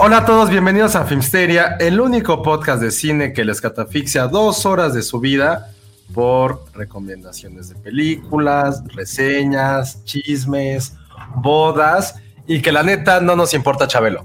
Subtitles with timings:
[0.00, 4.64] Hola a todos, bienvenidos a Filmsteria, el único podcast de cine que les catafixia dos
[4.64, 5.72] horas de su vida
[6.14, 10.94] por recomendaciones de películas, reseñas, chismes,
[11.34, 12.14] bodas
[12.46, 14.24] y que la neta no nos importa Chabelo.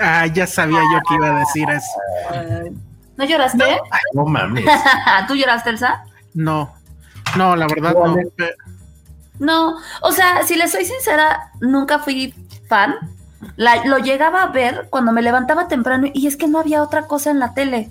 [0.00, 2.76] Ah, ya sabía yo que iba a decir eso.
[3.16, 3.64] ¿No lloraste?
[3.64, 4.64] Ay, no mames.
[5.28, 6.02] ¿Tú lloraste, Elsa?
[6.34, 6.74] No,
[7.36, 8.16] no, la verdad no.
[9.38, 12.34] No, o sea, si le soy sincera, nunca fui
[12.68, 12.96] fan.
[13.56, 17.02] La- lo llegaba a ver cuando me levantaba temprano y es que no había otra
[17.06, 17.90] cosa en la tele.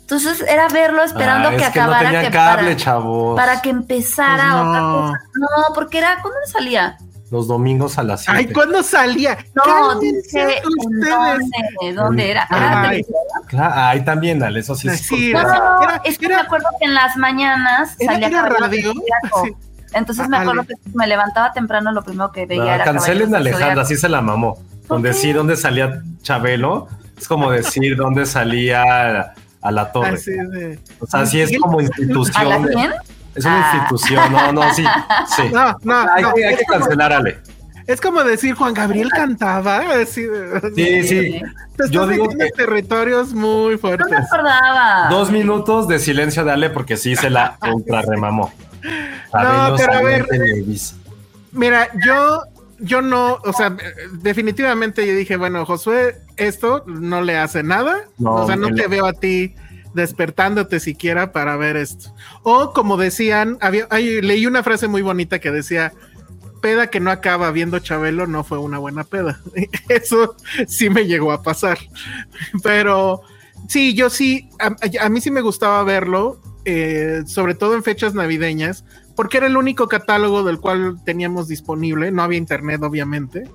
[0.00, 3.36] Entonces era verlo esperando Ah, que es que no acabara tenía que cable, para, chavos.
[3.36, 4.96] para que empezara Pues otra no.
[5.00, 5.20] cosa.
[5.34, 6.98] No, porque era ¿cuándo salía?
[7.30, 8.38] Los domingos a las 7.
[8.38, 9.38] Ay, ¿cuándo salía?
[9.54, 11.08] No, dije, ¿en ustedes.
[11.08, 11.92] ¿dónde?
[11.94, 12.46] ¿Dónde era?
[12.50, 13.02] Ay.
[13.46, 14.88] Claro, ahí también, Ale, eso sí.
[14.88, 17.96] es Sí, No, no, no, Era- es que era- me acuerdo que en las mañanas
[17.98, 18.92] Era- salía radio.
[19.42, 19.54] Sí.
[19.94, 20.74] Entonces me Ah, acuerdo Ale.
[20.84, 24.08] que me levantaba temprano, lo primero que veía No, era cancelen a Alejandra, así se
[24.10, 24.58] la mamó.
[24.88, 25.08] Con qué?
[25.08, 26.88] decir dónde salía Chabelo,
[27.18, 30.14] es como decir dónde salía a la torre.
[30.14, 32.68] Así de- O sea, sí es como ¿A la institución.
[33.34, 33.76] Es una Ah.
[33.76, 34.84] institución, no, no, sí,
[35.36, 35.42] sí.
[35.52, 36.34] No, no, hay, no.
[36.34, 37.38] que- hay que cancelar, Ale.
[37.86, 39.78] Es como decir Juan Gabriel cantaba.
[40.00, 41.42] Así de- Sí, sí.
[41.76, 44.18] Te Yo estás digo que territorios muy No me fuertes.
[44.26, 45.08] acordaba.
[45.10, 48.52] dos minutos de silencio de Ale porque sí se la ultra remamó.
[49.32, 50.26] Chabelo pero a ver.
[50.26, 50.94] Televisa.
[51.52, 52.42] Mira, yo,
[52.84, 53.76] yo no, o sea,
[54.12, 58.04] definitivamente yo dije, bueno, Josué, esto no le hace nada.
[58.18, 59.54] No, o sea, no te veo a ti
[59.94, 62.14] despertándote siquiera para ver esto.
[62.42, 65.92] O como decían, había, hay- leí una frase muy bonita que decía,
[66.60, 69.40] peda que no acaba viendo Chabelo no fue una buena peda.
[69.88, 70.34] Eso
[70.66, 71.78] sí me llegó a pasar.
[72.62, 73.22] Pero
[73.68, 74.74] sí, yo sí, a,
[75.04, 78.84] a mí sí me gustaba verlo, eh, sobre todo en fechas navideñas,
[79.14, 82.10] porque era el único catálogo del cual teníamos disponible.
[82.10, 83.48] No había internet, obviamente,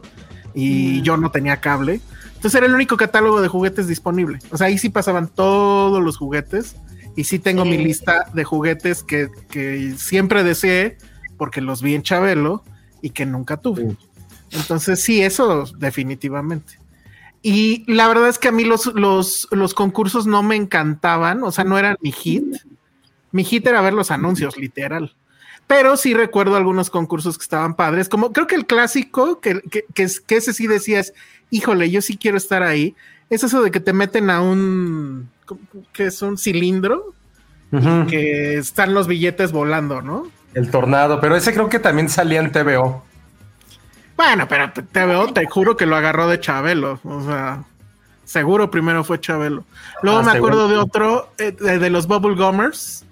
[0.54, 1.04] y Mm.
[1.04, 2.02] yo no tenía cable.
[2.28, 4.40] Entonces era el único catálogo de juguetes disponible.
[4.52, 6.76] O sea, ahí sí pasaban todos los juguetes.
[7.16, 10.98] Y sí tengo mi lista de juguetes que, que siempre deseé,
[11.38, 12.64] porque los vi en Chabelo
[13.02, 13.98] y que nunca tuve.
[14.52, 16.80] Entonces, sí, eso definitivamente.
[17.42, 21.52] Y la verdad es que a mí los, los, los concursos no me encantaban, o
[21.52, 22.46] sea, no eran mi hit.
[23.32, 25.14] Mi hit era ver los anuncios, literal.
[25.70, 29.86] Pero sí recuerdo algunos concursos que estaban padres, como creo que el clásico, que, que,
[29.94, 31.14] que, es- que ese sí decías,
[31.52, 32.96] híjole, yo sí quiero estar ahí,
[33.30, 35.30] es eso de que te meten a un,
[35.94, 37.14] que es un cilindro,
[37.72, 38.08] Ujú.
[38.10, 40.32] que están los billetes volando, ¿no?
[40.56, 43.06] El tornado, pero ese creo que también salía en TVO.
[44.18, 47.00] Bueno, pero te, te juro que lo agarró de Chabelo.
[47.04, 47.64] O sea,
[48.26, 49.64] seguro primero fue Chabelo.
[50.02, 50.68] Luego Ah, me acuerdo seguro.
[50.68, 53.06] de otro, eh, de, de los Bubble Gummers,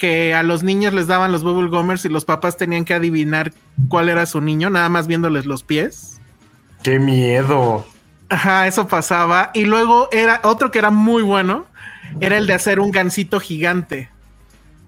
[0.00, 3.52] que a los niños les daban los Bubble Gummers y los papás tenían que adivinar
[3.88, 6.20] cuál era su niño, nada más viéndoles los pies.
[6.82, 7.86] ¡Qué miedo!
[8.28, 9.50] Ajá, eso pasaba.
[9.54, 11.66] Y luego era otro que era muy bueno,
[12.20, 14.10] era el de hacer un gansito gigante.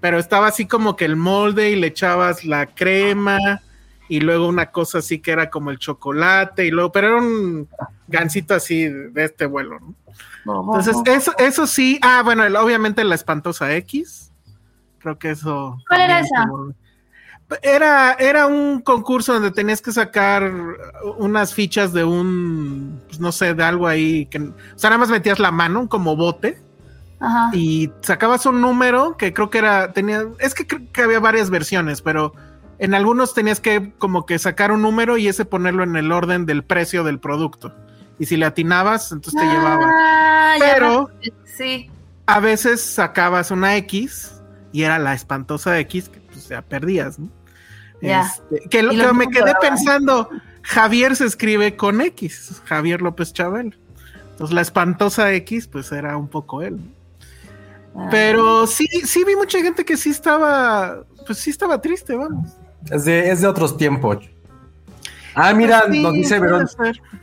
[0.01, 3.61] Pero estaba así como que el molde y le echabas la crema
[4.09, 7.69] y luego una cosa así que era como el chocolate y luego, pero era un
[8.07, 9.95] gansito así de este vuelo, ¿no?
[10.75, 14.32] Entonces, eso, eso sí, ah, bueno, el- obviamente la espantosa X.
[15.03, 15.77] Creo que eso.
[15.87, 16.47] ¿Cuál era esa?
[17.61, 20.49] Era, era un concurso donde tenías que sacar
[21.17, 25.09] unas fichas de un, pues, no sé, de algo ahí, que, o sea, nada más
[25.09, 26.63] metías la mano como bote
[27.19, 27.51] Ajá.
[27.53, 31.49] y sacabas un número que creo que era, tenía, es que creo que había varias
[31.49, 32.33] versiones, pero
[32.79, 36.45] en algunos tenías que como que sacar un número y ese ponerlo en el orden
[36.45, 37.75] del precio del producto.
[38.17, 39.91] Y si le atinabas, entonces te llevaba.
[39.93, 41.09] Ah, ya Pero
[41.45, 41.91] Sí.
[42.25, 44.39] a veces sacabas una X
[44.73, 47.29] y era la espantosa X, que pues ya perdías, ¿no?
[48.01, 48.21] Ya.
[48.21, 50.29] Este, que lo que me quedé pensando,
[50.63, 53.71] Javier se escribe con X, Javier López Chabelo.
[54.31, 56.77] Entonces la espantosa X, pues era un poco él.
[56.77, 58.03] ¿no?
[58.03, 58.07] Ah.
[58.09, 62.49] Pero sí, sí vi mucha gente que sí estaba, pues sí estaba triste, vamos.
[62.89, 64.17] Es de, es de otros tiempos.
[65.35, 66.67] Ah, mira, Pues sí, nos dice Verón,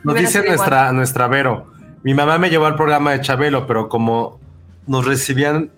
[0.05, 1.73] nos dice nuestra, nuestra Vero.
[2.03, 4.41] Mi mamá me llevó al programa de Chabelo, pero como
[4.87, 5.71] nos recibían,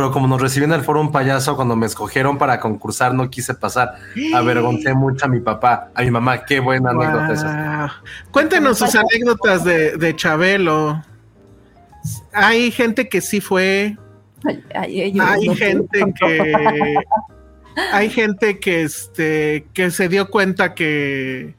[0.00, 3.52] pero como nos recibían al foro un payaso cuando me escogieron para concursar, no quise
[3.52, 3.96] pasar.
[4.34, 6.42] Avergoncé mucho a mi papá, a mi mamá.
[6.46, 7.76] Qué buena anécdota esa.
[7.80, 8.30] Wow.
[8.30, 11.04] Cuéntenos sus anécdotas de, de Chabelo.
[12.32, 13.98] Hay gente que sí fue,
[14.42, 16.94] Ay, ay, ay, hay gente que
[17.92, 21.54] hay gente que este que se dio cuenta que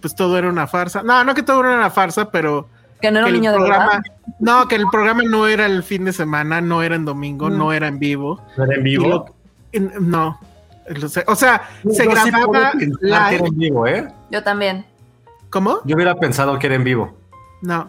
[0.00, 1.02] pues todo era una farsa.
[1.02, 2.66] No, no que todo era una farsa, pero
[3.04, 4.02] Que no era que un el niño de programa, verdad.
[4.38, 7.58] no, que el programa no era el fin de semana, no era en domingo, Mm.
[7.58, 8.40] no era en vivo.
[8.56, 9.08] ¿No era en vivo?
[9.08, 9.34] lo-
[9.72, 10.38] en- no.
[10.88, 11.24] Lo sé.
[11.26, 13.46] O sea, se sí grababa que era live.
[13.46, 14.08] en vivo, ¿eh?
[14.30, 14.84] Yo también.
[15.50, 15.80] ¿Cómo?
[15.84, 17.16] Yo hubiera pensado que era en vivo.
[17.62, 17.88] No.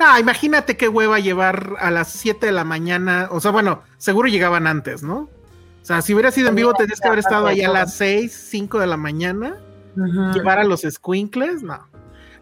[0.00, 3.28] No, imagínate qué hueva llevar a las 7 de la mañana.
[3.30, 5.16] O sea, bueno, seguro llegaban antes, ¿no?
[5.82, 8.32] O sea, si hubiera sido en vivo, tendrías que haber estado ahí a las 6,
[8.50, 9.56] 5 de la mañana.
[10.32, 11.78] Llevar a los squinkles, no.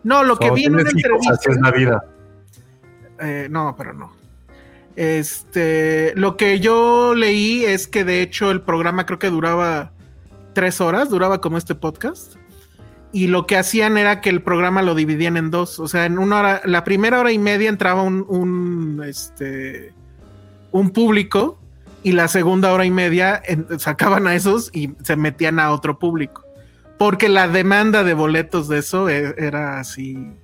[0.05, 1.35] No, lo que vi en una entrevista.
[1.35, 2.05] así es la vida.
[3.21, 4.13] eh, no, pero no.
[4.97, 9.93] Este, lo que yo leí es que de hecho el programa creo que duraba
[10.53, 12.37] tres horas, duraba como este podcast.
[13.13, 15.81] Y lo que hacían era que el programa lo dividían en dos.
[15.81, 19.93] O sea, en una hora, la primera hora y media entraba un, un este,
[20.71, 21.59] un público
[22.03, 25.99] y la segunda hora y media en- sacaban a esos y se metían a otro
[25.99, 26.45] público.
[27.01, 30.35] Porque la demanda de boletos de eso e- era así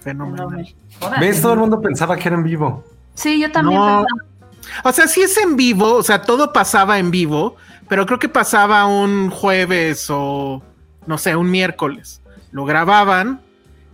[0.00, 0.76] fenomenal.
[1.18, 1.40] ¿Ves?
[1.40, 2.84] Todo el mundo pensaba que era en vivo.
[3.14, 3.80] Sí, yo también.
[3.80, 4.04] No.
[4.04, 4.84] pensaba.
[4.84, 7.56] O sea, sí es en vivo, o sea, todo pasaba en vivo,
[7.88, 10.62] pero creo que pasaba un jueves o
[11.06, 12.20] no sé, un miércoles.
[12.50, 13.40] Lo grababan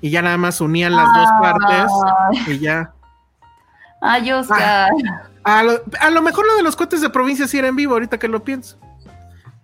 [0.00, 1.93] y ya nada más unían las dos partes
[2.29, 2.93] Ay, y ya.
[4.00, 4.91] Ay, Oscar.
[5.44, 7.93] A lo, a lo mejor lo de los cohetes de provincia sí era en vivo,
[7.93, 8.79] ahorita que lo pienso.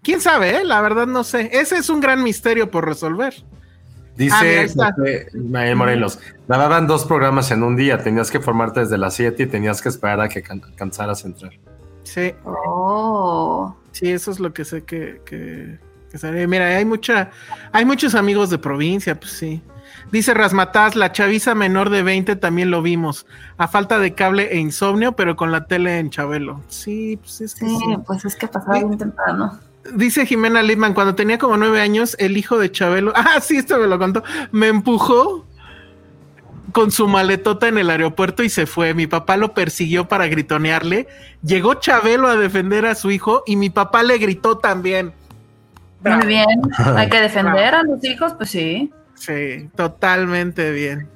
[0.02, 0.56] ¿Quién sabe?
[0.58, 0.64] eh?
[0.64, 1.50] La verdad no sé.
[1.52, 3.35] Ese es un gran misterio por resolver.
[3.43, 4.69] Ah, Dice.
[4.69, 9.44] José Ismael Morelos, grababan dos programas en un día, tenías que formarte desde las 7
[9.44, 11.52] y tenías que esperar a que can- cansaras entrar.
[12.02, 13.75] Sí, Oh.
[13.93, 15.79] sí, eso es lo que sé que, que,
[16.11, 16.46] que sabe.
[16.46, 17.31] Mira, hay mucha,
[17.73, 19.62] hay muchos amigos de provincia, pues sí.
[20.12, 23.26] Dice Rasmataz, la chaviza menor de 20 también lo vimos.
[23.56, 26.61] A falta de cable e insomnio, pero con la tele en Chabelo.
[26.69, 27.96] Sí, pues es que Sí, sí.
[28.06, 29.58] pues es que pasaba bien temprano.
[29.95, 33.79] Dice Jimena Lipman, cuando tenía como nueve años, el hijo de Chabelo, ah, sí, esto
[33.79, 34.23] me lo contó,
[34.53, 35.47] me empujó
[36.73, 38.95] con su maletota en el aeropuerto y se fue.
[38.95, 41.09] Mi papá lo persiguió para gritonearle.
[41.43, 45.13] Llegó Chabelo a defender a su hijo y mi papá le gritó también.
[46.05, 46.63] Muy bien.
[46.97, 48.91] Hay que defender a los hijos, pues sí.
[49.15, 51.09] Sí, totalmente bien.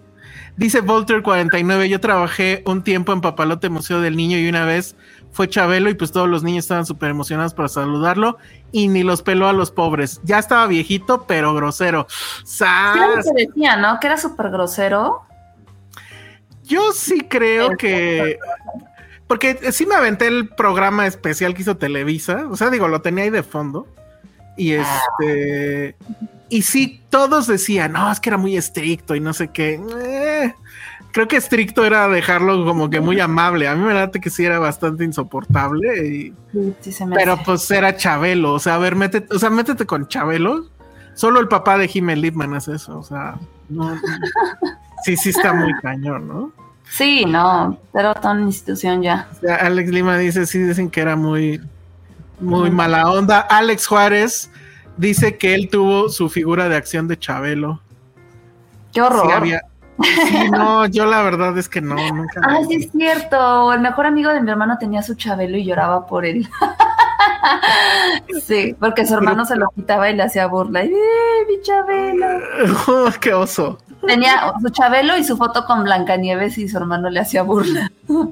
[0.57, 4.95] Dice Volter 49, yo trabajé un tiempo en Papalote Museo del Niño y una vez
[5.35, 8.39] fue Chabelo y pues todos los niños estaban súper emocionados para saludarlo
[8.71, 10.21] y ni los peló a los pobres.
[10.23, 12.07] Ya estaba viejito, pero grosero.
[12.07, 13.27] ¿Qué era lo ¡Sas!
[13.35, 13.99] que decía, no?
[13.99, 15.23] Que era súper grosero.
[16.63, 18.39] Yo sí creo que...
[19.27, 23.25] Porque sí me aventé el programa especial que hizo Televisa, o sea, digo, lo tenía
[23.25, 23.89] ahí de fondo.
[24.57, 25.97] Y este...
[26.49, 29.81] Y sí, todos decían, no, es que era muy estricto y no sé qué.
[29.99, 30.55] Eh,
[31.15, 33.69] creo que estricto era dejarlo como que muy amable.
[33.69, 36.07] A mí me late que sí era bastante insoportable.
[36.09, 37.45] y- Sí, sí se me pero hace.
[37.45, 38.53] pues era Chabelo.
[38.55, 40.67] O sea, a ver, métete, o sea, métete con Chabelo.
[41.15, 42.99] Solo el papá de Jiménez Lipman hace eso.
[42.99, 43.37] O sea,
[43.69, 43.97] no.
[45.05, 46.53] Sí, sí está muy cañón, ¿no?
[46.91, 49.29] Sí, no, pero toda una institución ya.
[49.37, 51.61] O sea, Alex Lima dice, sí, dicen que era muy,
[52.41, 53.39] muy mala onda.
[53.41, 54.51] Alex Juárez
[54.97, 57.81] dice que él tuvo su figura de acción de Chabelo.
[58.93, 59.27] Qué horror.
[59.27, 59.63] Sí, había.
[60.03, 62.41] Sí, no, yo la verdad es que no, nunca.
[62.43, 63.73] Ah, sí es cierto.
[63.73, 66.49] El mejor amigo de mi hermano tenía su chabelo y lloraba por él.
[68.43, 70.85] sí, porque su hermano se lo quitaba y le hacía burla.
[70.85, 72.27] Y, ¡Eh, mi chabelo!
[72.89, 73.79] Oh, qué oso.
[74.07, 77.91] Tenía su chabelo y su foto con Blancanieves y su hermano le hacía burla.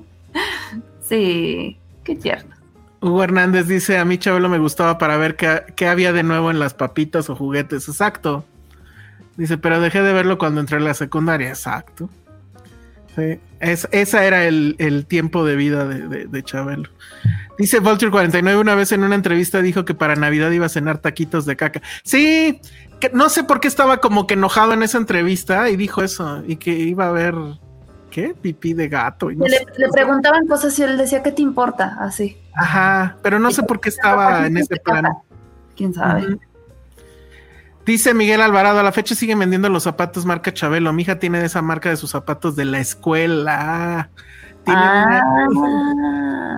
[1.09, 2.57] sí, qué tierno.
[3.01, 6.53] Hugo Hernández dice, a mí Chabelo me gustaba para ver qué, qué había de nuevo
[6.53, 7.89] en las papitas o juguetes.
[7.89, 8.45] Exacto.
[9.37, 11.49] Dice, pero dejé de verlo cuando entré a la secundaria.
[11.49, 12.11] Exacto.
[13.17, 16.89] Sí, es, esa era el, el tiempo de vida de, de, de Chabelo.
[17.59, 21.45] Dice Vulture49, una vez en una entrevista dijo que para Navidad iba a cenar taquitos
[21.45, 21.83] de caca.
[22.05, 22.61] Sí,
[23.01, 26.43] que no sé por qué estaba como que enojado en esa entrevista y dijo eso,
[26.47, 27.35] y que iba a haber
[28.11, 29.31] qué, pipí de gato.
[29.31, 29.67] y no Le, sé.
[29.77, 31.97] le preguntaban cosas y él decía, ¿qué te importa?
[32.01, 32.39] Así.
[32.55, 35.05] Ajá, pero no sé por qué estaba en ese plan.
[35.77, 36.39] ¿Quién sabe?
[37.85, 40.93] Dice Miguel Alvarado, a la fecha siguen vendiendo los zapatos marca Chabelo.
[40.93, 44.11] Mi hija tiene esa marca de sus zapatos de la escuela.
[44.65, 45.23] Tiene una-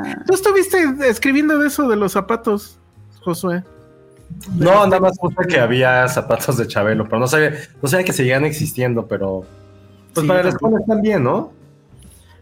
[0.07, 0.17] Ah.
[0.27, 0.79] ¿Tú estuviste
[1.09, 2.79] escribiendo de eso de los zapatos,
[3.23, 3.65] Josué?
[4.55, 8.13] No, nada más puse que había zapatos de Chabelo, pero no sabía, no sabía que
[8.13, 9.45] seguían existiendo, pero
[10.13, 11.53] pues Sí, para la escuela están bien, ¿no?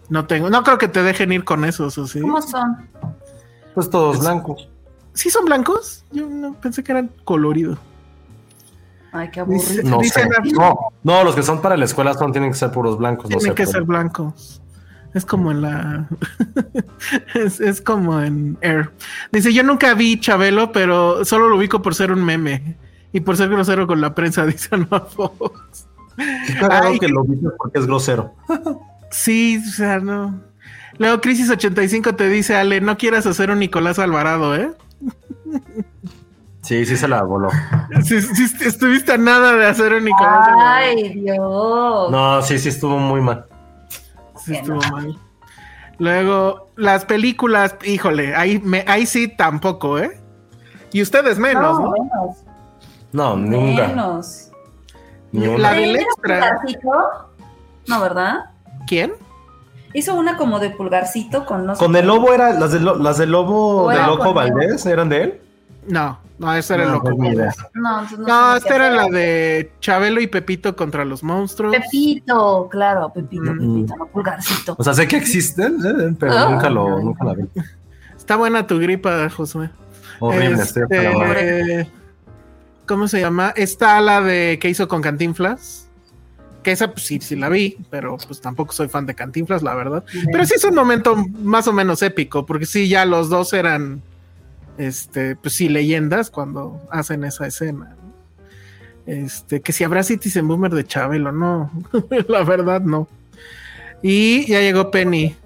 [0.09, 2.21] No tengo, no creo que te dejen ir con esos, ¿o sí?
[2.21, 2.89] ¿Cómo son?
[3.75, 4.69] Pues todos blancos.
[5.15, 6.05] ¿Sí son blancos?
[6.11, 7.79] Yo no, pensé que eran coloridos.
[9.13, 9.83] Ay, qué aburrido.
[9.85, 10.53] No Dicen sé.
[10.53, 13.31] No, no, los que son para la escuela son tienen que ser puros blancos.
[13.31, 14.63] no Tienen sé que ser blancos.
[15.15, 16.09] Es como en la.
[17.35, 18.91] es, es como en Air.
[19.31, 22.77] Dice: Yo nunca vi Chabelo, pero solo lo ubico por ser un meme
[23.13, 25.87] y por ser grosero con la prensa, dice Alma Fox.
[26.71, 28.35] Ay, que lo dices porque es grosero.
[29.11, 30.41] Sí, o sea, no.
[30.99, 34.73] Luego Crisis 85 te dice, Ale, no quieras hacer un Nicolás Alvarado, ¿eh?
[36.63, 37.49] Sí, sí se la voló.
[38.05, 40.49] Si, si estuviste a nada de hacer un Nicolás.
[40.59, 42.11] Ay, Dios.
[42.11, 43.45] No, sí, sí estuvo muy mal.
[44.37, 45.17] Sí, estuvo mal.
[45.99, 50.19] Luego, las películas, híjole, ahí, me, ahí sí tampoco, ¿eh?
[50.93, 51.91] Y ustedes menos, ¿no?
[51.91, 52.37] menos.
[53.13, 53.89] No, nunca.
[53.89, 54.51] Menos.
[55.33, 56.39] Ni La del ¿Era extra.
[56.61, 56.91] pulgarcito?
[57.89, 58.37] No, ¿verdad?
[58.87, 59.13] ¿Quién?
[59.95, 63.19] Hizo una como de pulgarcito con no Con el lobo era, las de, lo- las
[63.19, 65.41] del lobo O de Loco Valdés, ¿eran de él?
[65.89, 67.17] No, no, esa era No, loco.
[67.17, 67.37] pues.
[67.75, 71.75] No, no, No, esta era la de Chabelo y Pepito contra los monstruos.
[71.77, 73.59] Pepito, claro, Pepito, Mm.
[73.85, 74.77] Pepito, no pulgarcito.
[74.79, 76.15] O sea, sé que existen, ¿eh?
[76.19, 76.49] pero Ah.
[76.51, 77.45] nunca lo, nunca la vi.
[78.17, 79.71] Está buena tu gripa, Josué.
[80.21, 80.63] Horrible.
[80.63, 81.89] Este,
[82.87, 83.53] ¿Cómo se llama?
[83.57, 85.89] Está la de que hizo con Cantinflas.
[86.63, 89.75] Que esa pues, sí, sí la vi, pero pues tampoco soy fan de Cantinflas, la
[89.75, 90.05] verdad.
[90.31, 94.01] Pero sí es un momento más o menos épico, porque sí, ya los dos eran,
[94.79, 97.97] este, pues sí, leyendas cuando hacen esa escena.
[97.97, 98.13] ¿no?
[99.07, 101.71] Este, que si habrá Citizen Boomer de Chabelo, no,
[102.29, 103.09] la verdad no.
[104.03, 105.37] Y ya llegó Penny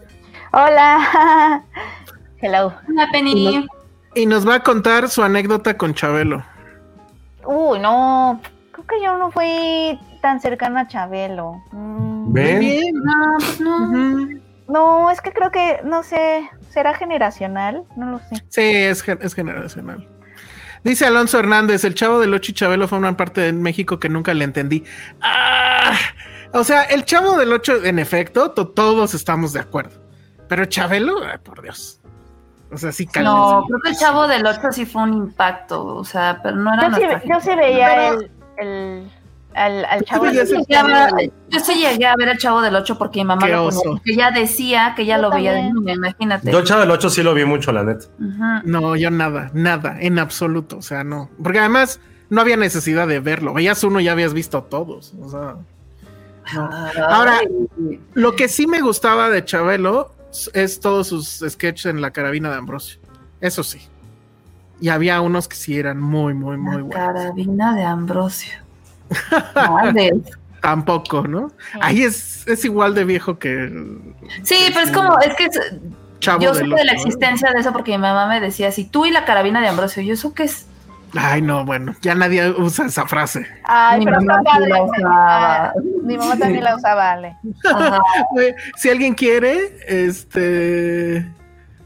[0.53, 1.63] Hola.
[2.41, 2.73] Hello.
[2.89, 3.67] Una Penny.
[4.15, 6.43] y nos va a contar su anécdota con Chabelo.
[7.45, 8.41] Uy, no.
[8.73, 11.63] Creo que yo no fui tan cercana a Chabelo.
[11.73, 12.61] Mm, ¿Ven?
[12.61, 12.95] Bien.
[12.95, 14.29] No, pues no.
[14.69, 17.85] No, es que creo que, no sé, ¿será generacional?
[17.97, 18.45] No lo sé.
[18.51, 20.07] Sí, es, es generacional.
[20.85, 24.35] Dice Alonso Hernández, el chavo del Ocho y Chabelo forman parte de México que nunca
[24.35, 24.85] le entendí.
[25.23, 25.93] Ah,
[26.53, 30.03] o sea, el chavo del Ocho, en efecto, to- todos estamos de acuerdo.
[30.49, 31.99] Pero Chabelo, ay, por Dios.
[32.71, 36.05] O sea, sí, No, creo que el chavo del 8 sí fue un impacto, o
[36.05, 39.11] sea, pero no era Yo sí, yo sí veía Pero- el, el,
[39.57, 40.25] al, al Tú chavo.
[40.27, 41.17] del- el Chabelo.
[41.49, 44.13] yo sí llegué a ver el chavo del 8 porque mi mamá lo ponía, porque
[44.13, 45.75] ella decía que ella Yo lo veía de también.
[45.85, 46.53] niña, imagínate.
[46.53, 48.07] Yo Chavo del 8 sí lo vi mucho, la neta.
[48.65, 50.79] No, yo nada, nada, en absoluto.
[50.79, 51.31] O sea, no.
[51.43, 53.55] Porque además no había necesidad de verlo.
[53.55, 55.15] Veías uno y ya habías visto todos.
[55.21, 55.57] O sea,
[56.55, 56.71] no.
[57.09, 57.41] Ahora,
[58.15, 60.13] Lo que sí me gustaba de Chabelo
[60.53, 63.01] es todos sus sketches en la carabina de Ambrosio.
[63.41, 63.81] Eso sí.
[64.81, 66.95] Y había unos que sí eran muy, muy, muy la buenos.
[66.95, 68.53] carabina de Ambrosio.
[70.61, 71.53] Tampoco, ¿no?
[71.81, 73.71] Ahí es, es igual de viejo que
[74.43, 75.61] Sí, pero es como, es que es-
[76.19, 79.05] Chavo yo supe de la existencia de eso porque mi mamá me decía, si tú
[79.05, 80.67] y la carabina de Ambrosio, ¿y eso qué es?
[81.15, 83.47] Ay, no, bueno, ya nadie usa esa frase.
[83.65, 84.69] Ay, Mi pero mamá está padre.
[84.71, 85.65] la usaba.
[85.67, 85.73] Ah,
[86.03, 87.37] Mi mamá también la usaba, Ale.
[88.77, 91.27] Si alguien quiere, este.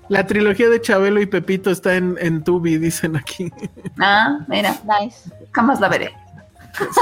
[0.09, 3.53] La trilogía de Chabelo y Pepito está en, en Tubi, dicen aquí.
[4.01, 5.31] Ah, mira, Nice.
[5.53, 6.15] jamás la veré.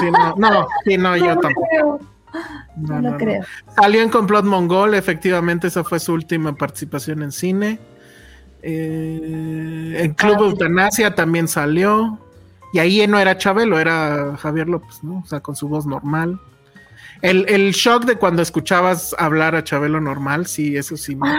[0.01, 1.67] Sí, no, no, sí, no, yo no tampoco.
[1.71, 2.01] creo,
[2.77, 3.17] No, no, no, lo no.
[3.19, 3.45] creo.
[3.75, 7.79] Salió en Complot Mongol, efectivamente, esa fue su última participación en cine.
[8.63, 10.45] Eh, en Club Ah.
[10.45, 12.19] Eutanasia también salió.
[12.73, 15.21] Y ahí no era Chabelo, era Javier López, ¿no?
[15.21, 16.39] O sea, con su voz normal.
[17.23, 21.29] El, el shock de cuando escuchabas hablar a Chabelo normal, sí, eso sí me.
[21.31, 21.39] Ah,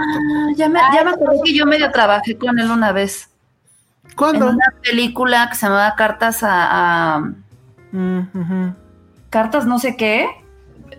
[0.55, 3.29] ya me, ya me acordé que yo medio trabajé con él una vez.
[4.09, 4.49] En ¿Cuándo?
[4.49, 7.31] una película que se llamaba Cartas a, a-
[7.91, 8.69] Mm.
[9.29, 10.27] Cartas no sé qué,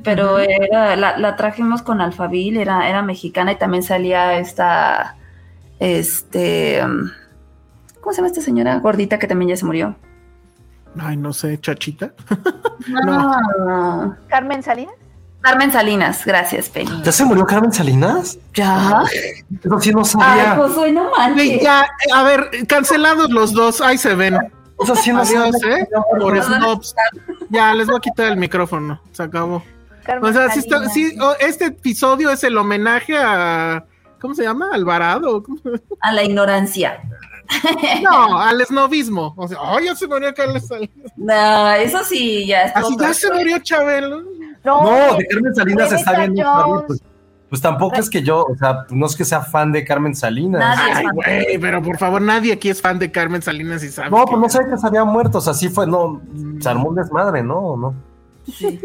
[0.02, 5.16] pero era, la, la trajimos con Alfabil, era, era mexicana y también salía esta,
[5.78, 6.80] este,
[8.00, 9.97] ¿cómo se llama esta señora gordita que también ya se murió?
[10.99, 12.12] Ay, no sé, chachita.
[13.04, 14.16] No.
[14.28, 14.94] Carmen Salinas.
[15.42, 17.02] Carmen Salinas, gracias, Penny.
[17.02, 18.38] ¿Ya se murió Carmen Salinas?
[18.54, 19.02] ¿Ya?
[19.80, 20.56] Sí no Ay, sabía.
[20.56, 21.62] Josué, no manches.
[21.62, 24.37] ya, a ver, cancelados los dos, ahí se ven.
[24.83, 25.57] Eso sí no Adiós.
[25.65, 25.89] ¿eh?
[26.19, 26.95] Por snobs.
[27.51, 29.63] Ya, les voy a quitar el micrófono, se acabó.
[30.23, 33.85] O sea, sí está- sí, oh, este episodio es el homenaje a.
[34.21, 34.71] ¿Cómo se llama?
[34.73, 35.43] Alvarado.
[35.43, 37.01] ¿Cómo se- A la ignorancia.
[38.03, 39.35] No, al esnovismo.
[39.37, 41.13] O sea, ¡ay, ya se murió Carlos Salinas!
[41.17, 44.23] No, eso sí, ya es Así ya se murió Chabelo.
[44.63, 46.35] No, No, de Carmen Salinas está bien.
[46.45, 47.03] Jones.
[47.50, 50.61] Pues, tampoco es que yo, o sea, no es que sea fan de Carmen Salinas.
[50.61, 50.92] Nadie.
[50.95, 54.11] Ay, güey, pero por favor, nadie aquí es fan de Carmen Salinas y sabe.
[54.11, 56.23] No, pues no sé que se había muerto, o sea, sí fue, no,
[56.61, 57.59] se armó un desmadre, ¿no?
[57.59, 57.95] ¿O no?
[58.47, 58.80] Sí.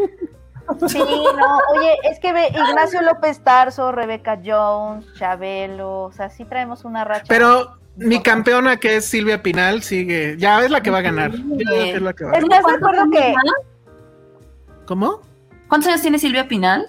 [0.88, 6.44] Sí, no, oye, es que ve Ignacio López Tarso, Rebeca Jones, Chabelo, o sea, sí
[6.44, 7.26] traemos una racha.
[7.30, 10.38] Pero mi campeona, que es Silvia Pinal, sigue.
[10.40, 11.32] Ya es la que va a ganar.
[11.36, 12.44] Es la que va a ganar.
[12.44, 13.36] ¿Estás de ¿Cuántos acuerdo que?
[14.88, 15.22] ¿Cómo?
[15.68, 16.88] ¿Cuántos años tiene Silvia Pinal?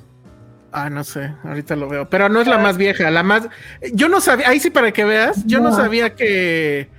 [0.78, 2.10] Ah, no sé, ahorita lo veo.
[2.10, 3.48] Pero no es la más vieja, la más.
[3.94, 5.76] Yo no sabía, ahí sí para que veas, yo no, No.
[5.76, 6.90] sabía que.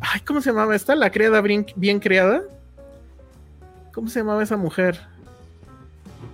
[0.00, 0.94] Ay, ¿cómo se llamaba esta?
[0.94, 2.42] La criada bien, bien criada.
[3.92, 5.00] ¿Cómo se llamaba esa mujer?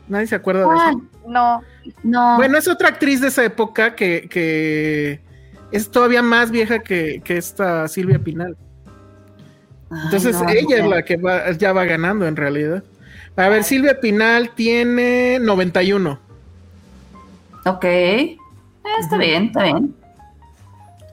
[0.08, 1.02] Nadie se acuerda de eso.
[1.26, 1.62] no?
[2.02, 2.36] No.
[2.36, 5.20] Bueno, es otra actriz de esa época que, que
[5.72, 8.58] es todavía más vieja que, que esta Silvia Pinal.
[9.90, 12.84] Ay, Entonces no, ella es la que va, ya va ganando en realidad.
[13.36, 16.28] A ver, Silvia Pinal tiene 91.
[17.66, 17.84] Ok.
[17.84, 18.36] Eh,
[18.98, 19.94] está bien, está bien.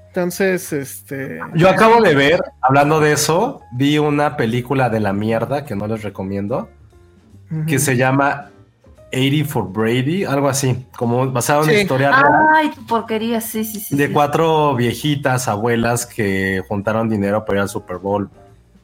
[0.08, 1.40] Entonces, este.
[1.54, 5.86] Yo acabo de ver, hablando de eso, vi una película de la mierda que no
[5.88, 6.70] les recomiendo,
[7.68, 8.50] que se llama
[9.14, 11.82] 80 for Brady, algo así, como basado en una Sí.
[11.82, 13.96] historia real Ay, tu porquería, sí, sí, sí.
[13.96, 14.14] de sí.
[14.14, 18.30] cuatro viejitas abuelas que juntaron dinero para ir al Super Bowl.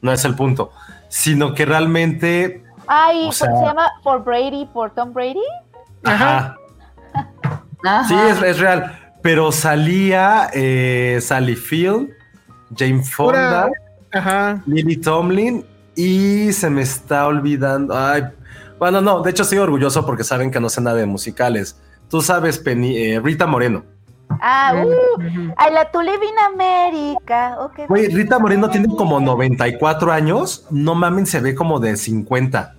[0.02, 0.70] No es el punto,
[1.08, 5.40] sino que realmente, Ay, O sea- ¿se llama por Brady, por Tom Brady?
[6.04, 6.56] Ajá.
[7.84, 12.10] Ajá, sí, es, es real, pero salía eh, Sally Field,
[12.76, 13.68] Jane Fonda.
[14.12, 14.62] Ajá.
[14.66, 15.64] Lily Tomlin
[15.96, 17.96] y se me está olvidando.
[17.96, 18.24] Ay,
[18.78, 21.80] bueno, no, de hecho estoy orgulloso porque saben que no sé nada de musicales.
[22.08, 23.84] Tú sabes, Penny, eh, Rita Moreno.
[24.40, 25.20] Ah, uh.
[25.58, 27.56] I like to live in America.
[27.60, 27.86] Okay.
[27.86, 30.66] Güey, Rita Moreno tiene como 94 años.
[30.70, 32.73] No mamen, se ve como de 50.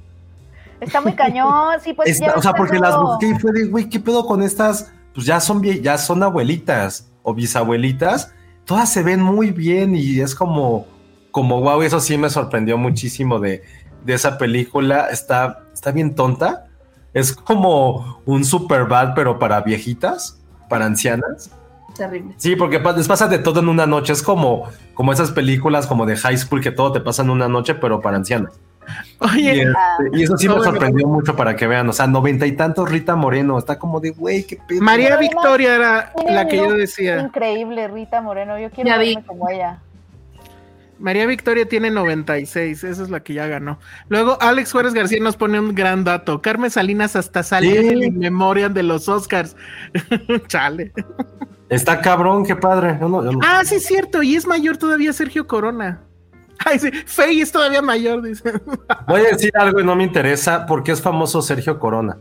[0.85, 3.65] Está muy cañón, sí, pues Está- ya o sea, porque las busqué y fue de,
[3.67, 4.91] güey, ¿qué pedo con estas?
[5.13, 8.33] Pues ya son, ya son abuelitas o bisabuelitas.
[8.65, 10.85] Todas se ven muy bien y es como,
[11.31, 13.63] como wow, eso sí me sorprendió muchísimo de,
[14.03, 15.07] de esa película.
[15.11, 16.67] Está, está bien tonta.
[17.13, 21.49] Es como un super bad, pero para viejitas, para ancianas.
[21.95, 22.33] Terrible.
[22.37, 24.11] Sí, porque les pasa de todo en una noche.
[24.11, 27.47] Es como, como esas películas como de high school que todo te pasa en una
[27.47, 28.59] noche, pero para ancianas.
[29.21, 29.73] Y, Oye, este,
[30.19, 31.87] y eso sí me sorprendió mucho para que vean.
[31.89, 33.57] O sea, noventa y tantos Rita Moreno.
[33.57, 34.81] Está como de, güey, qué pedo.
[34.81, 37.19] María Victoria era tiene la que yo decía.
[37.21, 38.57] Increíble, Rita Moreno.
[38.59, 39.15] Yo quiero Ya vi.
[39.15, 39.79] verme como ella.
[40.97, 43.79] María Victoria tiene 96, esa es la que ya ganó.
[44.07, 46.41] Luego Alex Juárez García nos pone un gran dato.
[46.41, 47.77] Carmen Salinas hasta salió Sí.
[47.79, 49.57] en el In Memoriam de los Oscars.
[50.47, 50.93] Chale.
[51.67, 52.97] Está cabrón, qué padre.
[53.01, 54.23] Yo no- yo no- Ah, sí, es cierto.
[54.23, 55.99] Y es mayor todavía Sergio Corona.
[56.63, 56.89] Ay, sí.
[57.05, 58.43] Fey es todavía mayor, dice.
[59.07, 60.65] Voy a decir algo y no me interesa.
[60.65, 62.17] ¿Por qué es famoso Sergio Corona?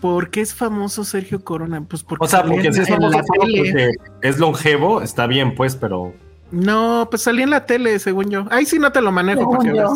[0.00, 1.82] ¿Por qué es famoso Sergio Corona?
[1.88, 3.90] Pues porque O sea, porque en- si es famoso porque
[4.22, 6.12] es longevo, está bien, pues, pero.
[6.50, 8.44] No, pues salía en la tele, según yo.
[8.50, 9.88] Ahí sí no te lo manejo para que Según yo.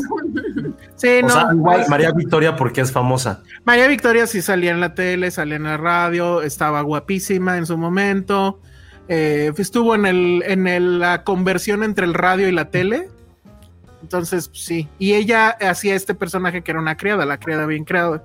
[0.62, 0.74] veas.
[0.96, 1.28] Sí, O no.
[1.28, 3.42] sea, igual ahí- María Victoria, porque es famosa.
[3.64, 7.76] María Victoria sí salía en la tele, salía en la radio, estaba guapísima en su
[7.76, 8.60] momento.
[9.08, 13.08] Eh, estuvo en el, en el- la conversión entre el radio y la tele.
[14.02, 14.88] Entonces, sí.
[15.00, 18.22] Y ella hacía este personaje que era una criada, la criada bien creada.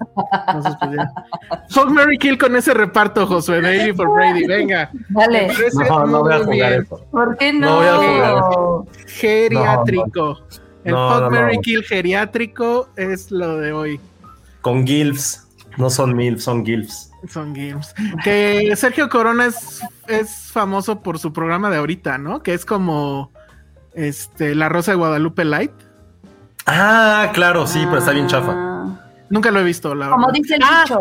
[0.48, 1.86] Entonces, pues ya.
[1.90, 4.46] Mary Kill con ese reparto, Josué, de 80 for Brady.
[4.46, 4.92] Venga.
[5.10, 5.48] Dale.
[5.48, 6.84] Me parece No, no voy a muy jugar bien.
[6.84, 7.06] eso.
[7.10, 7.76] ¿Por qué No no?
[7.78, 10.40] voy a jugar Geriátrico.
[10.84, 11.62] El No, Fuck no, Mary no.
[11.62, 14.00] Kill geriátrico es lo de hoy.
[14.62, 15.48] Con GILFs.
[15.78, 17.11] No son MILFs, son GILFs.
[17.30, 17.94] Son games.
[18.24, 22.42] Que Sergio Corona es, es famoso por su programa de ahorita, ¿no?
[22.42, 23.32] Que es como
[23.94, 25.72] este La Rosa de Guadalupe Light.
[26.66, 28.54] Ah, claro, sí, pero está bien chafa.
[28.56, 30.40] Ah, Nunca lo he visto, la Como verdad.
[30.42, 31.00] dice el Ah, dicho.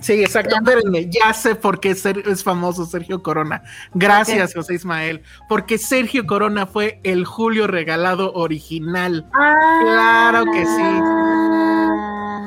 [0.00, 0.56] Sí, exacto.
[0.56, 3.62] Espérenme, ya sé por qué Ser- es famoso Sergio Corona.
[3.94, 5.22] Gracias, José Ismael.
[5.48, 9.26] Porque Sergio Corona fue el Julio regalado original.
[9.32, 10.82] Claro que sí.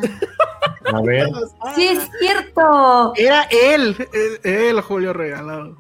[0.94, 1.28] A ver.
[1.76, 3.14] Sí, es cierto.
[3.16, 3.96] Era él,
[4.44, 5.78] el, el Julio regalado.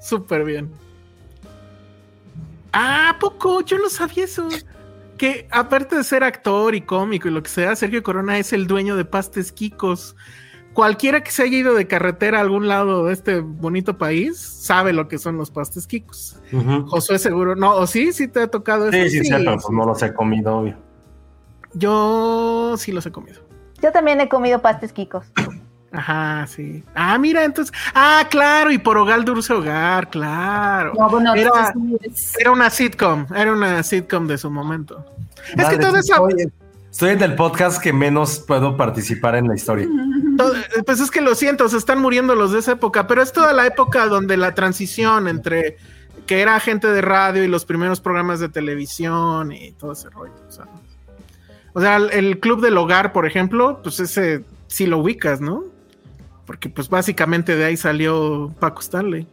[0.00, 0.70] Súper bien.
[2.72, 4.48] Ah, ¿a poco, yo no sabía eso.
[5.16, 8.66] Que aparte de ser actor y cómico y lo que sea, Sergio Corona es el
[8.66, 10.16] dueño de Pastes Kikos.
[10.72, 14.92] Cualquiera que se haya ido de carretera a algún lado de este bonito país sabe
[14.92, 15.86] lo que son los pastes.
[16.52, 16.86] Ujú.
[16.88, 19.10] Josué seguro, no, o sí, sí te ha tocado Sí, eso.
[19.10, 20.76] sí, sí, pero pues no los he comido, obvio.
[21.74, 23.40] Yo sí los he comido.
[23.84, 25.26] Yo también he comido pastes quicos.
[25.92, 26.82] Ajá, sí.
[26.94, 27.76] Ah, mira, entonces.
[27.94, 30.94] Ah, claro, y por Hogar Dulce Hogar, claro.
[30.98, 35.04] No, bueno, Era- entonces, Era una sitcom, era una sitcom de su momento.
[35.54, 36.28] es que todo eso.
[36.28, 36.50] Estoy,
[36.90, 39.86] estoy en el podcast que menos puedo participar en la historia.
[40.38, 40.54] todo-
[40.86, 43.52] pues es que lo siento, se están muriendo los de esa época, pero es toda
[43.52, 45.76] la época donde la transición entre
[46.26, 50.32] que era gente de radio y los primeros programas de televisión y todo ese rollo.
[50.48, 50.64] O sea,
[51.74, 55.64] o sea, el, el Club del Hogar, por ejemplo, pues ese sí lo ubicas, ¿no?
[56.46, 59.26] Porque pues básicamente de ahí salió Paco Stanley.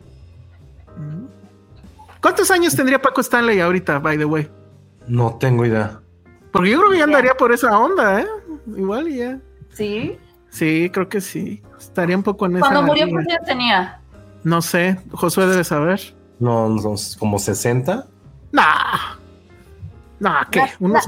[2.21, 4.49] ¿Cuántos años tendría Paco Stanley ahorita, by the way?
[5.08, 5.99] No tengo idea.
[6.51, 8.27] Porque yo creo que ya andaría por esa onda, ¿eh?
[8.75, 9.39] Igual y ya.
[9.73, 10.17] Sí.
[10.49, 11.62] Sí, creo que sí.
[11.80, 12.65] Estaría un poco en esa.
[12.65, 13.08] Cuando murió.
[13.10, 13.99] ¿cuántos años tenía?
[14.43, 16.01] No sé, Josué debe saber.
[16.39, 18.08] No, no, como 60.
[18.51, 18.63] Nah.
[20.19, 20.63] Nah, ¿qué?
[20.80, 21.08] Unos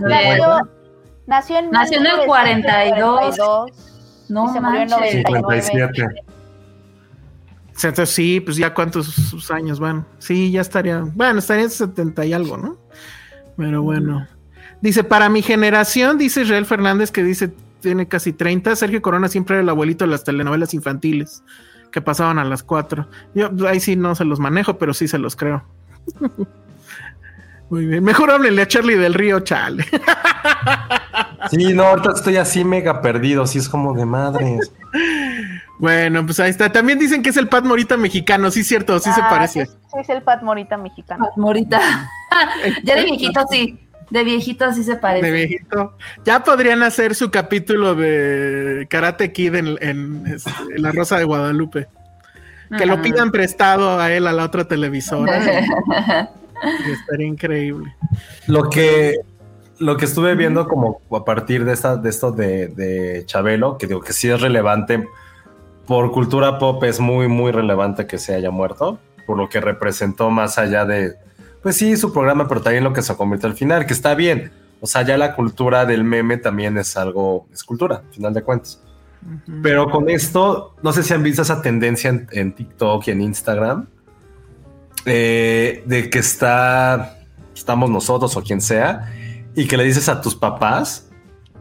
[1.28, 3.22] nació en Nació en el 42.
[3.22, 5.24] 1942, No y se murió en manches.
[5.24, 5.62] 99.
[5.62, 6.24] 57.
[7.76, 10.06] Entonces, sí, pues ya cuántos sus años van.
[10.20, 11.00] Sí, ya estaría.
[11.00, 12.78] Bueno, estaría en 70 y algo, ¿no?
[13.58, 14.28] Pero bueno.
[14.82, 18.76] Dice, para mi generación, dice Israel Fernández, que dice, tiene casi 30.
[18.76, 21.44] Sergio Corona siempre era el abuelito de las telenovelas infantiles
[21.92, 23.08] que pasaban a las 4.
[23.36, 25.64] Yo ahí sí no se los manejo, pero sí se los creo.
[27.70, 28.04] Muy bien.
[28.04, 29.86] Mejor háblenle a Charlie del Río, chale.
[31.50, 33.46] Sí, no, ahorita estoy así mega perdido.
[33.48, 34.72] Sí, es como de madres.
[35.80, 36.72] Bueno, pues ahí está.
[36.72, 39.66] También dicen que es el Pat Morita mexicano, sí, cierto, sí se Ah, parece.
[39.66, 41.30] Sí, sí, es el Pat Morita mexicano.
[41.36, 41.80] Morita.
[42.84, 43.80] ya de viejito sí.
[44.10, 45.26] De viejito sí se parece.
[45.26, 45.98] De viejito.
[46.24, 51.24] Ya podrían hacer su capítulo de Karate Kid en, en, este, en La Rosa de
[51.24, 51.88] Guadalupe.
[52.78, 55.40] Que lo pidan prestado a él a la otra televisora.
[56.88, 57.96] y estaría increíble.
[58.48, 59.18] Lo que,
[59.80, 63.88] lo que estuve viendo como a partir de, esta, de esto de, de Chabelo, que
[63.88, 65.08] digo que sí es relevante,
[65.86, 70.30] por cultura pop es muy, muy relevante que se haya muerto, por lo que representó
[70.30, 71.16] más allá de,
[71.62, 74.52] pues sí, su programa, pero también lo que se convirtió al final, que está bien.
[74.80, 78.44] O sea, ya la cultura del meme también es algo, es cultura, al final de
[78.44, 78.82] cuentas.
[79.62, 83.22] Pero con esto, no sé si han visto esa tendencia en, en TikTok y en
[83.22, 83.88] Instagram,
[85.06, 87.20] eh, de que está,
[87.56, 89.14] estamos nosotros o quien sea,
[89.56, 91.10] y que le dices a tus papás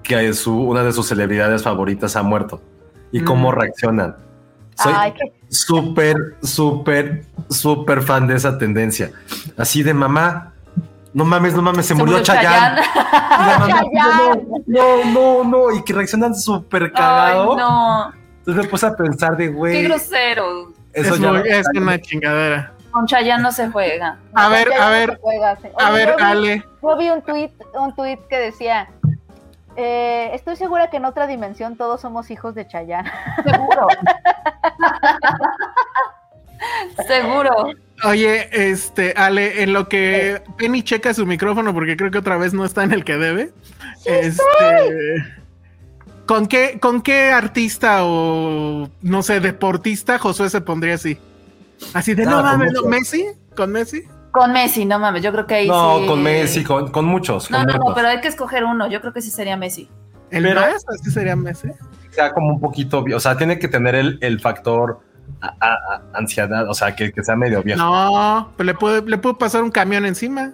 [0.03, 2.61] que su, una de sus celebridades favoritas ha muerto
[3.13, 3.55] y cómo Mm.
[3.55, 4.17] reaccionan.
[4.75, 4.95] Soy
[5.51, 9.13] súper, súper, súper fan de esa tendencia.
[9.57, 10.55] Así de mamá,
[11.13, 12.81] no mames, no mames, se, murió, Chayanne.
[13.05, 14.43] Mamá, Chayanne.
[14.67, 17.57] No, no, no, y que reaccionan súper Ay, cagado.
[17.57, 18.13] no.
[18.39, 20.73] Entonces me puse a pensar de, Qué güey, grosero.
[20.93, 22.73] eso es, ya muy- es una chingadera.
[22.93, 24.19] Con Chayanne no se juega.
[24.35, 25.69] A ver, ya a ver, se juega, sí.
[25.79, 26.65] a ver, yo vi- Ale.
[26.83, 28.89] Yo vi un tweet, un tweet que decía,
[29.77, 33.11] eh, estoy segura que en otra dimensión todos somos hijos de Chayanne.
[33.45, 33.89] Seguro.
[37.07, 37.73] Seguro.
[38.05, 42.53] Oye, este, Ale, en lo que Penny checa su micrófono, porque creo que otra vez
[42.53, 43.53] no está en el que debe.
[44.05, 45.25] este,
[46.27, 51.19] ¿con qué, ¿Con qué artista o no sé, deportista Josué se pondría así?
[51.95, 52.73] Así de Ah, no mames.
[52.73, 52.83] ¿no?
[52.85, 53.25] ¿Messi?
[53.57, 54.03] ¿Con Messi?
[54.31, 56.07] Con Messi, no mames, yo creo que ahí No, sí.
[56.07, 57.51] con Messi, con, con muchos.
[57.51, 58.89] No, con no, no, pero hay que escoger uno.
[58.89, 59.91] Yo creo que sí sería Messi.
[60.31, 60.85] ¿El Pero- más?
[60.89, 61.69] ¿Así sería Messi?
[62.11, 65.01] sea como un poquito, o sea, tiene que tener el, el factor
[65.41, 67.79] a- a- a- ansiedad, o sea, que, que sea medio viejo.
[67.83, 70.53] No, pues le puede, le puede pasar un camión encima.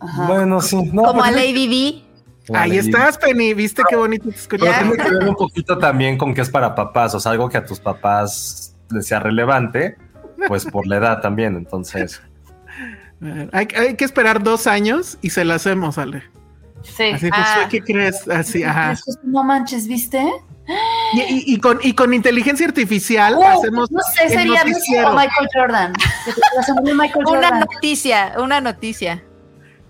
[0.00, 0.26] Ajá.
[0.26, 1.02] Bueno, sí, no.
[1.02, 2.02] Como pues a Lady
[2.48, 2.54] D.
[2.56, 3.54] Ahí estás, Penny.
[3.54, 6.74] ¿Viste qué bonito te Pero tiene que ver un poquito también con que es para
[6.76, 9.96] papás, o sea, algo que a tus papás les sea relevante,
[10.48, 12.20] pues por la edad también, entonces.
[13.52, 16.22] Hay, hay que esperar dos años y se la hacemos, Ale.
[16.82, 17.04] Sí.
[17.14, 17.54] Así, Ah.
[17.54, 18.28] Josué, ¿qué crees?
[18.28, 18.94] Así, ajá.
[19.22, 20.22] No manches, ¿viste?
[21.14, 23.90] Y, y- y con, y con inteligencia artificial Uh, hacemos.
[23.90, 25.92] no sé, sería Michael Jordan.
[26.82, 27.60] Michael Una Jordan.
[27.60, 29.22] noticia, una noticia.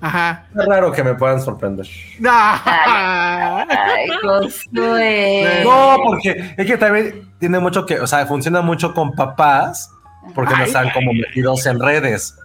[0.01, 0.47] Ajá.
[0.55, 1.87] Es raro que me puedan sorprender.
[2.29, 5.63] Ay, Josué.
[5.65, 9.91] No, porque es que también tiene mucho que, o sea, funciona mucho con papás,
[10.35, 10.67] porque no Ay.
[10.67, 12.37] están como metidos en redes.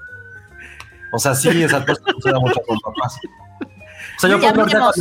[1.13, 3.19] O sea, sí, esa cosa funciona mucho con papás.
[4.17, 4.91] O sea, yo puedo.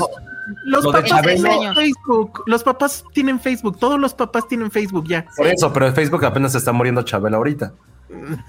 [0.65, 2.43] Los Lo papás tienen Facebook.
[2.47, 3.79] Los papás tienen Facebook.
[3.79, 5.25] Todos los papás tienen Facebook ya.
[5.37, 7.73] Por eso, pero en Facebook apenas se está muriendo Chabela ahorita.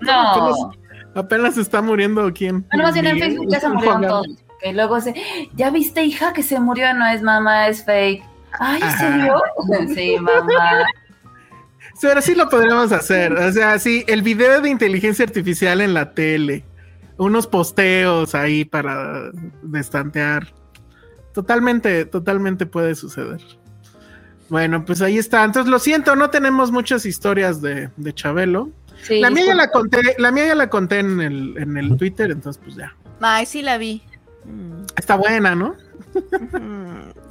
[0.00, 0.72] No.
[1.14, 2.66] Apenas se está muriendo quién.
[2.70, 4.26] Bueno, más bien en Facebook ya se murieron Juan todos.
[4.60, 5.14] Que luego se.
[5.54, 6.92] ¿Ya viste, hija, que se murió?
[6.94, 8.22] No es mamá, es fake.
[8.58, 8.98] Ay, ¿en Ajá.
[8.98, 9.42] serio?
[9.94, 10.84] Sí, mamá.
[11.94, 13.32] Sí, Pero sí lo podríamos hacer.
[13.32, 16.64] O sea, sí, el video de inteligencia artificial en la tele.
[17.16, 19.30] Unos posteos ahí para
[19.62, 20.52] destantear.
[21.32, 23.40] Totalmente, totalmente puede suceder.
[24.48, 25.44] Bueno, pues ahí está.
[25.44, 28.70] Entonces lo siento, no tenemos muchas historias de, de Chabelo.
[29.02, 31.96] Sí, la mía ya la conté, la mía ya la conté en el, en el
[31.96, 32.94] Twitter, entonces pues ya.
[33.20, 34.02] Ay, sí la vi.
[34.44, 35.74] Mm, Está buena, ¿no?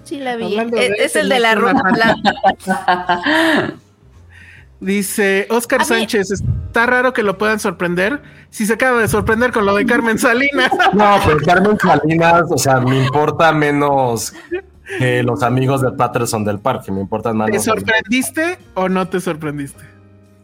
[0.04, 0.56] Sí la vi.
[0.69, 2.34] De Es, el de la ropa blanca.
[4.83, 8.21] Dice Oscar A mí- Sánchez, está raro que lo puedan sorprender.
[8.49, 10.69] Si se acaba de sorprender con lo de Carmen Salinas.
[10.93, 14.33] No, pero Carmen Salinas, o sea, me importa menos
[14.99, 17.49] que los amigos de Patterson del Parque, me importan más.
[17.49, 19.92] ¿Te sorprendiste o no te sorprendiste?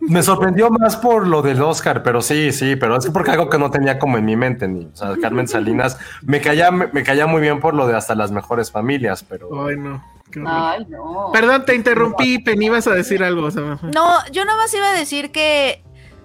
[0.01, 3.57] Me sorprendió más por lo del Oscar, pero sí, sí, pero es porque algo que
[3.57, 7.03] no tenía como en mi mente, ni, o sea, Carmen Salinas me caía, me, me
[7.03, 10.01] caía muy bien por lo de hasta las mejores familias, pero Ay, no.
[10.45, 11.31] Ay, no.
[11.33, 13.47] Perdón, te interrumpí, Penny, ibas a decir algo.
[13.47, 15.83] o sea, No, yo nomás iba a decir que,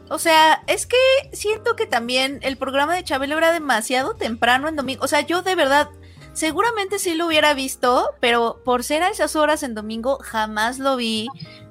[0.08, 0.96] o sea, es que
[1.32, 5.04] siento que también el programa de Chabelo era demasiado temprano en domingo.
[5.04, 5.88] O sea, yo de verdad,
[6.32, 10.96] seguramente sí lo hubiera visto, pero por ser a esas horas en domingo, jamás lo
[10.96, 11.28] vi.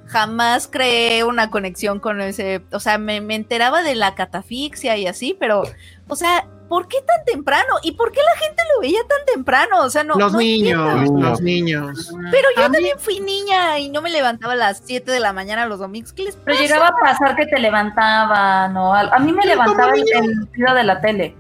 [0.07, 5.07] Jamás creé una conexión con ese, o sea, me, me enteraba de la catafixia y
[5.07, 5.63] así, pero,
[6.07, 7.75] o sea, ¿por qué tan temprano?
[7.83, 9.81] ¿Y por qué la gente lo veía tan temprano?
[9.81, 10.15] O sea, no.
[10.15, 11.29] los no niños, entiendo.
[11.29, 12.13] los niños.
[12.31, 15.19] Pero yo A mí- también fui niña y no me levantaba a las 7 de
[15.19, 16.13] la mañana los domingos.
[16.13, 19.13] ¿Qué les Pero llegaba a pasar que te levantaban o algo.
[19.13, 20.03] A mí me levantaba el,
[20.51, 21.35] ruido de la tele.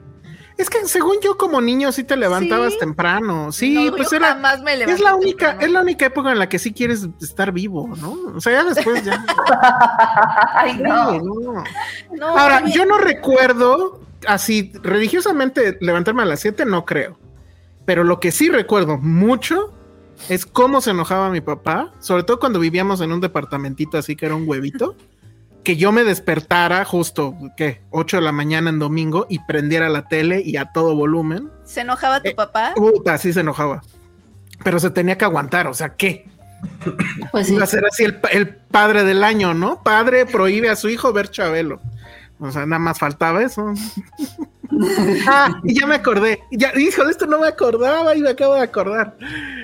[0.57, 2.79] Es que según yo como niño sí te levantabas Sí.
[2.79, 3.51] temprano.
[3.51, 5.61] Sí, No, pues yo era jamás me es la única temprano.
[5.65, 8.17] es la única época en la que sí quieres estar vivo, ¿no?
[8.35, 9.25] O sea, ya después ya.
[10.53, 11.19] Ay, no.
[11.19, 11.63] No.
[12.11, 17.17] No, Ahora, yo no recuerdo así religiosamente levantarme a las 7, no creo.
[17.85, 19.73] Pero lo que sí recuerdo mucho
[20.29, 24.25] es cómo se enojaba mi papá, sobre todo cuando vivíamos en un departamentito así que
[24.27, 24.95] era un huevito,
[25.63, 27.81] que yo me despertara justo, ¿qué?
[27.91, 31.49] 8 de la mañana en domingo y prendiera la tele y a todo volumen.
[31.63, 32.73] ¿Se enojaba tu Eh, papá?
[32.75, 33.81] Puta, sí se enojaba.
[34.63, 36.25] Pero se tenía que aguantar, o sea, ¿qué?
[37.31, 37.55] Pues sí.
[37.55, 39.81] Iba a ser así el, pa- el padre del año, ¿no?
[39.83, 41.79] Padre prohíbe a su hijo ver Chabelo.
[42.39, 43.73] O sea, nada más faltaba eso.
[45.27, 46.39] ah, y ya me acordé.
[46.51, 49.15] Ya, hijo, de esto no me acordaba y me acabo de acordar.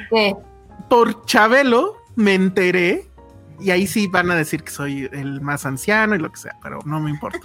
[0.10, 0.36] ¿Qué?
[0.90, 3.09] Por Chabelo me enteré,
[3.60, 6.56] y ahí sí van a decir que soy el más anciano y lo que sea,
[6.62, 7.40] pero no me importa.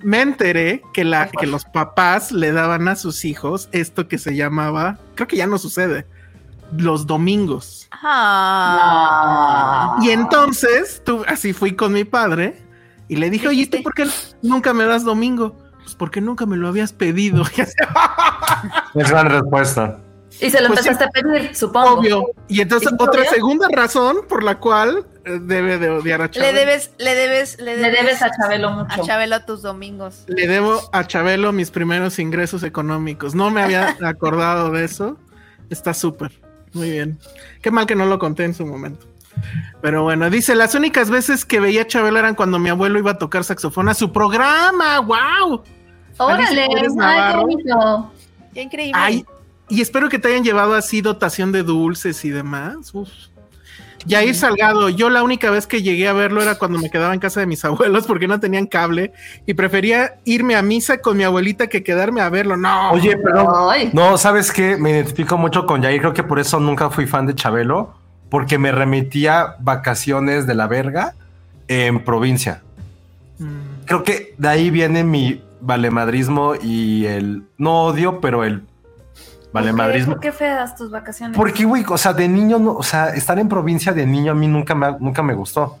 [0.00, 4.36] Me enteré que, la, que los papás le daban a sus hijos esto que se
[4.36, 6.06] llamaba, creo que ya no sucede,
[6.76, 7.88] los domingos.
[8.02, 9.96] Ah.
[10.02, 12.62] Y entonces, tú, así fui con mi padre
[13.08, 14.06] y le dije, oye, ¿tú por qué
[14.42, 15.56] nunca me das domingo?
[15.82, 17.44] Pues porque nunca me lo habías pedido.
[18.94, 19.98] Es gran respuesta.
[20.40, 20.88] Y se lo Pues sí.
[20.88, 21.94] empezaste a pedir, supongo.
[22.00, 22.24] Obvio.
[22.48, 23.30] Y entonces, ¿Es otra obvio?
[23.30, 26.58] segunda razón por la cual eh, debe de odiar a Le Chabelo.
[26.58, 29.04] debes, le debes, le Le debes, debes a Chabelo a mucho.
[29.06, 30.24] Chabelo tus domingos.
[30.26, 33.34] Le debo a Chabelo mis primeros ingresos económicos.
[33.34, 35.16] No me había acordado de eso.
[35.70, 36.32] Está súper.
[36.74, 37.18] Muy bien.
[37.62, 39.06] Qué mal que no lo conté en su momento.
[39.82, 43.12] Pero bueno, dice, las únicas veces que veía a Chabelo eran cuando mi abuelo iba
[43.12, 44.98] a tocar saxofón a su programa.
[45.00, 45.62] ¡Wow!
[46.18, 46.68] Órale, ay,
[47.32, 48.12] qué bonito.
[48.54, 48.92] Qué increíble.
[48.94, 49.24] Ay,
[49.68, 52.94] y espero que te hayan llevado así dotación de dulces y demás.
[52.94, 53.08] Uf.
[54.06, 57.18] Yair Salgado, yo la única vez que llegué a verlo era cuando me quedaba en
[57.18, 59.12] casa de mis abuelos porque no tenían cable
[59.46, 62.56] y prefería irme a misa con mi abuelita que quedarme a verlo.
[62.56, 62.92] No.
[62.92, 64.76] Oye, pero no, ¿sabes qué?
[64.76, 67.94] Me identifico mucho con Jair, creo que por eso nunca fui fan de Chabelo,
[68.30, 71.14] porque me remitía vacaciones de la verga
[71.66, 72.62] en provincia.
[73.38, 73.86] Mm.
[73.86, 78.62] Creo que de ahí viene mi valemadrismo y el, no odio, pero el
[79.56, 80.14] valemadrismo.
[80.14, 81.36] ¿Por qué feas tus vacaciones?
[81.36, 84.34] Porque, güey, o sea, de niño, no, o sea, estar en provincia de niño a
[84.34, 85.78] mí nunca me, nunca me gustó.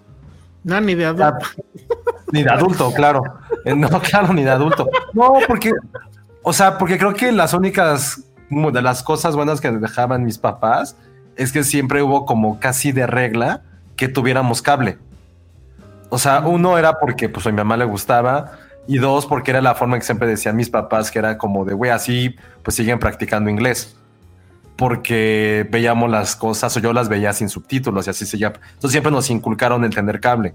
[0.64, 1.46] No, ni de adulto.
[2.32, 3.22] Ni de adulto, claro.
[3.64, 4.88] Eh, No, claro, ni de adulto.
[5.12, 5.72] No, porque,
[6.42, 10.38] o sea, porque creo que las únicas como de las cosas buenas que dejaban mis
[10.38, 10.96] papás
[11.36, 13.62] es que siempre hubo como casi de regla
[13.96, 14.98] que tuviéramos cable.
[16.08, 18.52] O sea, uno era porque pues a mi mamá le gustaba
[18.86, 21.74] y dos porque era la forma que siempre decían mis papás que era como de,
[21.74, 23.96] güey, así pues siguen practicando inglés.
[24.76, 28.48] Porque veíamos las cosas o yo las veía sin subtítulos y así seguía.
[28.48, 30.54] Entonces siempre nos inculcaron el tener cable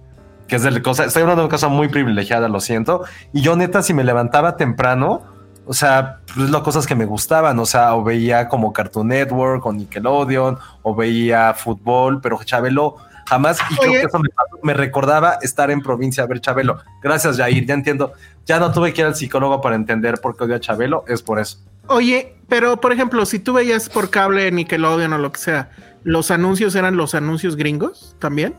[0.52, 3.06] que es de cosa, estoy hablando de una cosa muy privilegiada, lo siento.
[3.32, 5.22] Y yo neta, si me levantaba temprano,
[5.66, 9.66] o sea, pues las cosas que me gustaban, o sea, o veía como Cartoon Network
[9.66, 12.98] o Nickelodeon, o veía fútbol, pero Chabelo
[13.32, 14.02] jamás, y creo Oye.
[14.02, 14.30] que eso me,
[14.62, 16.78] me recordaba estar en provincia a ver Chabelo.
[17.02, 18.12] Gracias, Jair, ya entiendo.
[18.46, 21.22] Ya no tuve que ir al psicólogo para entender por qué odio a Chabelo, es
[21.22, 21.58] por eso.
[21.88, 25.70] Oye, pero por ejemplo, si tú veías por cable Nickelodeon o lo que sea,
[26.04, 28.54] ¿los anuncios eran los anuncios gringos también?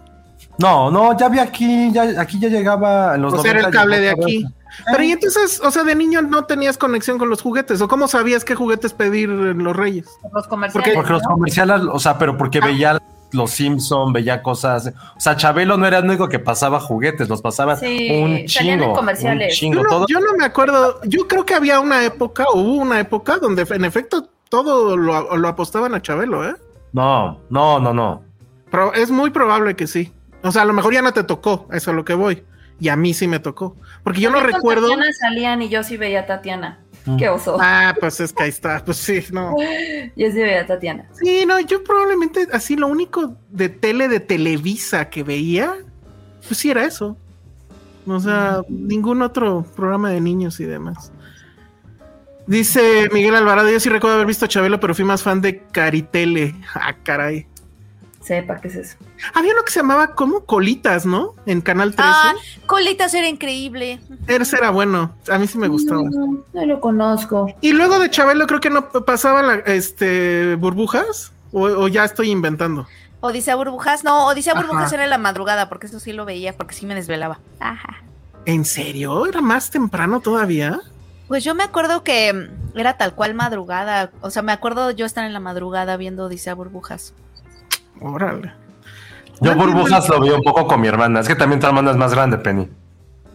[0.59, 3.67] No, no, ya vi aquí, ya, aquí ya llegaba en los O sea, era el
[3.67, 4.47] 90 cable de aquí.
[4.91, 8.09] Pero y entonces, o sea, de niño no tenías conexión con los juguetes, o cómo
[8.09, 10.07] sabías qué juguetes pedir en los Reyes?
[10.35, 10.73] Los comerciales.
[10.73, 12.67] Porque- Porque los comerciales, o sea, pero porque Ah.
[12.67, 12.99] veía
[13.33, 14.93] Los Simpson, veía cosas.
[15.17, 18.75] O sea, Chabelo no era el único que pasaba juguetes, los pasaba Sí, un salían
[18.75, 18.87] en chingo.
[18.91, 19.55] Un comerciales.
[19.57, 19.77] chingo.
[19.77, 20.07] Yo no, todo.
[20.09, 23.85] yo no me acuerdo, yo creo que había una época, hubo una época donde en
[23.85, 26.55] efecto todo lo, lo apostaban a Chabelo, ¿eh?
[26.93, 28.23] No, no, no, no.
[28.71, 30.13] Pero es muy probable que sí.
[30.43, 32.45] O sea, a lo mejor ya no te tocó, eso es a lo que voy.
[32.81, 33.77] Y a mí sí me tocó.
[34.03, 34.89] Porque yo no recuerdo.
[34.89, 36.81] Tatiana salían y yo sí veía a Tatiana.
[37.19, 37.57] Qué oso.
[37.61, 38.85] Ah, pues es que ahí está.
[38.85, 39.57] Pues sí, no.
[40.17, 41.09] Yo sí veía a Tatiana.
[41.13, 45.75] Sí, no, yo probablemente así lo único de tele de Televisa que veía,
[46.47, 47.17] pues sí era eso.
[48.07, 51.13] O sea, ningún otro programa de niños y demás.
[52.47, 55.63] Dice Miguel Alvarado, yo sí recuerdo haber visto a Chabelo, pero fui más fan de
[55.71, 56.55] Caritele.
[56.75, 57.47] Ah, caray.
[58.23, 58.97] Sepa qué es eso.
[59.35, 61.35] Había uno que se llamaba como Colitas, ¿no?
[61.47, 62.03] En Canal 13.
[62.05, 62.35] Ah,
[62.67, 64.01] Colitas era increíble.
[64.29, 65.15] Ese era bueno.
[65.31, 66.03] A mí sí me gustaba.
[66.03, 67.53] No, no lo conozco.
[67.61, 72.31] Y luego de Chabelo creo que no pasaba la, este burbujas o, o ya estoy
[72.31, 72.87] inventando.
[73.23, 74.63] Odisea Burbujas, no, Odisea Ajá.
[74.63, 77.39] Burbujas era en la madrugada, porque eso sí lo veía, porque sí me desvelaba.
[77.61, 78.03] Ajá.
[78.47, 79.27] ¿En serio?
[79.27, 80.81] ¿Era más temprano todavía?
[81.29, 84.11] Pues yo me acuerdo que era tal cual madrugada.
[84.23, 87.15] O sea, me acuerdo yo estar en la madrugada viendo Odisea Burbujas.
[88.03, 88.53] Órale.
[89.41, 91.21] Yo burbujas lo veía un poco con mi hermana.
[91.21, 92.69] Es que también tu hermana es más grande, Penny.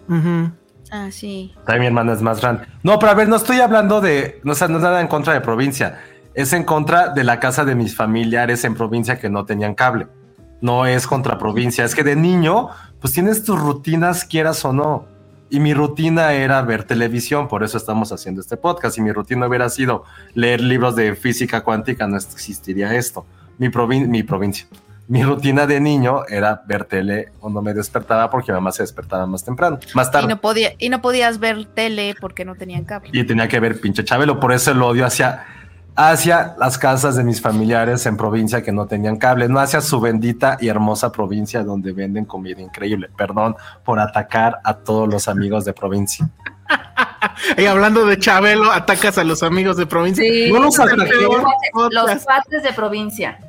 [0.07, 0.51] Ujú.
[0.91, 1.53] Ah, sí.
[1.65, 2.65] También mi hermana es más grande.
[2.83, 4.39] No, pero a ver, no estoy hablando de.
[4.43, 5.99] No, o sea, no es nada en contra de provincia.
[6.33, 10.07] Es en contra de la casa de mis familiares en provincia que no tenían cable.
[10.61, 11.83] No es contra provincia.
[11.83, 12.69] Es que de niño,
[13.01, 15.05] pues tienes tus rutinas, quieras o no.
[15.49, 18.95] Y mi rutina era ver televisión, por eso estamos haciendo este podcast.
[18.95, 20.03] Si mi rutina hubiera sido
[20.33, 23.25] leer libros de física cuántica, no existiría esto.
[23.57, 24.67] Mi, provin- mi provincia.
[25.09, 29.25] Mi rutina de niño era ver tele cuando me despertaba porque mi mamá se despertaba
[29.25, 30.25] más temprano, más tarde.
[30.25, 33.09] Y no, podía, y no podías ver tele porque no tenían cable.
[33.13, 34.37] y tenía que ver pinche Chabelo.
[34.39, 35.45] Por eso el odio hacia,
[35.95, 40.01] hacia las casas de mis familiares en provincia que no tenían cable, no hacia su
[40.01, 43.09] bendita y hermosa provincia donde venden comida increíble.
[43.17, 46.29] Perdón por atacar a todos los amigos de provincia.
[47.57, 50.23] Y hablando de Chabelo, atacas a los amigos de provincia.
[50.23, 50.97] Sí, No los cuates-
[51.91, 53.39] los de provincia.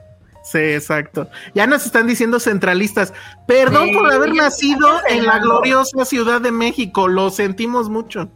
[0.44, 1.28] Sí, exacto.
[1.54, 3.12] Ya nos están diciendo centralistas.
[3.46, 7.06] Perdón Sí, por haber nacido en la gloriosa Ciudad de México.
[7.08, 8.30] Lo sentimos mucho.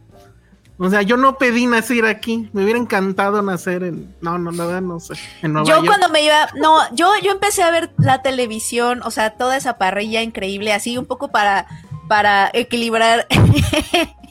[0.77, 2.49] O sea, yo no pedí nacer aquí.
[2.53, 4.15] Me hubiera encantado nacer en.
[4.21, 5.13] No, no, la verdad, no sé.
[5.41, 5.87] En Nueva Yo York.
[5.87, 9.77] cuando me iba, no, yo, yo empecé a ver la televisión, o sea, toda esa
[9.77, 11.67] parrilla increíble, así un poco para,
[12.09, 13.27] para equilibrar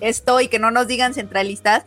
[0.00, 1.84] esto y que no nos digan centralistas.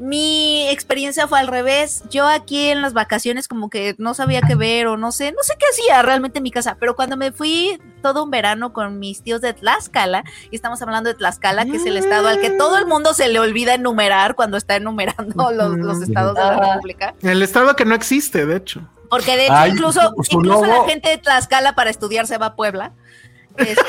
[0.00, 2.04] Mi experiencia fue al revés.
[2.08, 5.42] Yo aquí en las vacaciones como que no sabía qué ver o no sé, no
[5.42, 9.00] sé qué hacía realmente en mi casa, pero cuando me fui todo un verano con
[9.00, 12.50] mis tíos de Tlaxcala, y estamos hablando de Tlaxcala, que es el estado al que
[12.50, 16.74] todo el mundo se le olvida enumerar cuando está enumerando los, los estados de la.
[16.74, 17.14] República.
[17.22, 18.82] El estado que no existe, de hecho.
[19.10, 22.38] Porque de hecho, Ay, incluso, su- su incluso la gente de Tlaxcala para estudiar se
[22.38, 22.92] va a Puebla.
[23.58, 23.82] Este,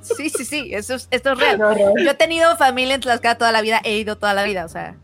[0.02, 1.58] sí, sí, sí, eso es, esto es real.
[1.58, 4.68] Yo he tenido familia en Tlaxcala toda la vida, he ido toda la vida, o
[4.68, 4.96] sea.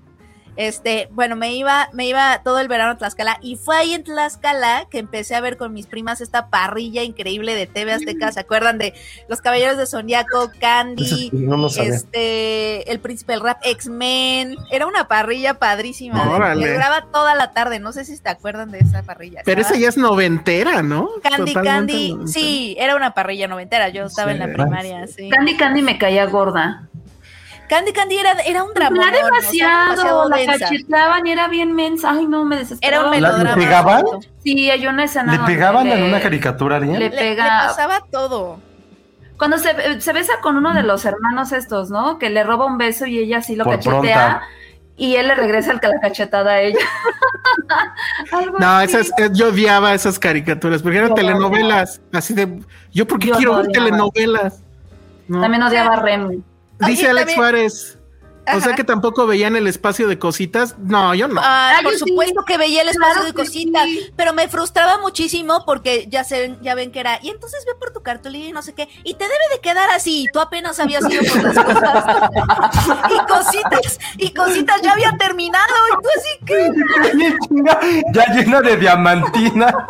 [0.58, 4.02] Este, bueno, me iba, me iba todo el verano a Tlaxcala y fue ahí en
[4.02, 8.32] Tlaxcala que empecé a ver con mis primas esta parrilla increíble de TV Azteca.
[8.32, 8.92] ¿Se acuerdan de
[9.28, 11.94] Los Caballeros de Zodiaco, Candy, No lo sabía.
[11.94, 14.56] este, El Príncipe del Rap, X-Men?
[14.72, 16.24] Era una parrilla padrísima.
[16.58, 17.78] que duraba toda la tarde.
[17.78, 19.42] No sé si te acuerdan de esa parrilla.
[19.44, 21.08] Pero esa ya es noventera, ¿no?
[21.22, 22.32] Candy Totalmente Candy, noventera.
[22.32, 23.90] sí, era una parrilla noventera.
[23.90, 25.28] Yo estaba en la primaria, sí.
[25.30, 26.88] Candy Candy me caía gorda.
[27.68, 29.08] Candy Candy era, era un drama.
[29.08, 30.58] Era demasiado, la densa.
[30.58, 32.10] cachetaban y era bien mensa.
[32.12, 33.10] Ay, no, me Era desesperaba.
[33.10, 34.04] un ¿Le pegaban?
[34.42, 35.32] Sí, hay una escena.
[35.32, 36.98] ¿Le pegaban en una caricatura a alguien?
[36.98, 38.58] le- Le, pasaba todo.
[39.36, 42.18] Cuando se, se besa con uno de los hermanos estos, ¿no?
[42.18, 43.92] Que le roba un beso y ella sí lo Por cachetea.
[44.00, 44.42] pronta.
[44.96, 46.78] Y él le regresa el- la cachetada a ella.
[48.58, 52.00] No, esas, eh, yo odiaba esas caricaturas, porque eran Yo telenovelas.
[52.12, 52.60] Así de.
[52.92, 54.62] ¿Yo por qué Yo quiero no ver telenovelas?
[55.28, 55.40] No.
[55.40, 56.42] También odiaba a Remy.
[56.80, 57.94] Dice Oye, Alex también- Suárez.
[58.56, 60.74] O sea que tampoco veían el espacio de cositas.
[60.78, 61.38] No, yo no.
[61.44, 61.98] Ah, por sí.
[61.98, 64.10] supuesto que veía el espacio Claro de cositas, sí.
[64.16, 67.72] pero me frustraba muchísimo porque ya se ven, ya ven que era, y entonces ve
[67.78, 70.80] por tu cartulina y no sé qué, y te debe de quedar así, tú apenas
[70.80, 72.04] habías ido por las cosas.
[73.10, 76.70] y cositas, y cositas ya había terminado, y tú así que
[78.14, 79.86] ya llena de diamantina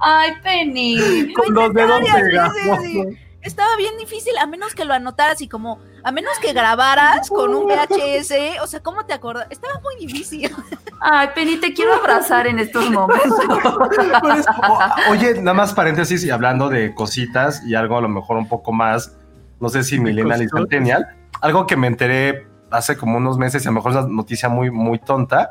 [0.00, 1.34] Ay, Penny.
[1.34, 2.54] con los dedos Sí, sí, pegados.
[2.82, 3.04] sí.
[3.42, 7.54] Estaba bien difícil, a menos que lo anotaras y como, a menos que grabaras con
[7.54, 9.46] un VHS, o sea, ¿cómo te acuerdas?
[9.50, 10.54] Estaba muy difícil.
[11.00, 13.38] Ay, Penny, te quiero abrazar en estos momentos.
[15.10, 18.72] Oye, nada más paréntesis y hablando de cositas y algo a lo mejor un poco
[18.72, 19.16] más,
[19.60, 21.06] no sé si millennial y centennial,
[21.40, 24.48] algo que me enteré hace como unos meses y a lo mejor es una noticia
[24.48, 25.50] muy, muy tonta.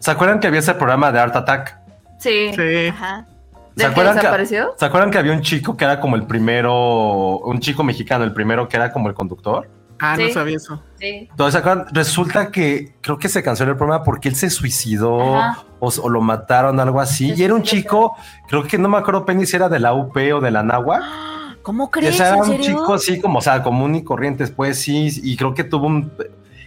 [0.00, 1.78] ¿Se acuerdan que había ese programa de Art Attack?
[2.18, 2.52] Sí.
[2.54, 2.88] Sí.
[2.88, 3.26] Ajá.
[3.78, 4.46] ¿Se ¿Del que acuerdan, que?
[4.76, 8.32] ¿Se acuerdan que había un chico que era como el primero, un chico mexicano, el
[8.32, 9.70] primero que era como el conductor?
[10.00, 10.82] Ah, no sabía eso.
[10.98, 11.28] Sí.
[11.30, 11.86] Entonces, ¿se acuerdan?
[11.92, 16.20] resulta que creo que se canceló el programa porque él se suicidó o, o lo
[16.20, 17.34] mataron, algo así.
[17.34, 18.16] Sí, y era un chico,
[18.48, 21.00] creo que no me acuerdo, Penny, si era de la UP o de la Nahua.
[21.62, 22.14] ¿Cómo crees?
[22.14, 22.66] ese era ¿En un serio?
[22.66, 26.10] chico así como, o sea, común y corriente, después sí, y creo que tuvo un,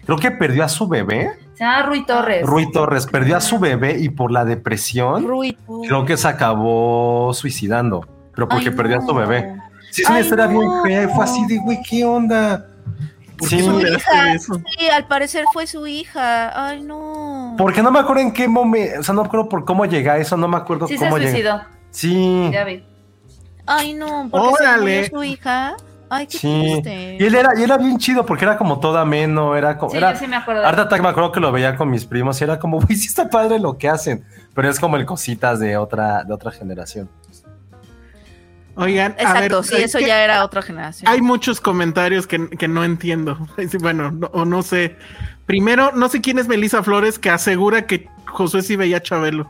[0.06, 1.32] creo que perdió a su bebé,
[1.62, 2.44] Se llama Rui Torres.
[2.44, 5.56] Rui Torres, perdió a su bebé y por la depresión, Rui,
[5.88, 8.04] creo que se acabó suicidando,
[8.34, 9.58] pero porque Ay, perdió a su bebé.
[9.92, 12.66] Sí, es una Ay, historia bien fea, fue así de, güey, ¿qué onda?
[13.38, 14.56] ¿Por Sí, hija, eso?
[14.56, 16.68] sí, al parecer fue su hija.
[16.68, 17.54] Ay, no.
[17.60, 20.18] porque no me acuerdo en qué momento, o sea, no me acuerdo por cómo llega
[20.18, 21.30] eso, no me acuerdo Sí se cómo llega.
[21.30, 21.62] suicidó.
[21.92, 22.84] Sí, Ya vi.
[23.68, 24.82] Ay, no, porque se Órale.
[25.04, 25.76] murió su hija.
[26.14, 26.62] Ay, qué sí.
[26.84, 27.18] triste.
[27.20, 29.98] Y él era, y era bien chido porque era como todo ameno, era como, Sí,
[29.98, 30.66] era, yo sí me acuerdo.
[30.66, 33.08] Art Attack me acuerdo que lo veía con mis primos y era como, güey, sí
[33.08, 37.10] está padre lo que hacen, pero es como el cositas de otra, de otra generación.
[38.76, 41.12] Oigan, a Exacto, ver, sí, es eso que ya era otra generación.
[41.12, 43.38] Hay muchos comentarios que, que no entiendo.
[43.80, 44.96] Bueno, no- o no sé.
[45.46, 49.50] Primero, no sé quién es Melissa Flores que asegura que Josué sí veía a Chabelo.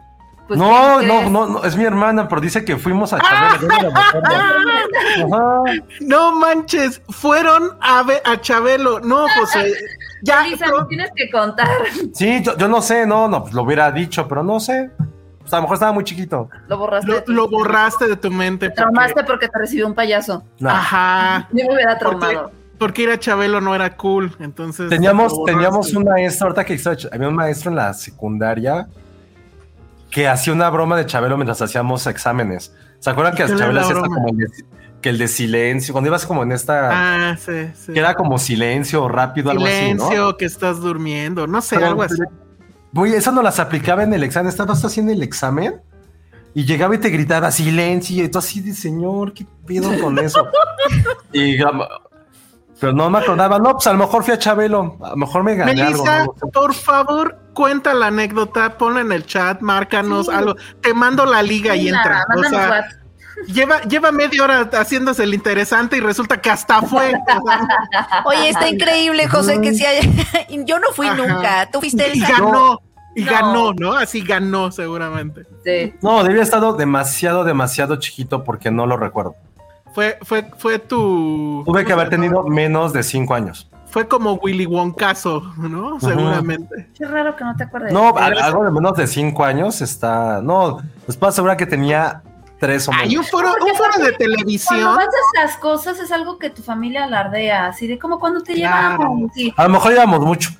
[0.51, 3.69] Pues, no, ¿quién no, no, no, es mi hermana, pero dice que fuimos a Chabelo.
[5.19, 5.63] yo
[6.01, 8.99] no manches, fueron a, ver a Chabelo.
[8.99, 9.73] No, José.
[10.23, 11.69] Ya, Lisa, me tienes que contar.
[12.13, 14.91] Sí, yo, yo no sé, no, no, pues lo hubiera dicho, pero no sé.
[15.43, 16.49] O sea, a lo mejor estaba muy chiquito.
[16.67, 17.07] Lo borraste.
[17.07, 18.67] lo, de tu- lo borraste de tu mente.
[18.69, 20.43] Te traumaste porque te recibió un payaso.
[20.59, 20.69] No.
[20.69, 21.47] Ajá.
[21.53, 22.51] Yo me hubiera Porque, traumado.
[22.77, 24.35] porque ir a Chabelo no era cool.
[24.39, 24.89] Entonces.
[24.89, 26.77] Teníamos, teníamos un maestro, ahorita que
[27.11, 28.87] había un maestro en la secundaria
[30.11, 32.73] que hacía una broma de Chabelo mientras hacíamos exámenes.
[32.99, 34.45] ¿Se acuerdan que ¿Cuál era Chabelo hacía como el de,
[35.01, 35.93] que el de silencio?
[35.93, 36.89] Cuando ibas como en esta,
[37.31, 37.93] Ah, sí, sí.
[37.93, 40.37] que era como silencio rápido, algo así, Silencio, ¿no?
[40.37, 41.47] que estás durmiendo.
[41.47, 42.15] No sé, Pero- algo así.
[42.93, 44.49] Güey, eso no las aplicaba en el examen.
[44.49, 45.81] Estabas haciendo el examen
[46.53, 48.21] y llegaba y te gritaba silencio.
[48.25, 50.45] Y tú así de señor, ¿qué pedo con eso?
[51.31, 51.57] y,
[52.79, 53.59] pero no me acordaba.
[53.59, 54.97] No, pues a lo mejor fui a Chabelo.
[55.01, 56.03] A lo mejor me gané algo.
[56.03, 60.31] Melissa, no por favor, cuenta la anécdota, ponla en el chat, márcanos Sí.
[60.33, 60.55] algo.
[60.81, 62.25] Te mando la liga y entra.
[62.35, 62.87] O sea,
[63.47, 67.13] lleva, lleva media hora haciéndose el interesante y resulta que hasta fue.
[68.25, 70.07] Oye, está increíble, José, que sí haya...
[70.65, 71.15] Yo no fui Ajá.
[71.17, 71.69] nunca.
[71.71, 72.79] Tú fuiste y el ganó.
[73.15, 73.31] Y No.
[73.31, 73.91] ganó, ¿no?
[73.93, 75.45] Así ganó seguramente.
[75.65, 75.93] Sí.
[76.01, 79.35] No, debía estado demasiado, demasiado chiquito porque no lo recuerdo.
[79.93, 81.63] Fue, fue, fue tu.
[81.65, 83.69] Tuve que ¿cómo haber tenido menos de cinco años.
[83.91, 85.99] Fue como Willy Wonkazo, ¿no?
[85.99, 86.89] Seguramente.
[86.97, 87.91] Qué raro que no te acuerdes.
[87.93, 90.41] No, algo de menos de cinco años está.
[90.41, 92.23] No, les puedo asegurar que tenía
[92.57, 93.25] tres o Hay menos.
[93.25, 94.87] un foro, un foro de Cuando televisión.
[94.97, 98.97] haces las cosas es algo que tu familia alardea, así de como cuando te Claro.
[98.99, 99.31] llevamos.
[99.33, 99.53] Sí.
[99.57, 100.51] A lo mejor íbamos mucho.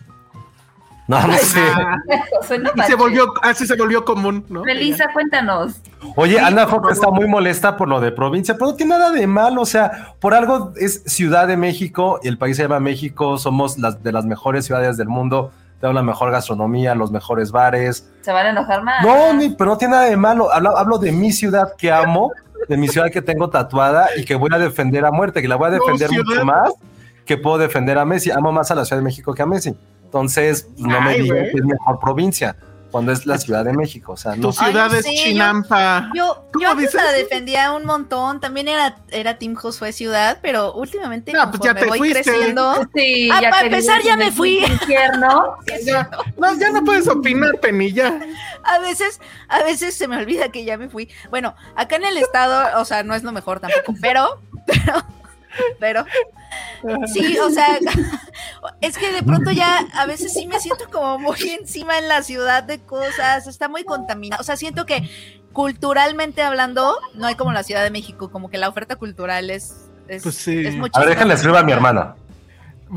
[1.11, 1.59] No, no sé.
[1.59, 1.97] Ah,
[2.75, 4.63] y se volvió, así se volvió común, ¿no?
[4.63, 5.81] Melissa, cuéntanos.
[6.15, 9.27] Oye, Ana Fox está muy molesta por lo de provincia, pero no tiene nada de
[9.27, 9.61] malo.
[9.61, 13.37] O sea, por algo es Ciudad de México y el país se llama México.
[13.37, 15.51] Somos las de las mejores ciudades del mundo.
[15.81, 18.09] Tenemos la mejor gastronomía, los mejores bares.
[18.21, 19.03] Se van a enojar más.
[19.05, 20.49] No, ni, pero no tiene nada de malo.
[20.53, 22.31] Hablo, hablo de mi ciudad que amo,
[22.69, 25.57] de mi ciudad que tengo tatuada y que voy a defender a muerte, que la
[25.57, 26.71] voy a defender mucho más
[27.25, 28.31] que puedo defender a Messi.
[28.31, 29.75] Amo más a la Ciudad de México que a Messi.
[30.11, 31.51] Entonces, no me Ay, güey.
[31.51, 32.57] que es mejor provincia
[32.91, 34.11] cuando es la Ciudad de México.
[34.11, 34.49] O sea, no.
[34.49, 36.09] Tu ciudad no es sé, yo- Chinampa.
[36.13, 37.01] Yo, ¿Cómo yo antes dices?
[37.01, 41.73] la defendía un montón, también era, era Team Josué Ciudad, pero últimamente No, pues ya
[41.73, 42.23] te voy fuiste.
[42.23, 44.57] creciendo, Sí, Ah, ya para empezar, ya en me el fui.
[44.65, 45.55] infierno.
[45.85, 48.19] Ya, no, ya no puedes opinar, Penny, ya.
[48.65, 51.07] a veces, a veces se me olvida que ya me fui.
[51.29, 55.01] Bueno, acá en el estado, o sea, no es lo mejor tampoco, pero, pero,
[55.79, 56.05] pero,
[57.11, 57.79] sí, o sea,
[58.81, 62.23] es que de pronto ya a veces sí me siento como muy encima en la
[62.23, 65.09] ciudad de cosas, está muy contaminado, o sea, siento que
[65.53, 69.89] culturalmente hablando, no hay como la Ciudad de México, como que la oferta cultural es,
[70.07, 70.59] es, Pues sí.
[70.65, 71.05] es A muchísimo.
[71.05, 72.15] ver, déjenle escribir a mi hermana.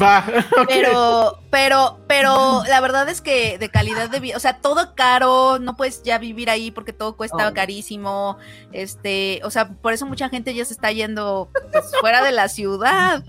[0.01, 0.24] Va.
[0.68, 5.61] Pero, pero, pero la verdad es que de calidad de vida, o sea, todo caro,
[5.61, 7.55] no puedes ya vivir ahí porque todo cuesta Oh.
[7.55, 8.38] carísimo,
[8.72, 12.49] este, o sea, por eso mucha gente ya se está yendo pues, fuera de la
[12.49, 13.22] ciudad.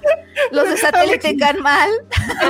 [0.52, 1.90] Los de satélite caen mal.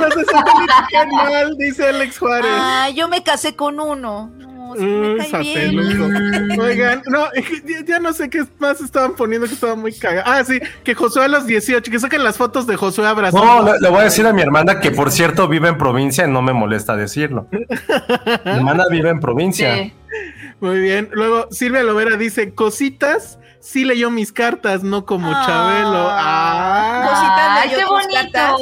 [0.00, 2.50] Los de satélite caen mal, dice Alex Juárez.
[2.54, 4.32] Ah, yo me casé con uno.
[4.74, 5.74] Me Mm, cae bien.
[5.84, 6.62] sateludo.
[6.62, 7.26] Oigan, no,
[7.66, 10.24] ya, ya no sé qué más estaban poniendo que estaba muy cagado.
[10.30, 13.44] Ah, sí, que Josué a los 18, que saquen las fotos de Josué abrazando.
[13.46, 16.26] No, le, le voy a decir a mi hermana que, por cierto, vive en provincia
[16.26, 17.48] y no me molesta decirlo.
[17.52, 17.58] Mi
[18.50, 19.74] hermana vive en provincia.
[19.74, 19.92] Sí.
[20.60, 21.08] Muy bien.
[21.12, 25.42] Luego Silvia Lovera dice, cositas, sí leyó mis cartas, no como Ah.
[25.46, 26.08] Chabelo.
[26.10, 28.54] Ah, Cositas Ay, leyó qué cartas.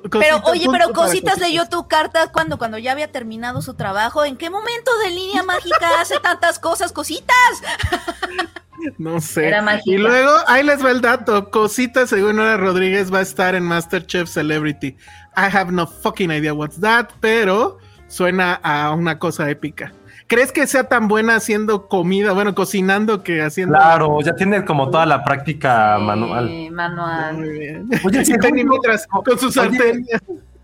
[0.00, 1.38] Pero cositas, oye, pero Cositas cositas.
[1.38, 4.24] leyó tu carta cuando, cuando ya había terminado su trabajo.
[4.24, 7.34] ¿En qué momento de línea mágica hace tantas cosas, Cositas?
[8.98, 9.46] No sé.
[9.46, 9.80] Era.
[9.84, 11.50] Y luego, ahí les va el dato.
[11.50, 14.96] Cosita, según Nora Rodríguez, va a estar en Masterchef Celebrity.
[15.36, 17.78] I have no fucking idea what's that, pero
[18.08, 19.92] suena a una cosa épica.
[20.32, 23.74] ¿Crees que sea tan buena haciendo comida, bueno, cocinando que haciendo?
[23.76, 26.48] Claro, ya tiene como toda la práctica manual.
[26.48, 27.36] Sí, manual.
[27.36, 27.88] Muy bien.
[28.02, 30.06] Oye, yo- mientras con su Oye, sartén.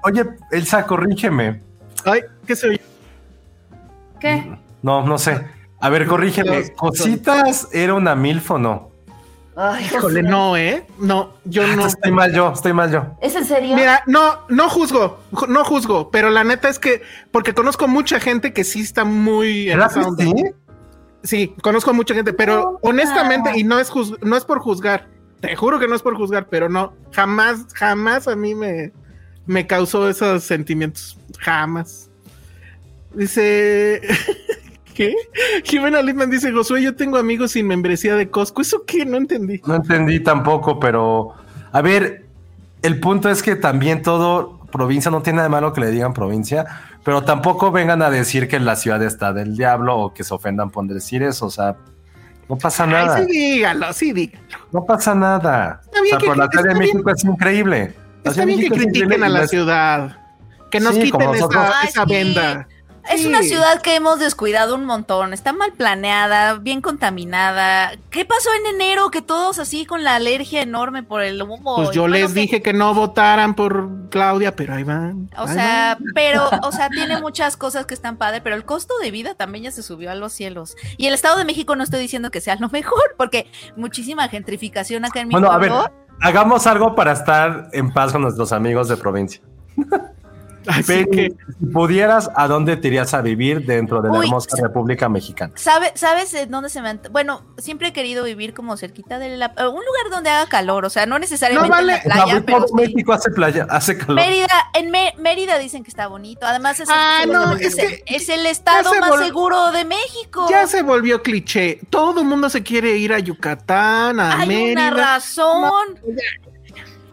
[0.05, 1.61] Oye, Elsa, corrígeme.
[2.07, 2.81] Ay, ¿qué se oye?
[4.19, 4.59] ¿Qué?
[4.81, 5.39] No, no sé.
[5.81, 6.73] A ver, corrígeme.
[6.75, 8.91] ¿Cositas era una milf o no?
[9.61, 10.23] Ay, Híjole, José.
[10.23, 10.87] no, ¿eh?
[11.01, 11.87] No, yo Ah, no.
[11.87, 13.17] Estoy mal yo, estoy mal yo.
[13.21, 13.75] ¿Es en serio?
[13.75, 17.03] Mira, no, no juzgo, ju- no juzgo, pero la neta es que,
[17.33, 20.23] porque conozco mucha gente que sí está muy en ¿Era esa onda.
[20.25, 20.33] sí?
[21.25, 25.09] Sí, conozco mucha gente, pero No, honestamente, y no es juz- no es por juzgar,
[25.41, 28.93] te juro que no es por juzgar, pero no, jamás, jamás a mí me,
[29.47, 32.09] me causó esos sentimientos, jamás.
[33.13, 34.03] Dice,
[34.99, 35.15] ¿qué?
[35.65, 39.07] Jimena Litman dice, Josué, yo tengo amigos sin membresía de Costco, ¿eso qué?
[39.07, 39.61] No entendí.
[39.65, 41.35] No entendí tampoco, pero
[41.71, 42.27] a ver,
[42.83, 46.13] el punto es que también todo provincia no tiene nada de malo que le digan
[46.13, 46.67] provincia,
[47.05, 50.71] pero tampoco vengan a decir que la ciudad está del diablo o que se ofendan
[50.71, 51.77] por decir eso, o sea,
[52.49, 54.45] no pasa nada, Ay, sí, dígalo, sí, dígalo.
[54.73, 55.81] no pasa nada.
[55.85, 57.95] Está bien o sea, que- por la Ciudad de bien- México es increíble.
[58.25, 60.19] Está bien que critiquen a la ciudad,
[60.71, 62.11] que nos Sí, quiten esa, esa sí.
[62.13, 62.69] venda.
[63.11, 65.33] Es una ciudad que hemos descuidado un montón.
[65.33, 67.93] Está mal planeada, bien contaminada.
[68.11, 69.11] ¿Qué pasó en enero?
[69.11, 71.77] Que todos así con la alergia enorme por el humo.
[71.77, 75.31] Pues yo bueno, les que- dije que no votaran por Claudia, pero ahí van.
[75.37, 76.13] O ahí sea, van.
[76.15, 79.65] pero, o sea, tiene muchas cosas que están padres, pero el costo de vida también
[79.65, 80.77] ya se subió a los cielos.
[80.97, 85.05] Y el Estado de México no estoy diciendo que sea lo mejor, porque muchísima gentrificación
[85.05, 85.73] acá en mi Bueno, a ver,
[86.21, 89.41] hagamos algo para estar en paz con nuestros amigos de provincia.
[90.69, 94.27] Así Penny, que si pudieras, ¿a dónde te irías a vivir dentro de la Uy,
[94.27, 94.57] hermosa.
[94.63, 95.53] República Mexicana?
[95.57, 99.47] ¿Sabe, ¿Sabes dónde se me Bueno, siempre he querido vivir como cerquita de la...
[99.47, 102.01] eh, Un lugar donde haga calor, o sea, no necesariamente No, vale.
[102.03, 102.75] en la playa, pero sí.
[102.75, 104.15] México hace playa, hace calor.
[104.17, 106.47] Mérida, en Mé- Mérida dicen que está bonito.
[106.47, 110.47] Además, es, Ah, no, es, es que es el estado se más seguro de México.
[110.51, 111.81] ya se volvió cliché.
[111.91, 114.89] Todo el mundo se quiere ir a Yucatán, a Hay Mérida.
[114.89, 115.99] una razón.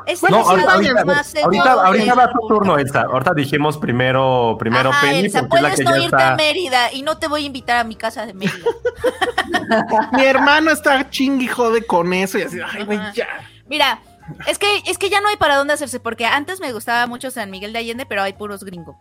[0.06, 3.02] Es No, ahorita, ahorita, más seguro ahorita, ahorita va tu turno, Elsa.
[3.02, 6.36] Ahorita dijimos primero, primero Ajá, Penny, Elsa, porque es la puedes que no irte a.
[6.36, 8.58] Mérida y no te voy a invitar a mi casa de Mérida.
[10.14, 13.28] Mi hermano está chingui jode con eso y así, ay, güey, ya.
[13.68, 14.00] Mira,
[14.48, 17.32] es que, es que ya no hay para dónde hacerse, porque antes me gustaba mucho
[17.32, 18.96] San Miguel de Allende, pero hay puros gringos.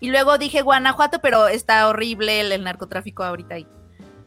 [0.00, 3.66] Y luego dije Guanajuato, pero está horrible el, el narcotráfico ahorita ahí.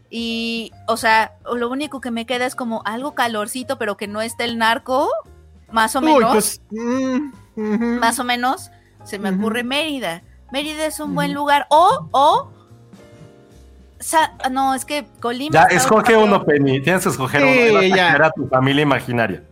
[0.09, 4.21] Y, o sea, lo único que me queda es como algo calorcito, pero que no
[4.21, 5.09] esté el narco,
[5.71, 6.31] más o Uy, menos.
[6.33, 6.61] pues.
[6.71, 8.71] mm, más o menos,
[9.03, 10.21] se me ocurre Mérida.
[10.51, 11.65] Mérida es un buen lugar.
[11.69, 12.51] O, o.
[13.99, 15.53] Sa- no, es que Colima.
[15.53, 16.81] Ya, escoge uno, Penny.
[16.81, 17.95] Tienes que escoger Sí, uno.
[17.95, 18.15] ya.
[18.25, 19.43] a tu familia imaginaria.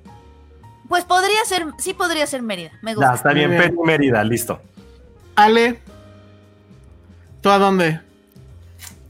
[0.87, 2.71] Pues podría ser, sí podría ser Mérida.
[2.81, 3.09] Me gusta.
[3.11, 3.51] Ya, está bien.
[3.55, 4.59] Penny Mérida, listo.
[5.35, 5.79] Ale,
[7.41, 8.01] ¿tú a dónde?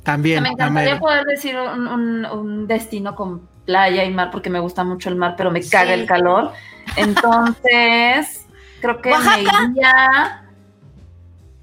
[0.03, 0.43] También.
[0.43, 4.84] Me encantaría poder decir un, un- un destino con playa y mar porque me gusta
[4.84, 6.01] mucho el mar, pero me caga Sí.
[6.01, 6.51] el calor.
[6.96, 8.46] Entonces,
[8.82, 9.36] creo que Oaxaca.
[9.68, 10.44] me iría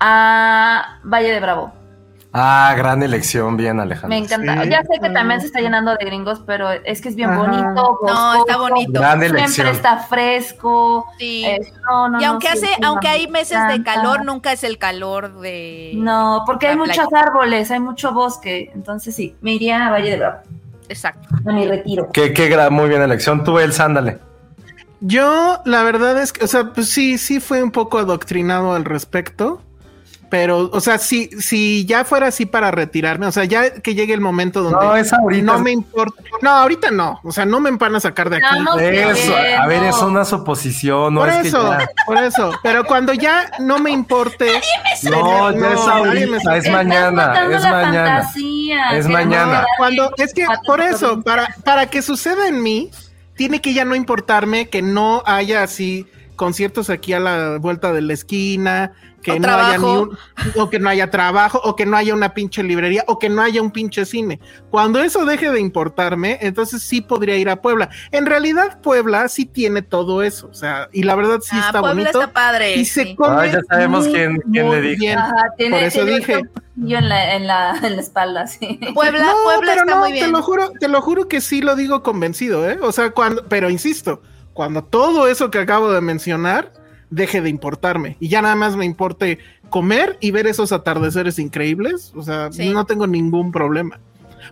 [0.01, 1.72] a Valle de Bravo.
[2.39, 4.11] Ah, gran elección, bien, Alejandro.
[4.11, 4.62] Me encanta.
[4.62, 4.68] Sí.
[4.68, 7.39] Ya sé que también se está llenando de gringos, pero es que es bien Ajá.
[7.41, 7.99] bonito.
[8.07, 8.93] No, está bonito.
[8.93, 9.68] Gran Siempre elección.
[9.68, 11.07] está fresco.
[11.18, 11.47] Sí.
[11.47, 14.77] eh, no, no, y aunque hace, sí, aunque hay meses de calor, nunca es el
[14.77, 15.93] calor de.
[15.95, 18.70] No, porque hay muchos árboles, hay mucho bosque.
[18.74, 20.37] Entonces sí, me iría a Valle de Bravo.
[20.91, 21.29] Exacto.
[21.49, 22.11] A mi retiro.
[22.12, 23.45] Qué, qué gran, muy bien elección.
[23.45, 24.18] Tú, Elsa, ándale.
[25.01, 28.84] Yo, la verdad es que, o sea, pues sí, sí fue un poco adoctrinado al
[28.84, 29.62] respecto.
[30.28, 34.12] Pero, o sea, si, si ya fuera así para retirarme, o sea, ya que llegue
[34.12, 35.44] el momento donde No, es ahorita.
[35.44, 36.20] no me importa.
[36.42, 37.20] No, ahorita no.
[37.22, 38.57] O sea, no me van a sacar de aquí.
[38.59, 41.88] No, no, Eso, a ver, es una suposición, no por es eso, que ya.
[42.07, 42.51] por eso.
[42.61, 44.47] Pero cuando ya no me importe.
[45.05, 48.14] No, ya es me ahorita, es mañana, es mañana.
[48.22, 49.64] fantasía, Es mañana.
[49.78, 52.90] Cuando, es que por eso, para, para que suceda en mí,
[53.37, 56.07] tiene que ya no importarme que no haya así
[56.37, 60.16] conciertos aquí a la vuelta de la esquina, que O no haya ni un,
[60.55, 63.43] o que no haya trabajo, o que no haya una pinche librería, o que no
[63.43, 64.39] haya un pinche cine.
[64.70, 67.89] Cuando eso deje de importarme, entonces sí podría ir a Puebla.
[68.12, 71.80] En realidad, Puebla sí tiene todo eso, o sea, y la verdad sí ah, está
[71.80, 72.20] Puebla bonito.
[72.20, 72.76] está padre.
[72.76, 73.16] y se sí.
[73.16, 75.01] come Ah, ya sabemos muy, quién- quién muy le dijo.
[75.01, 75.18] bien.
[75.18, 76.43] Ajá, tiene, Por eso tiene dije.
[76.74, 78.78] cuchillo en la, en la, en la espalda, sí.
[78.95, 80.26] Puebla, No, Puebla pero está no, muy bien.
[80.26, 82.78] Te lo juro, te lo juro que sí lo digo convencido, ¿eh?
[82.80, 84.22] O sea, cuando, pero insisto,
[84.57, 86.72] cuando todo eso que acabo de mencionar
[87.11, 89.38] deje de importarme y ya nada más me importe
[89.68, 92.12] comer y ver esos atardeceres increíbles.
[92.16, 92.70] O sea, Sí.
[92.70, 94.00] no tengo ningún problema.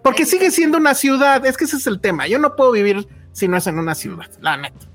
[0.03, 2.27] Porque sigue siendo una ciudad, es que ese es el tema.
[2.29, 4.87] Yo no puedo vivir si no es en una ciudad, la neta.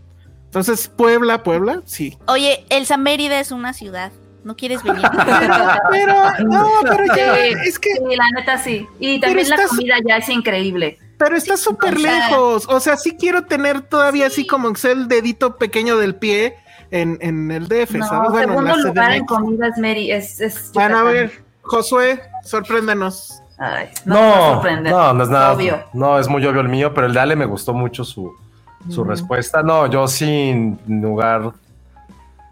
[0.45, 2.17] Entonces, Puebla, Puebla, sí.
[2.27, 4.11] Oye, Elsa Mérida es una ciudad.
[4.43, 5.01] ¿No quieres venir?
[5.91, 6.13] Pero,
[6.47, 7.53] no, pero ya, Sí.
[7.65, 8.87] es que Sí, la neta sí.
[8.99, 10.97] Y también la estás- comida ya es increíble.
[11.17, 12.65] Pero está súper lejos.
[12.69, 16.55] O sea, sí quiero tener todavía así como que sea el dedito pequeño del pie
[16.91, 18.31] en, en el DF, No, ¿sabes?
[18.31, 19.27] Bueno, en segundo la lugar en CDMX.
[19.27, 20.11] comida es Mary.
[20.11, 23.41] Es, es Bueno, a ver, Josué, sorpréndenos.
[23.57, 25.51] Ay, no, no, no, no es nada.
[25.51, 25.83] Obvio.
[25.91, 28.31] No, es muy obvio el mío, pero el de Ale me gustó mucho su,
[28.89, 29.61] su respuesta.
[29.61, 31.51] No, yo sin lugar.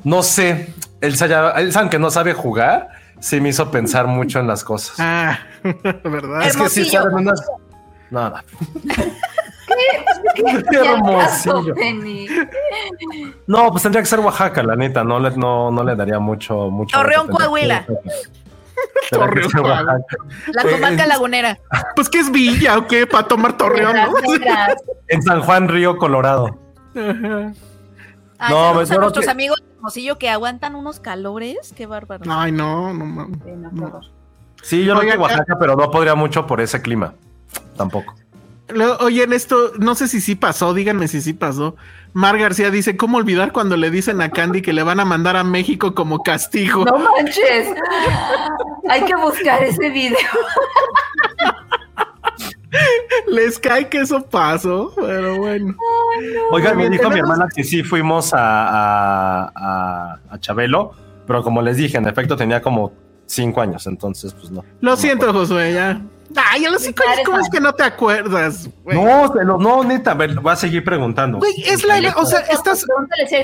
[0.03, 0.73] No sé.
[1.01, 2.89] Elsa, ya, Elsa, aunque no sabe jugar,
[3.19, 4.95] sí me hizo pensar mucho en las cosas.
[4.99, 5.39] Ah,
[6.03, 6.47] ¿verdad?
[6.47, 7.41] es que sí saben unas.
[8.09, 8.35] No, no.
[10.35, 11.75] Qué hermosillo.
[13.47, 15.03] No, pues tendría que ser Oaxaca, la neta.
[15.03, 16.97] No le, no, no le daría mucho, mucho.
[16.97, 17.85] Torreón, que Coahuila.
[17.85, 17.95] que
[19.17, 19.97] Torreón, Coahuila.
[20.53, 21.59] La comarca eh, lagunera.
[21.95, 24.13] Pues que es Villa o qué, para tomar Torreón, ¿no?
[25.07, 26.57] En San Juan, Río Colorado.
[26.95, 27.51] Ajá.
[28.39, 31.73] Ay, No, yo a nuestros que- amigos Hermosillo que aguantan unos calores.
[31.77, 32.25] Qué bárbaro.
[32.29, 33.39] Ay, no, no mames.
[33.41, 34.05] sí, no, horror.
[34.61, 37.13] Sí, yo no Oigan, que Oaxaca, pero no podría mucho por ese clima.
[37.77, 38.13] Tampoco.
[38.67, 41.77] Luego, Oye, en esto, no sé si sí pasó, díganme si sí pasó.
[42.11, 45.37] Mar García dice, ¿cómo olvidar cuando le dicen a Candy que le van a mandar
[45.37, 46.83] a México como castigo?
[46.83, 47.69] No manches.
[48.89, 50.17] Hay que buscar ese video.
[53.27, 55.75] Les cae que eso pasó, pero bueno.
[56.51, 60.91] Oigan, me dijo mi hermana que sí fuimos a, a, a- a Chabelo,
[61.25, 62.91] pero como les dije, en efecto tenía como
[63.25, 64.63] cinco años, entonces pues no.
[64.81, 66.01] Lo No siento, Josué, ya.
[66.51, 68.69] Ay, a los cinco años, ¿cómo es que no te acuerdas?
[68.83, 69.01] güey?
[69.01, 71.37] No, se lo- no, neta, a ver, voy a seguir preguntando.
[71.37, 72.41] Güey, es la, o sea,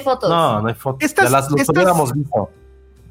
[0.04, 0.30] fotos.
[0.30, 1.02] No, no hay fotos.
[1.04, 2.50] Estás- ya las los estás- hubiéramos visto.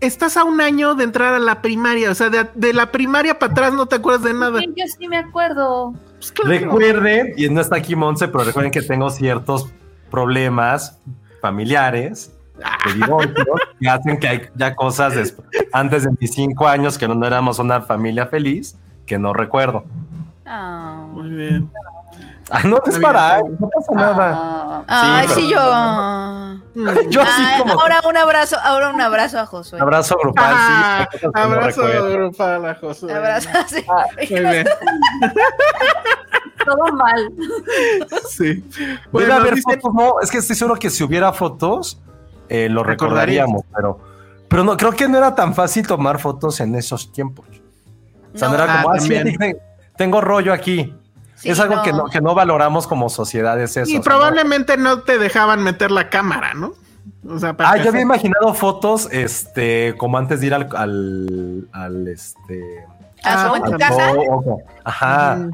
[0.03, 3.39] Estás a un año de entrar a la primaria, o sea, de, de la primaria
[3.39, 4.59] para atrás no te acuerdas de nada.
[4.61, 5.95] Sí, Yo sí me acuerdo.
[6.19, 6.51] Pues claro.
[6.51, 9.73] Recuerden, y no está aquí Monse, pero recuerden que tengo ciertos
[10.11, 10.99] problemas
[11.41, 12.33] familiares
[12.87, 15.35] de divorcio que hacen que hay ya cosas
[15.73, 18.77] antes de mis cinco años que no, no éramos una familia feliz
[19.07, 19.85] que no recuerdo.
[20.45, 21.07] Ah.
[21.13, 21.71] Muy bien.
[22.55, 24.85] Ah, no es para, no pasa nada.
[24.87, 25.59] Ah, Ay, pero- sí, yo.
[27.11, 29.79] Yo así Ay, como ahora un abrazo, ahora un abrazo a Josué.
[29.81, 31.19] abrazo grupal, Ah, sí.
[31.35, 33.13] abrazo grupal a Josué.
[33.15, 33.85] Abrazo, sí.
[34.31, 34.67] Muy bien.
[36.65, 37.33] todo mal.
[38.29, 38.55] Sí.
[38.55, 42.01] Debe Bueno, haber dice- fotos, no, es que estoy seguro que si hubiera fotos,
[42.49, 43.99] eh, lo recordaríamos, pero,
[44.49, 47.47] pero no, creo que no era tan fácil tomar fotos en esos tiempos.
[48.35, 48.65] O sea, no, No.
[48.65, 49.15] era como, Ah, ah, sí,
[49.97, 50.95] tengo rollo aquí.
[51.43, 51.83] Sí, es algo no.
[51.83, 53.91] que, no, que no valoramos como sociedad, es eso.
[53.91, 56.75] y probablemente no te dejaban meter la cámara, ¿no?
[57.29, 60.69] O sea, no- para Ah, yo había imaginado fotos, este, como antes de ir al,
[60.77, 62.85] al, al, este...
[63.25, 64.13] ¿A su Ah, en tu casa?
[64.85, 65.51] Ajá, Mm.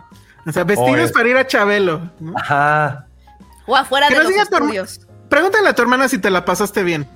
[0.48, 2.00] O sea, vestidos O es- para ir a Chabelo.
[2.20, 2.32] ¿no?
[2.38, 3.06] ajá.
[3.66, 5.00] O afuera Que de los estudios.
[5.28, 7.06] Pregúntale a tu hermana si te la pasaste bien.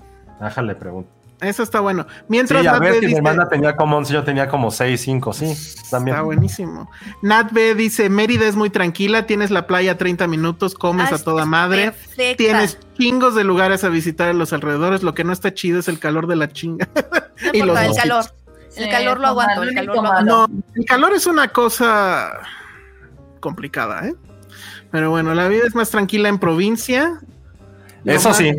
[0.41, 1.11] Déjale pregunto.
[1.43, 2.07] Eso está bueno.
[2.28, 4.49] Mientras Sí, a Nat ver B si mi dice- hermana tenía como 11, yo tenía
[4.49, 5.53] como 6, 5, sí,
[5.90, 6.14] también.
[6.16, 6.88] Está buenísimo.
[7.20, 11.16] Nat B dice, Mérida es muy tranquila, tienes la playa a 30 minutos, comes Ah,
[11.16, 12.36] a toda madre, perfecta.
[12.36, 15.88] tienes chingos de lugares a visitar en los alrededores, lo que no está chido es
[15.88, 16.88] el calor de la chinga.
[16.95, 16.95] No
[17.53, 18.24] y los importa, el calor.
[18.76, 20.49] El Sí, calor lo es aguanto, el calor lo aguanto.
[20.49, 22.30] No, el calor es una cosa
[23.40, 24.14] complicada, ¿eh?
[24.90, 27.18] Pero bueno, la vida es más tranquila en provincia.
[28.05, 28.53] Eso sí,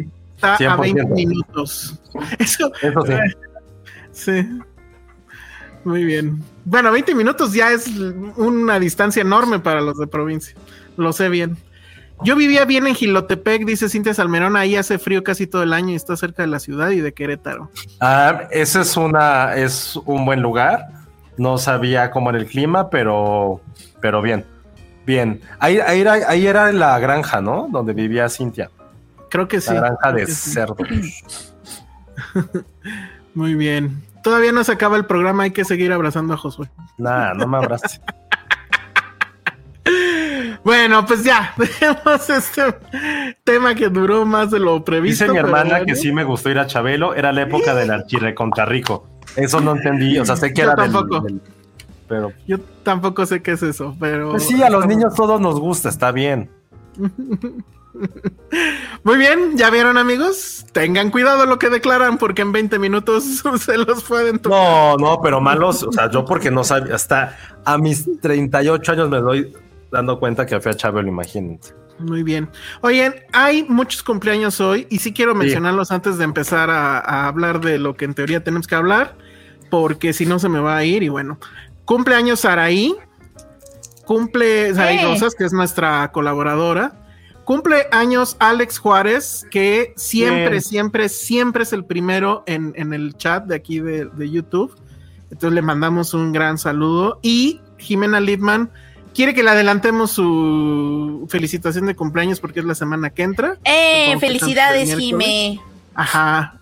[0.52, 0.82] Está a 100%.
[0.82, 2.00] 20 minutos.
[2.40, 3.14] Eso, eso sí.
[4.12, 4.50] sí.
[5.84, 6.44] Muy bien.
[6.66, 7.88] Bueno, 20 minutos ya es
[8.38, 10.56] una distancia enorme para los de provincia.
[10.98, 11.58] Lo sé bien.
[12.24, 15.90] Yo vivía bien en Gilotepec, dice Cintia Salmerón, ahí hace frío casi todo el año
[15.92, 17.70] y está cerca de la ciudad y de Querétaro.
[18.00, 20.88] Ah, ese es una, es un buen lugar.
[21.38, 23.60] No sabía cómo era el clima, pero,
[24.00, 24.46] pero bien.
[25.06, 25.42] Bien.
[25.60, 27.68] Ahí, ahí, era, ahí era la granja, ¿no?
[27.70, 28.70] Donde vivía Cintia.
[29.34, 29.74] Creo que La sí.
[29.74, 30.52] granja creo de sí.
[30.52, 30.78] cerdos.
[33.34, 34.04] Muy bien.
[34.24, 36.70] Todavía no se acaba el programa, hay que seguir abrazando a Josué.
[37.00, 38.00] Nah, no me abraces.
[40.64, 42.64] Bueno, pues ya, dejemos este
[43.44, 45.26] tema que duró más de lo previsto.
[45.26, 45.86] Dice mi hermana bueno.
[45.86, 47.14] que sí me gustó ir a Chabelo.
[47.16, 49.06] Era la época del archirre contra Rico.
[49.36, 50.18] Eso no entendí.
[50.20, 51.20] O sea, sé que Yo era del, tampoco.
[51.26, 51.42] del-
[52.08, 54.32] Pero Yo tampoco sé qué es eso, pero.
[54.32, 56.50] pues sí, a los niños todos nos gusta, está bien.
[59.04, 60.66] Muy bien, ¿ya vieron, amigos?
[60.72, 64.60] Tengan cuidado lo que declaran, porque en 20 minutos se los pueden tomar.
[64.60, 69.10] No, no, pero malos, o sea, yo porque no sabía, hasta a mis 38 años
[69.10, 69.54] me doy
[69.92, 71.70] dando cuenta que fui a Chabelo, imagínate.
[72.00, 72.50] Muy bien.
[72.82, 77.62] Oigan, hay muchos cumpleaños hoy y sí quiero mencionarlos antes de empezar a, a hablar
[77.62, 79.16] de lo que en teoría tenemos que hablar,
[79.70, 81.38] porque si no se me va a ir y bueno.
[81.86, 82.96] Cumpleaños Saraí,
[84.06, 85.04] cumple Saraí.
[85.04, 87.03] Rosas, que es nuestra colaboradora.
[87.46, 90.62] Cumple años Alex Juárez, que siempre, Bien.
[90.62, 94.76] siempre, siempre es el primero en, en el chat de aquí de, de YouTube.
[95.30, 97.20] Entonces le mandamos un gran saludo.
[97.22, 98.70] Y Jimena Lidman
[99.14, 103.58] quiere que le adelantemos su felicitación de cumpleaños porque es la semana que entra.
[103.64, 104.16] ¡Eh!
[104.20, 105.60] Felicidades, Jime.
[105.96, 106.60] Ajá.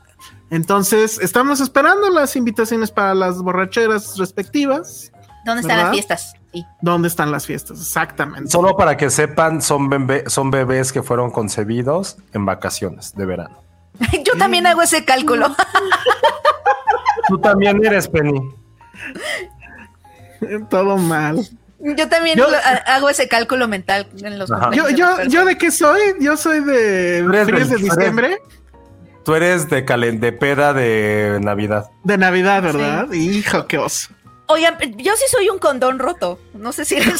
[0.50, 5.12] Entonces, estamos esperando las invitaciones para las borracheras respectivas.
[5.46, 6.34] ¿Dónde están las fiestas?
[6.54, 6.66] Sí.
[6.82, 7.80] ¿Dónde están las fiestas?
[7.80, 8.50] Exactamente.
[8.52, 13.64] Solo para que sepan, son, bebé- son bebés que fueron concebidos en vacaciones de verano.
[14.26, 15.56] Yo también hago ese cálculo.
[17.28, 18.42] Tú también eres Penny.
[20.70, 21.48] Todo mal.
[21.80, 24.50] Yo también Yo- lo- ha- hago ese cálculo mental en los.
[24.74, 26.00] Yo, yo, yo de qué soy?
[26.20, 28.38] Yo soy de Tú eres fines de diciembre,
[29.24, 31.90] Tú eres de, calen de peda de Navidad.
[32.04, 33.12] de Navidad, ¿verdad?
[33.12, 34.10] Hijo, qué oso.
[34.52, 36.40] Oigan, yo sí soy un condón roto.
[36.54, 37.20] No sé si les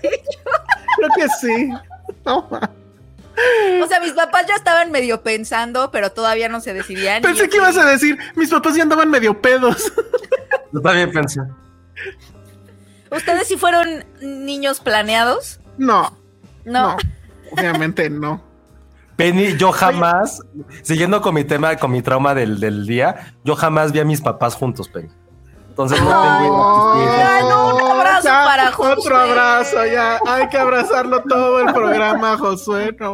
[0.00, 1.70] Creo que sí.
[2.24, 2.70] No, ma.
[3.82, 7.22] O sea, mis papás ya estaban medio pensando, pero todavía no se decidían.
[7.22, 9.92] Pensé que ibas a decir, mis papás ya andaban medio pedos.
[10.72, 11.40] Yo también pensé.
[13.10, 15.60] ¿Ustedes sí fueron niños planeados?
[15.78, 16.18] No,
[16.64, 16.90] No.
[16.90, 16.96] no,
[17.52, 18.42] obviamente no.
[19.16, 20.42] Penny, yo jamás,
[20.82, 24.20] siguiendo con mi tema, con mi trauma del, del día, yo jamás vi a mis
[24.20, 25.08] papás juntos, Penny.
[25.78, 28.92] Entonces no tengo no, un abrazo Ya, para Josué.
[28.94, 30.18] Otro abrazo, ya.
[30.26, 32.96] Hay que abrazarlo todo el programa, Josué.
[32.98, 33.12] no.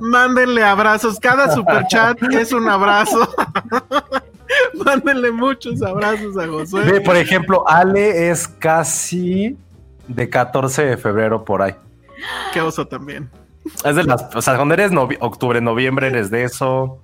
[0.00, 1.18] Mándenle abrazos.
[1.18, 3.26] Cada superchat es un abrazo.
[4.84, 6.84] Mándenle muchos abrazos a Josué.
[6.84, 9.56] Ve, por ejemplo, Ale es casi
[10.06, 11.74] de 14 de febrero por ahí.
[12.52, 13.30] Qué oso también.
[13.82, 16.98] Es de las, o sea, cuando eres novi- octubre, noviembre, eres de eso.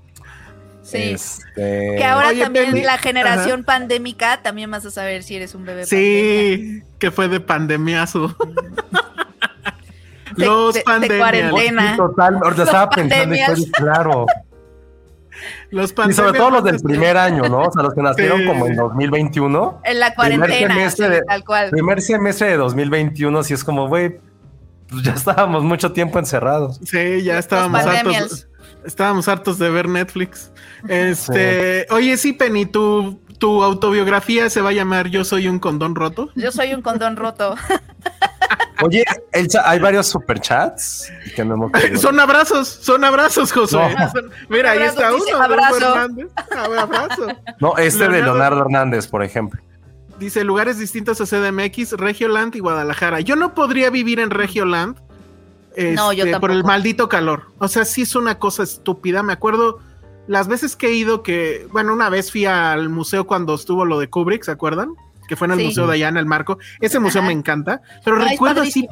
[0.91, 1.13] Sí.
[1.13, 2.83] Este, Que ahora Oye, también Penny.
[2.83, 7.41] la generación pandémica, también vas a saber si eres un bebé Sí, que fue de
[7.41, 8.37] pandemiazo.
[10.37, 11.21] De- Los de- de pandemias.
[11.21, 11.91] cuarentena.
[11.93, 14.27] Sí, total, ahorita estaba pensando y fue claro.
[15.71, 17.61] Los Y sobre todo los del primer año, ¿no?
[17.63, 18.47] O sea, los que nacieron Sí.
[18.47, 19.81] como en 2021.
[19.85, 21.71] En la Primer cuarentena, semestre sí, de- tal cual.
[21.71, 24.19] Primer semestre de 2021, sí es como, güey,
[24.89, 26.79] pues ya estábamos mucho tiempo encerrados.
[26.85, 28.49] Sí, ya estábamos hartos.
[28.85, 30.51] Estábamos hartos de ver Netflix.
[30.89, 35.95] Este, oye, sí, Penny, tu, tu autobiografía se va a llamar Yo soy un condón
[35.95, 36.31] roto.
[36.35, 37.55] Yo soy un condón roto.
[38.83, 43.77] Oye, el hay varios superchats que no hemos Son abrazos, son abrazos, José.
[43.77, 43.89] No.
[44.49, 45.37] Mira, ahí está dice uno.
[45.37, 45.77] Hugo abrazo.
[45.77, 46.27] Hernández.
[46.37, 47.27] Ah, Abrazo.
[47.61, 49.61] No, este de Leonardo- Leonardo Hernández, por ejemplo.
[50.19, 53.21] Dice lugares distintos a CDMX, Regioland y Guadalajara.
[53.21, 54.99] Yo no podría vivir en Regioland
[55.95, 57.47] No, yo este, por el maldito calor.
[57.59, 59.23] O sea, sí es una cosa estúpida.
[59.23, 59.79] Me acuerdo
[60.27, 63.99] las veces que he ido que, bueno, una vez fui al museo cuando estuvo lo
[63.99, 64.95] de Kubrick, ¿se acuerdan?
[65.29, 65.65] Que fue en el Sí.
[65.67, 66.59] museo de allá en el marco.
[66.81, 67.83] Ese museo me encanta.
[68.05, 68.87] Pero recuerdo así,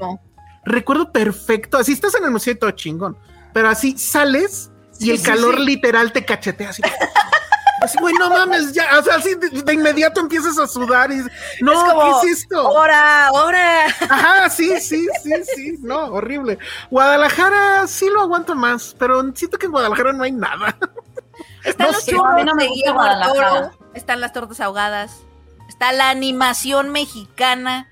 [0.64, 1.78] recuerdo perfecto.
[1.78, 3.16] Así estás en el museo y todo chingón.
[3.52, 4.70] Pero así sales
[5.00, 6.82] y Sí, el sí, calor literal te cachetea así.
[7.80, 11.22] Así, güey, no mames, ya, o sea, así de, de inmediato empiezas a sudar y
[11.60, 12.58] no, Es como, ¿qué es esto?
[12.58, 13.86] Ahora, ahora.
[13.86, 16.58] Ajá, sí, sí, sí, sí, no, horrible.
[16.90, 20.76] Guadalajara sí lo aguanto más, pero siento que en Guadalajara no hay nada.
[21.64, 23.72] Están No los sé, churros a mí no me de gusta Guillermo del Guadalajara.
[23.94, 25.20] Están las tortas ahogadas,
[25.68, 27.88] está la animación mexicana.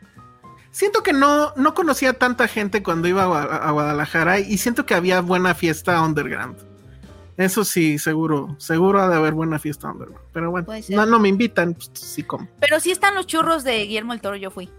[0.73, 5.21] Siento que no, no conocía tanta gente cuando iba a Guadalajara y siento que había
[5.21, 6.66] buena fiesta underground.
[7.37, 10.25] Eso sí, seguro, seguro ha de haber buena fiesta underground.
[10.33, 12.49] Pero bueno, no, no me invitan, pues sí como.
[12.61, 14.71] Pero sí están los churros de Guillermo del Toro, yo fui.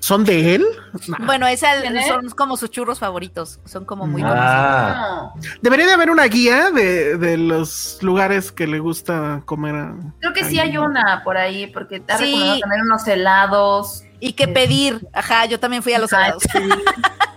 [0.00, 0.64] ¿Son de él?
[1.08, 1.24] Nah.
[1.26, 5.40] Bueno, es el- son como sus churros favoritos, son como muy Ah, No.
[5.62, 9.94] Debería de haber una guía de, de los lugares que le gusta comer a...
[10.20, 12.24] Creo que sí Ay, hay una por ahí, porque ha Sí.
[12.26, 14.02] recomendado tener unos helados.
[14.20, 16.42] Y que pedir, ajá, yo también fui a los helados.
[16.42, 16.58] sí.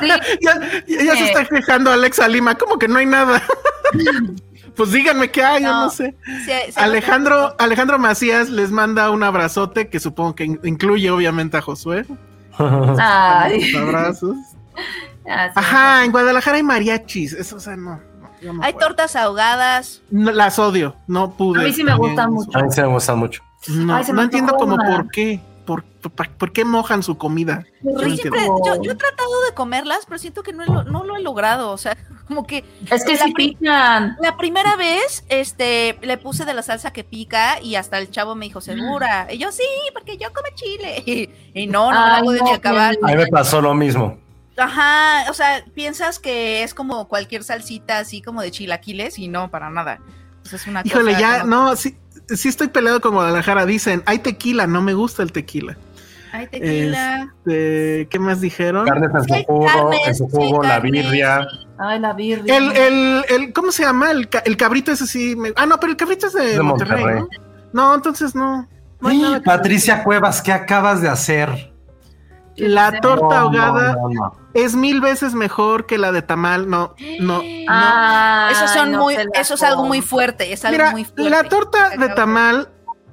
[0.00, 0.08] Sí,
[1.06, 3.42] Ya, se está quejando Alexa Lima, como que no hay nada.
[4.76, 5.90] pues díganme qué hay, yo No.
[5.90, 6.16] sé.
[6.44, 11.56] Sí, sí, Alejandro, Alejandro Macías les manda un abrazote que supongo que in- incluye obviamente
[11.56, 12.04] a Josué.
[12.58, 13.74] Ay.
[13.76, 14.36] Abrazos.
[15.28, 15.52] Ah, sí.
[15.56, 17.32] Ajá, en Guadalajara hay mariachis.
[17.32, 18.00] Eso, o sea, no.
[18.20, 18.86] no, yo no Hay puedo.
[18.88, 20.02] tortas ahogadas.
[20.10, 21.60] No, las odio, no pude.
[21.60, 22.56] A mí sí me gustan mucho.
[22.58, 23.42] a mí sí me gustan mucho.
[23.68, 24.86] No, Ay, no entiendo como una.
[24.86, 25.40] por qué.
[25.68, 27.66] Por, por, por qué mojan su comida?
[27.82, 28.16] Yo, Sí, rico.
[28.22, 31.20] siempre, yo, yo he tratado de comerlas, pero siento que no, lo- no lo he
[31.20, 31.70] logrado.
[31.72, 31.94] O sea,
[32.26, 34.16] como que Es que La sí pican.
[34.22, 38.34] la primera vez, este, le puse de la salsa que pica y hasta el chavo
[38.34, 39.28] me dijo, ¿segura?
[39.30, 39.62] Y yo, sí,
[39.92, 41.02] porque yo como chile.
[41.06, 42.94] Y, y no, no me la Ay, pude no, ni acabar.
[43.02, 44.18] A mí me pasó lo mismo.
[44.56, 49.50] Ajá, o sea, piensas que es como cualquier salsita así como de chilaquiles y no,
[49.50, 50.00] para nada.
[50.44, 51.94] Eso es una Híjole, cosa ya, no, sí,
[52.36, 53.66] sí estoy peleado con Guadalajara.
[53.66, 55.76] Dicen, hay tequila, no me gusta el tequila.
[56.32, 57.32] Ay, tequila.
[57.38, 58.86] Este, ¿Qué más dijeron?
[58.86, 61.46] Carnes en hay su jugo, carnes, en su sí, jugo, la birria.
[61.78, 62.56] Ay, la birria.
[62.56, 64.10] El, el, el, ¿cómo se llama?
[64.10, 65.34] El, ca- el cabrito ese sí.
[65.36, 67.24] me- Ah, no, pero el cabrito es de, De Monterrey, Monterrey.
[67.72, 67.88] ¿no?
[67.88, 68.68] No, entonces no.
[69.00, 71.72] No hay Patricia Cuevas, ¿qué acabas de hacer?
[72.58, 74.32] La torta No, ahogada no, no, no.
[74.54, 76.68] es mil veces mejor que la de tamal.
[76.68, 77.40] No, no.
[77.68, 81.30] Ay, Eso son no muy, eso es algo muy fuerte, es algo Mira, muy fuerte.
[81.30, 82.68] la torta de tamal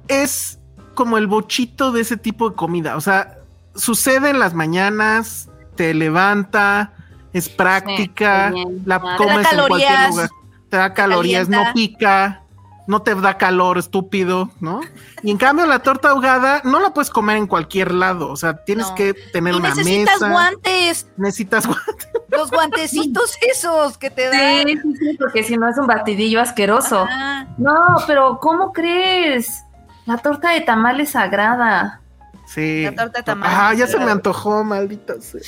[0.08, 0.58] es
[0.94, 2.96] como el bochito de ese tipo de comida.
[2.96, 3.38] O sea,
[3.74, 6.92] sucede en las mañanas, te levanta,
[7.32, 8.82] es práctica, Sí, bien.
[8.86, 10.28] la comes en cualquier lugar.
[10.70, 12.42] Te da calorías, no pica,
[12.86, 14.80] no te da calor, estúpido, ¿no?
[15.22, 18.30] Y en cambio la torta ahogada no la puedes comer en cualquier lado.
[18.30, 18.94] O sea, tienes No.
[18.94, 20.30] que tener Y una necesitas mesa.
[20.32, 22.08] guantes, Necesitas guantes.
[22.28, 24.66] los guantecitos esos que te dan.
[24.68, 27.02] Sí, sí, sí, porque si no es un batidillo asqueroso.
[27.04, 27.48] Ajá.
[27.58, 27.74] No,
[28.06, 29.62] pero ¿cómo crees?
[30.06, 32.00] La torta de tamal es sagrada.
[32.46, 32.84] Sí.
[32.84, 33.50] La torta de tamal.
[33.52, 35.40] Ah, ya se me antojó, maldita sea.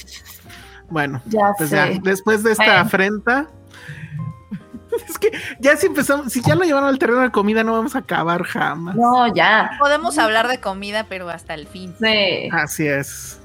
[0.91, 1.77] Bueno, Ya pues sé.
[1.77, 2.81] ya, después de esta Bueno.
[2.81, 3.47] afrenta.
[5.09, 5.31] Es que
[5.61, 8.43] ya si empezamos, si ya lo llevaron al terreno de comida, no vamos a acabar
[8.45, 8.95] jamás.
[8.97, 9.71] No, ya.
[9.79, 11.95] Podemos hablar de comida, pero hasta el fin.
[12.01, 12.49] Sí.
[12.53, 13.41] Así es.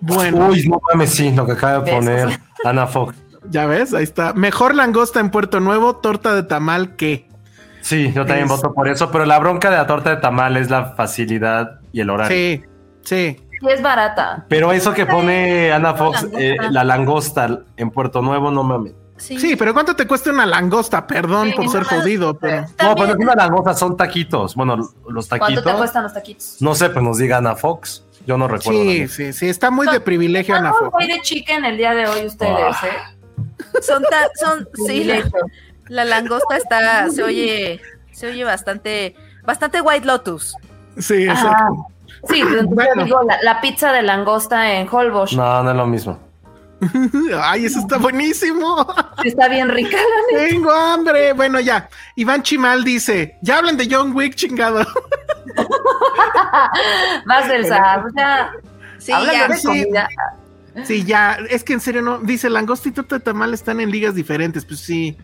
[0.00, 3.16] Bueno, Uy, no mames, sí, lo que acaba de poner Ana Fox.
[3.50, 4.32] ya ves, ahí está.
[4.32, 7.26] Mejor langosta en Puerto Nuevo, torta de tamal que.
[7.80, 10.56] Sí, yo también Es- voto por eso, pero la bronca de la torta de tamal
[10.56, 12.36] es la facilidad y el horario.
[12.36, 12.62] Sí,
[13.02, 13.40] sí.
[13.60, 14.44] Y es barata.
[14.48, 16.40] Pero eso que pone Ana Fox, langosta.
[16.40, 18.92] eh, la langosta en Puerto Nuevo, no mames.
[19.18, 21.06] Sí, pero ¿cuánto te cuesta una langosta?
[21.06, 21.88] Perdón Sí, por ser más.
[21.90, 22.62] jodido, pero.
[22.62, 24.54] No, pero También- no es una langosta, son taquitos.
[24.54, 25.74] Bueno, los ¿Cuánto te taquitos.
[25.74, 26.56] cuestan los taquitos?
[26.60, 28.04] No sé, pues nos diga Ana Fox.
[28.26, 28.84] Yo no recuerdo.
[28.84, 29.48] la Sí, sí, sí.
[29.48, 30.92] Está muy de privilegio, Ana No, Fox.
[30.92, 33.42] voy de chicken el día de hoy ustedes, ¿eh?
[33.82, 35.10] Son, ta- son, sí,
[35.88, 37.80] la, langosta está, se oye,
[38.12, 39.14] se oye bastante,
[39.44, 40.54] bastante White Lotus.
[40.98, 41.40] Sí, Ajá.
[41.50, 41.86] exacto.
[42.28, 43.04] Sí, pero entonces Bueno.
[43.04, 46.18] digo, la, la pizza de langosta en Holbox No, no es lo mismo.
[47.42, 48.86] Ay, eso está buenísimo.
[49.24, 49.96] está bien rica.
[49.96, 50.48] la neta.
[50.50, 51.32] Tengo hambre.
[51.32, 51.88] Bueno, ya.
[52.16, 54.86] Iván Chimal dice: Ya hablan de John Wick, chingado.
[57.24, 58.04] Más del SAR.
[58.16, 58.52] Ya,
[58.98, 59.48] Sí, ya.
[59.48, 59.86] de sí.
[60.84, 61.38] Sí, ya.
[61.50, 62.18] Es que en serio no.
[62.18, 64.64] Dice: Langosta y torta de tamal están en ligas diferentes.
[64.64, 65.16] Pues sí.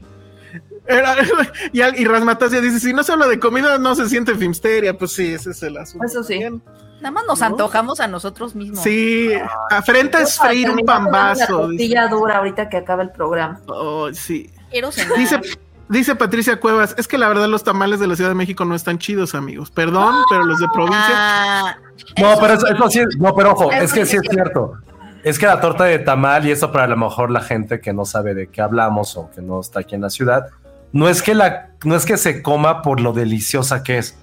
[0.87, 1.17] Era-
[1.73, 4.97] y, y Rasmatasia dice: Si no se habla de comida, no se siente Filmsteria.
[4.97, 6.07] Pues sí, ese es el asunto.
[6.07, 6.39] Eso sí.
[6.39, 6.63] Bien.
[7.01, 7.47] Nada más nos ¿No?
[7.47, 8.81] antojamos a nosotros mismos.
[8.81, 9.31] Sí,
[9.71, 11.69] afrenta es Para freír un una pambazo.
[12.11, 13.61] dura ahorita que acaba el programa.
[13.67, 14.51] Oh, sí.
[14.71, 15.19] Quiero cenar.
[15.19, 15.41] Dice,
[15.89, 18.75] dice Patricia Cuevas: Es que la verdad, los tamales de la Ciudad de México no
[18.75, 19.71] están chidos, amigos.
[19.71, 21.05] Perdón, pero los de provincia.
[21.15, 21.77] Ah,
[22.21, 24.75] No, pero eso, eso sí, es- no, pero ojo, es que sí es es cierto.
[25.23, 27.93] Es que la torta de tamal, y eso para a lo mejor la gente que
[27.93, 30.49] no sabe de qué hablamos o que no está aquí en la ciudad,
[30.93, 34.19] no es que la, no es que se coma por lo deliciosa que es,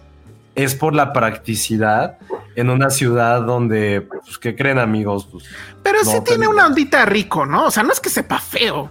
[0.55, 2.17] es por la practicidad
[2.55, 5.27] en una ciudad donde, pues, ¿qué creen amigos?
[5.31, 5.45] Pues,
[5.83, 7.65] Pero No, sí tiene una ondita rico, ¿no?
[7.65, 8.89] O sea, no es que sepa feo.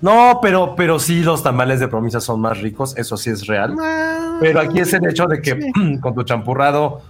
[0.00, 3.76] no, pero, pero sí los tamales de provincia son más ricos, eso sí es real.
[3.80, 5.98] Ah, Pero aquí es el hecho de que Sí.
[6.00, 7.02] con tu champurrado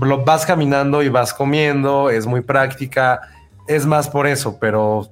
[0.00, 3.20] lo vas caminando y vas comiendo, es muy práctica,
[3.66, 5.08] es más por eso, pero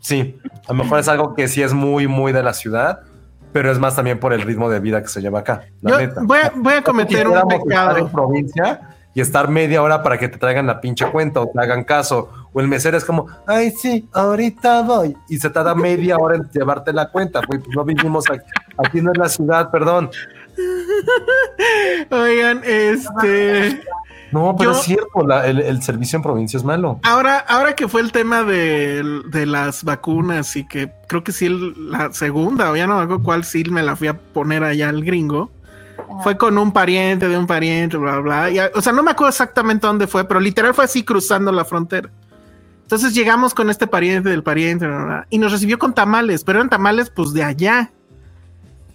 [0.00, 3.00] sí, a lo mejor es algo que sí es muy, muy de la ciudad,
[3.52, 5.62] pero es más también por el ritmo de vida que se lleva acá.
[5.82, 6.20] La Yo neta.
[6.24, 8.08] voy a, voy a cometer un estar en pecado.
[8.10, 8.80] provincia
[9.12, 12.30] y estar media hora para que te traigan la pinche cuenta o te hagan caso.
[12.52, 15.16] O el mesero es como, ay, sí, ahorita voy.
[15.28, 17.40] Y se tarda media hora en llevarte la cuenta.
[17.46, 18.50] Güey, pues no vivimos aquí.
[18.78, 20.10] Aquí no es la ciudad, perdón.
[22.10, 23.80] Oigan, este.
[24.32, 27.00] No, pero Yo- es cierto, la- el, el servicio en provincia es malo.
[27.02, 31.46] Ahora, ahora que fue el tema de, de las vacunas y que creo que sí
[31.46, 34.62] el- la segunda, o ya no me acuerdo cuál sí me la fui a poner
[34.64, 35.50] allá al gringo.
[36.22, 38.50] Fue con un pariente de un pariente, bla, bla, bla.
[38.50, 41.64] Y, o sea, no me acuerdo exactamente dónde fue, pero literal fue así cruzando la
[41.64, 42.10] frontera.
[42.82, 46.42] Entonces llegamos con este pariente del pariente, bla, bla, bla, y nos recibió con tamales,
[46.42, 47.90] pero eran tamales pues de allá.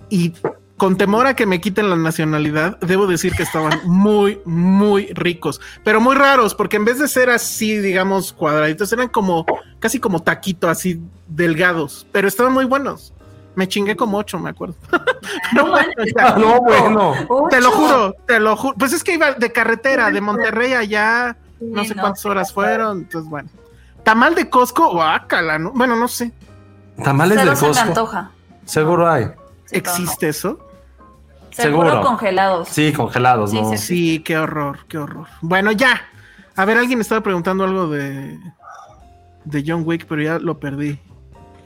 [0.09, 0.33] Y
[0.77, 5.61] con temor a que me quiten la nacionalidad, debo decir que estaban muy, muy ricos,
[5.83, 9.45] pero muy raros, porque en vez de ser así, digamos, cuadraditos, eran como
[9.79, 13.13] casi como taquito, así delgados, pero estaban muy buenos.
[13.55, 14.75] Me chingué como ocho, me acuerdo.
[15.55, 17.13] no, bueno, o sea, Ah, no, bueno.
[17.49, 18.75] te lo juro, te lo juro.
[18.77, 22.51] Pues es que iba de carretera, de Monterrey allá, no Sí, sé no, cuántas horas
[22.51, 23.47] fueron, entonces bueno.
[24.03, 25.71] Tamal de Costco, guácala, ¿no?
[25.71, 26.33] Bueno, no sé.
[27.01, 27.87] Tamales Cero del se me Costco.
[27.87, 28.31] antoja.
[28.65, 29.25] Seguro hay.
[29.25, 29.33] No.
[29.71, 30.59] ¿Existe eso?
[31.55, 32.07] Seguro, Seguro.
[32.07, 32.67] congelados.
[32.69, 33.69] Sí, congelados, Sí, ¿no?
[33.71, 35.27] sí, Sí, qué horror, qué horror.
[35.41, 36.01] Bueno, ya.
[36.55, 38.37] A ver, alguien estaba preguntando algo de.
[39.45, 40.99] de John Wick, pero ya lo perdí.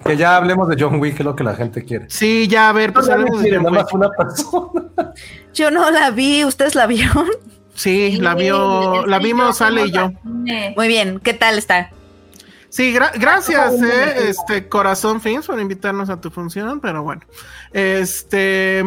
[0.06, 2.06] Que ya hablemos de John Wick, que es lo que la gente quiere.
[2.10, 3.86] Sí, ya, a ver, pues No, hablemos de mire, John nada Wick.
[3.86, 5.14] más una persona.
[5.54, 7.28] Yo no la vi, ¿ustedes la vieron?
[7.74, 10.12] Sí, la vio, la vimos Ale y yo.
[10.24, 11.90] Muy bien, ¿qué tal está?
[12.68, 17.22] Sí, gra- gracias, eh, este Corazón Films por invitarnos a tu función, pero bueno,
[17.72, 18.84] este,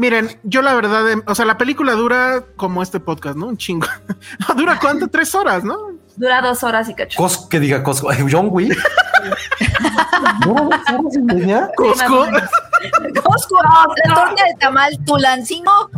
[0.00, 3.46] miren, yo la verdad, em, o sea, la película dura como este podcast, ¿no?
[3.48, 3.86] Un chingo.
[4.56, 5.08] dura cuánto?
[5.10, 5.76] Tres horas, ¿no?
[6.16, 7.18] Dura dos horas y cacho.
[7.22, 8.08] Cos- que diga Cosco.
[8.30, 8.76] John Wick.
[10.46, 10.68] ¿No?
[11.76, 12.26] Costco.
[13.24, 15.90] Cosco, la torta de tamal Tulancingo.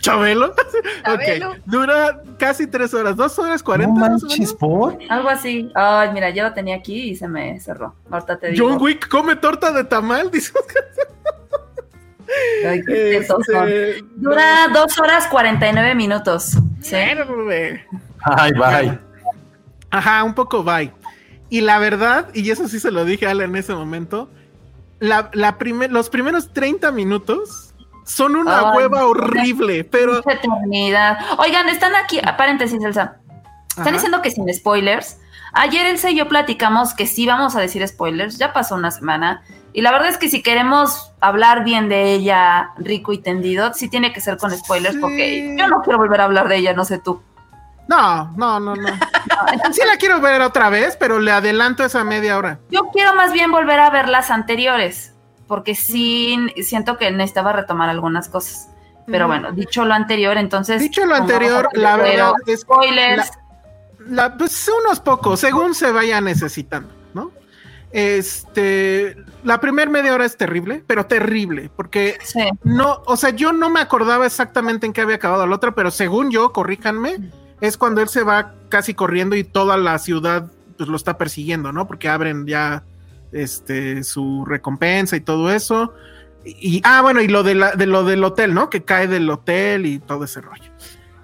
[0.00, 0.54] Chabelo.
[1.04, 1.50] Chabelo.
[1.52, 4.00] Ok, dura casi tres horas, dos horas No cuarenta.
[4.00, 4.98] más o manches, por.
[5.08, 5.70] Algo así.
[5.74, 7.94] Ay, mira, yo lo tenía aquí y se me cerró.
[8.10, 8.68] Ahorita te digo.
[8.68, 10.52] John Wick come torta de tamal, dice.
[12.66, 13.68] Ay, qué tesos son.
[13.68, 16.56] Este, Dura dos horas 49 minutos.
[16.80, 16.96] Sí.
[18.56, 18.98] Bye.
[19.90, 20.92] Ajá, un poco bye.
[21.48, 24.30] Y la verdad, y eso sí se lo dije a Ale en ese momento,
[25.00, 27.74] la, la primer- los primeros 30 minutos
[28.04, 31.18] son una Ay, hueva horrible, pero Mucha eternidad.
[31.38, 33.16] Oigan, están aquí, a paréntesis, Elsa.
[33.70, 33.92] Están Ajá.
[33.92, 35.18] diciendo que sin spoilers.
[35.52, 38.38] Ayer Elsa y yo platicamos que sí vamos a decir spoilers.
[38.38, 39.42] Ya pasó una semana.
[39.72, 43.88] Y la verdad es que si queremos hablar bien de ella, rico y tendido, sí
[43.88, 45.00] tiene que ser con spoilers, Sí.
[45.00, 47.22] porque yo no quiero volver a hablar de ella, no sé tú.
[47.88, 48.88] no, no, no, no.
[49.72, 52.58] Sí la quiero ver otra vez, pero le adelanto esa media hora.
[52.70, 55.14] Yo quiero más bien volver a ver las anteriores,
[55.46, 58.68] porque sí siento que necesitaba retomar algunas cosas.
[59.06, 60.80] Pero bueno, dicho lo anterior, entonces.
[60.80, 63.30] Dicho lo anterior, la verdad es Spoilers.
[64.06, 66.92] La, pues unos pocos, según se vaya necesitando.
[67.92, 72.40] Este, la primer media hora es terrible, pero terrible, porque Sí.
[72.62, 75.90] no, o sea, yo no me acordaba exactamente en qué había acabado la otra, pero
[75.90, 77.30] según yo, corríjanme,
[77.60, 81.72] es cuando él se va casi corriendo y toda la ciudad pues lo está persiguiendo,
[81.72, 81.86] ¿no?
[81.86, 82.84] Porque abren ya
[83.32, 85.92] este su recompensa y todo eso.
[86.44, 88.70] Y, y- ah, bueno, y lo de, la, de lo del hotel, ¿no?
[88.70, 90.70] Que cae del hotel y todo ese rollo.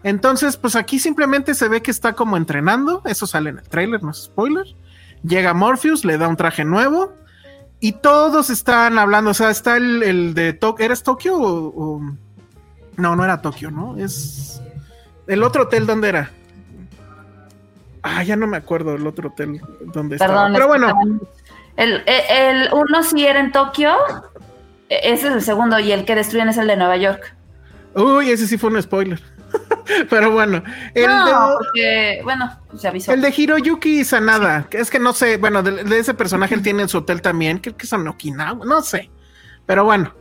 [0.02, 4.02] Entonces, pues aquí simplemente se ve que está como entrenando, eso sale en el trailer,
[4.02, 4.66] no es spoiler.
[5.26, 7.12] Llega Morpheus, le da un traje nuevo
[7.80, 12.00] y todos están hablando, o sea, está el, el de Tokio, ¿eres Tokio o, o-
[12.96, 13.96] No, no era Tokio, ¿no?
[13.96, 14.60] Es
[15.26, 16.30] el otro hotel, ¿dónde era?
[18.02, 19.60] Ah, ya no me acuerdo el otro hotel
[19.92, 20.46] donde estaba.
[20.46, 20.52] Perdón.
[20.52, 21.20] Pero es que bueno,
[21.76, 23.94] el- el uno sí era en Tokio,
[24.88, 27.34] e- ese es el segundo, y el que destruyen es el de Nueva York.
[27.94, 29.20] uy, ese sí fue un spoiler.
[30.10, 30.62] Pero bueno,
[30.94, 33.12] el no, de porque, bueno, pues se avisó.
[33.12, 36.62] El de Hiroyuki Sanada, que es que no sé, bueno, de, de ese personaje él
[36.62, 39.10] tiene en su hotel también, creo que es en Okinawa, no sé.
[39.66, 40.12] Pero bueno,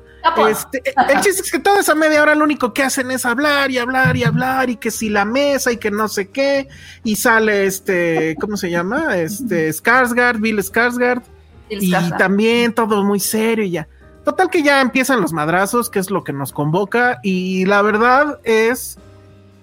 [0.50, 3.70] este, el chiste es que toda esa media hora lo único que hacen es hablar
[3.70, 6.68] y hablar y hablar y que si la mesa y que no sé qué,
[7.04, 9.18] y sale este, ¿cómo se llama?
[9.18, 11.22] Este, Skarsgård, Bill Skarsgård,
[11.70, 13.88] y también todo muy serio y ya.
[14.24, 18.40] Total que ya empiezan los madrazos, que es lo que nos convoca, y la verdad
[18.44, 18.98] es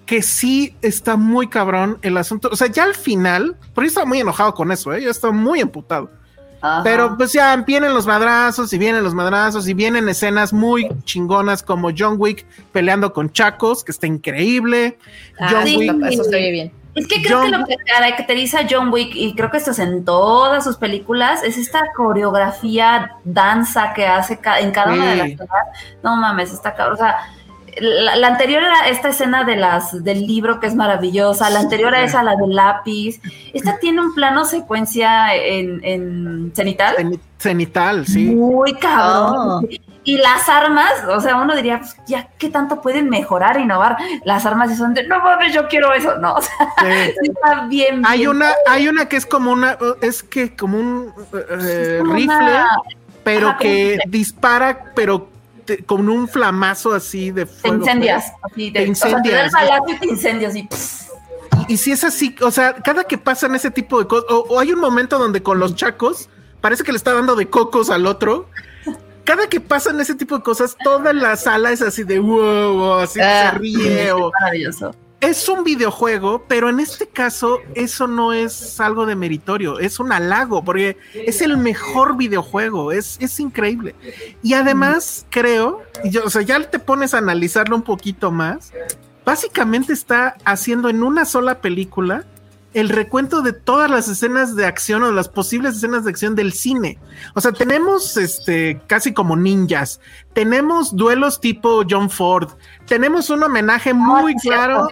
[0.07, 2.49] que sí está muy cabrón el asunto.
[2.53, 5.03] O sea, ya al final, por ahí estaba muy enojado con eso, ¿eh?
[5.03, 6.11] ya estaba muy emputado.
[6.61, 6.83] Ajá.
[6.85, 11.63] Pero pues ya vienen los madrazos y vienen los madrazos y vienen escenas muy chingonas
[11.63, 14.97] como John Wick peleando con Chacos, que está increíble.
[15.39, 15.97] John Ah, sí, Wick.
[16.13, 16.73] eso oye bien.
[16.95, 19.71] Es que creo John- que lo que caracteriza a John Wick, y creo que esto
[19.71, 25.11] es en todas sus películas, es esta coreografía, danza que hace ca- en cada una
[25.11, 25.49] de las escenas.
[26.03, 26.95] No mames, está cabrón.
[26.95, 27.17] O sea,
[27.81, 31.95] la, la anterior era esta escena de las del libro que es maravillosa, la anterior
[31.95, 33.21] a esa, la del lápiz.
[33.53, 36.97] Esta tiene un plano secuencia en, en cenital.
[36.97, 38.27] Ceni- Cenital, sí.
[38.37, 39.65] Muy cabrón.
[39.65, 39.69] Oh.
[40.05, 43.97] Y las armas, o sea, uno diría, pues, ya qué tanto pueden mejorar, innovar.
[44.25, 46.35] Las armas sí son de, no mames, yo quiero eso, ¿no?
[46.37, 46.69] O sea,
[47.07, 47.31] Sí.
[47.31, 48.03] está bien.
[48.07, 52.15] Hay bien una, hay una que es como una, es que como un eh, como
[52.15, 52.77] rifle, una-
[53.25, 55.29] pero Ajá, que dispara, pero
[55.65, 57.77] te- con un flamazo así de Te fuego.
[57.77, 58.33] incendias.
[58.43, 59.53] Así, Te te, o sea, te da el incendias.
[59.53, 61.03] balazo y te incendias y pff.
[61.69, 64.47] Y, y si es así, o sea, cada que pasan ese tipo de cosas, o,
[64.49, 66.29] o hay un momento donde con los chacos
[66.61, 68.49] parece que le está dando de cocos al otro.
[69.25, 73.21] Cada que pasan ese tipo de cosas, toda la sala es así de wow, así
[73.21, 74.13] Ah, se ríe.
[74.13, 74.95] o- maravilloso.
[75.23, 80.11] Es un videojuego, pero en este caso eso no es algo de meritorio, es un
[80.11, 83.95] halago, porque es el mejor videojuego, es, es increíble.
[84.43, 88.73] Y además creo, yo, o sea, ya te pones a analizarlo un poquito más,
[89.25, 92.25] básicamente está haciendo en una sola película
[92.75, 96.53] el recuento de todas las escenas de acción o las posibles escenas de acción del
[96.53, 96.99] cine.
[97.35, 100.01] O sea, tenemos este casi como ninjas,
[100.33, 102.49] tenemos duelos tipo John Ford,
[102.87, 104.89] tenemos un homenaje muy sí, claro.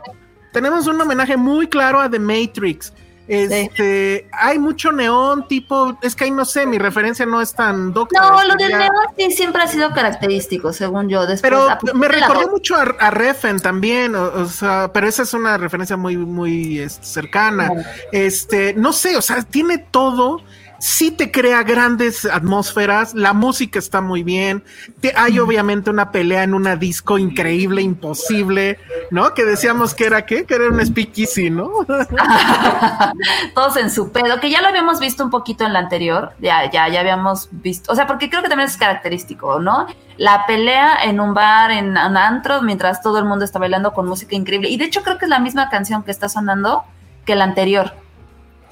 [0.52, 2.92] Tenemos un homenaje muy claro a The Matrix.
[3.32, 7.92] Este, hay mucho neón, tipo, es que ahí no sé, mi referencia no es tan
[7.92, 8.20] docta.
[8.20, 11.24] No, lo del neón sí siempre ha sido característico, según yo.
[11.26, 15.22] Después, Pero me la recordó mucho a, a Refen también, o, o sea, pero esa
[15.22, 17.70] es una referencia muy, muy este, cercana.
[18.10, 20.42] Este, no sé, o sea, tiene todo.
[20.80, 24.64] Sí te crea grandes atmósferas, la música está muy bien.
[25.00, 28.78] te- hay obviamente una pelea en una disco increíble, imposible,
[29.10, 29.34] ¿no?
[29.34, 31.70] Que decíamos que era qué, que era un speakeasy, ¿no?
[33.54, 36.70] Todos en su pedo, que ya lo habíamos visto un poquito en la anterior, ya,
[36.70, 39.86] ya, ya habíamos visto, o sea, porque creo que también es característico, ¿no?
[40.16, 44.06] La pelea en un bar, en un antro, mientras todo el mundo está bailando con
[44.06, 44.68] música increíble.
[44.68, 46.84] Y de hecho creo que es la misma canción que está sonando
[47.24, 47.92] que la anterior,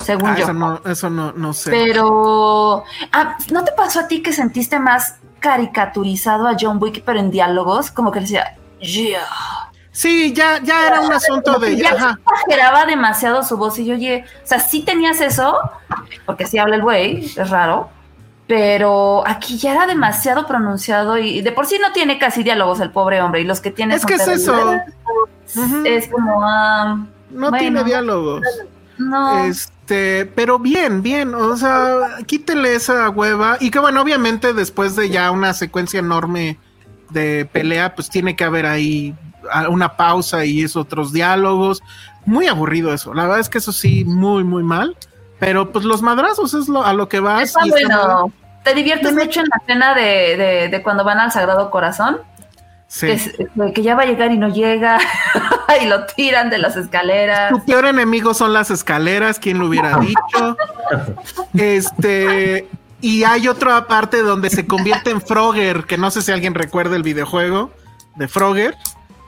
[0.00, 0.44] según Ah, yo.
[0.44, 1.70] eso no, eso no, no sé.
[1.70, 7.18] Pero, ah, ¿no te pasó a ti que sentiste más caricaturizado a John Wick, pero
[7.20, 7.90] en diálogos?
[7.90, 9.24] Como que decía, yeah.
[9.90, 11.76] Sí, ya, ya era un asunto de.
[11.76, 12.18] ya ajá.
[12.32, 15.58] exageraba demasiado su voz y yo, oye, o sea, sí tenías eso,
[16.24, 17.90] porque así habla el güey, es raro,
[18.46, 22.92] pero aquí ya era demasiado pronunciado y de por sí no tiene casi diálogos el
[22.92, 24.72] pobre hombre y los que tiene Es que es eso.
[25.84, 26.96] Es como, ah,
[27.30, 27.58] No bueno.
[27.58, 28.42] tiene diálogos.
[28.98, 29.44] no.
[29.88, 33.56] Este, pero bien, bien, o sea, quítele esa hueva.
[33.58, 36.58] Y que bueno, obviamente después de ya una secuencia enorme
[37.08, 39.14] de pelea, pues tiene que haber ahí
[39.70, 41.82] una pausa y es otros diálogos.
[42.26, 43.14] Muy aburrido eso.
[43.14, 44.94] La verdad es que eso sí, muy, muy mal.
[45.38, 47.44] Pero pues los madrazos es lo, a lo que vas.
[47.44, 48.32] Está y está bueno.
[48.64, 52.18] ¿Te diviertes mucho en la escena de, de- de cuando van al Sagrado Corazón?
[52.90, 53.06] Sí.
[53.06, 53.32] Que, es-
[53.74, 54.98] que ya va a llegar y no llega
[55.82, 57.50] y lo tiran de las escaleras.
[57.50, 60.56] Tu peor enemigo son las escaleras, ¿quién lo hubiera dicho?
[61.54, 62.66] Este,
[63.00, 66.96] y hay otra parte donde se convierte en Frogger, que no sé si alguien recuerda
[66.96, 67.70] el videojuego
[68.16, 68.74] de Frogger,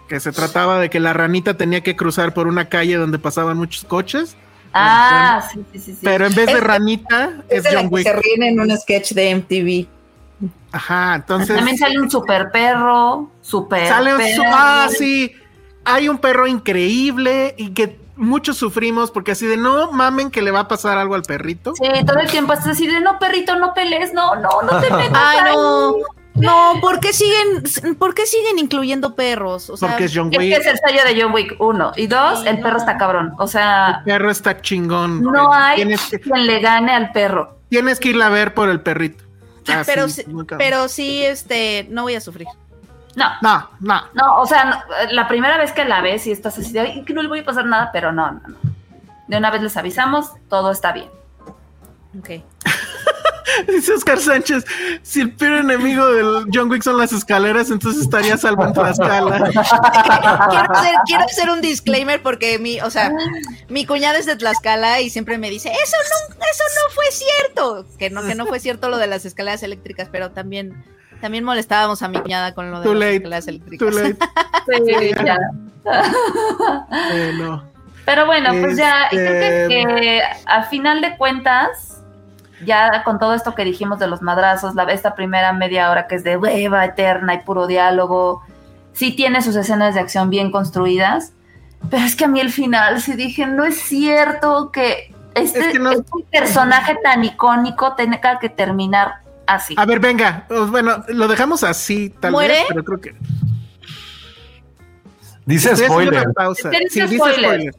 [0.09, 3.57] que se trataba de que la ranita tenía que cruzar por una calle donde pasaban
[3.57, 4.37] muchos coches,
[4.73, 5.93] Ah, sí, sí, sí.
[5.95, 5.99] sí.
[6.03, 8.07] pero en vez de Es- ranita es Es de la John que Wick.
[8.07, 9.89] se ríen en un sketch de MTV.
[10.73, 14.43] Ajá, entonces También sale un super perro, super sale un perro.
[14.47, 15.33] ah, sí,
[15.85, 20.51] hay un perro increíble y que muchos sufrimos porque así de no mamen que le
[20.51, 21.75] va a pasar algo al perrito.
[21.75, 24.91] Sí, todo el tiempo estás así de no, perrito, no pelees, no, no, no te
[24.95, 25.11] metas.
[25.21, 25.55] Ay, ahí".
[25.57, 25.95] no.
[26.37, 27.65] No, ¿por qué siguen,
[27.99, 29.69] por qué siguen incluyendo perros?
[29.69, 30.59] O sea, Porque es John Es que Wick.
[30.61, 31.93] es el sello de John Wick, uno.
[31.97, 33.35] Y dos, Sí, el perro está cabrón.
[33.39, 35.23] O sea, El perro está chingón.
[35.23, 37.59] no hay que, quien le gane al perro.
[37.69, 39.25] tienes que irla a ver por el perrito.
[39.69, 40.25] Ah, pero, sí,
[40.59, 42.47] pero sí, este, no voy a sufrir.
[43.17, 44.03] No, No, no.
[44.15, 44.77] no, o sea, no,
[45.11, 47.41] la primera vez que la ves y estás así de "Ay, que no le voy
[47.41, 48.57] a pasar nada, pero no, no, no.
[49.27, 51.09] De una vez les avisamos, todo está bien.
[52.19, 52.31] Ok.
[53.69, 54.65] Dice Oscar Sánchez,
[55.03, 59.39] si el peor enemigo del John Wick son las escaleras, entonces estaría salvo en Tlaxcala.
[60.51, 63.13] quiero, hacer, quiero hacer un disclaimer porque mi, o sea,
[63.69, 67.87] mi cuñada es de Tlaxcala y siempre me dice, eso no, eso no fue cierto.
[67.99, 70.85] Que no, que no fue cierto lo de las escaleras eléctricas, pero también,
[71.21, 73.89] también molestábamos a mi cuñada con lo de Too las late, escaleras eléctricas.
[73.91, 74.17] Too late.
[74.87, 75.39] Sí, ya.
[77.13, 77.65] Eh, no.
[78.05, 82.00] Pero bueno, pues ya, y creo que, Este- que a final de cuentas,
[82.65, 86.15] ya con todo esto que dijimos de los madrazos, la, esta primera media hora que
[86.17, 88.43] es de hueva eterna y puro diálogo,
[88.93, 91.33] sí tiene sus escenas de acción bien construidas,
[91.91, 95.67] pero es que a mí el final sí dije, no es cierto que este, Es
[95.73, 99.75] que no- este personaje tan icónico tenga que terminar así.
[99.79, 100.45] A ver, venga.
[100.69, 102.55] Bueno, lo dejamos así, tal ¿Muere?
[102.55, 103.15] vez, pero creo que.
[105.47, 106.33] Dice spoiler.
[106.35, 106.71] pausa.
[106.91, 107.73] Sí, dice spoiler.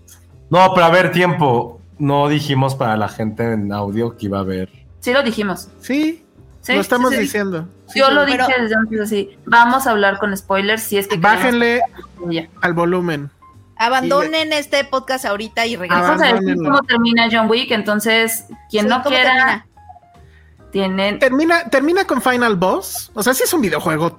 [0.50, 1.81] No, pero a ver, tiempo.
[2.02, 4.70] No dijimos para la gente en audio que iba a haber.
[5.02, 5.70] Sí lo dijimos.
[5.82, 6.26] Sí,
[6.62, 6.74] ¿sí?
[6.74, 7.22] lo estamos Sí, sí.
[7.22, 7.68] diciendo.
[7.94, 8.14] Yo sí.
[8.14, 9.38] lo pero- dije desde antes así.
[9.46, 11.82] Vamos a hablar con spoilers si es que Bájenle
[12.62, 13.30] al volumen.
[13.78, 16.04] Abandonen este podcast ahorita y regresen.
[16.08, 19.68] Vamos a decir cómo termina John Wick, entonces quien Sí, no ¿cómo quiera termina?
[20.72, 23.12] tienen Termina, termina con Final Boss.
[23.14, 24.18] O sea, sí es un videojuego.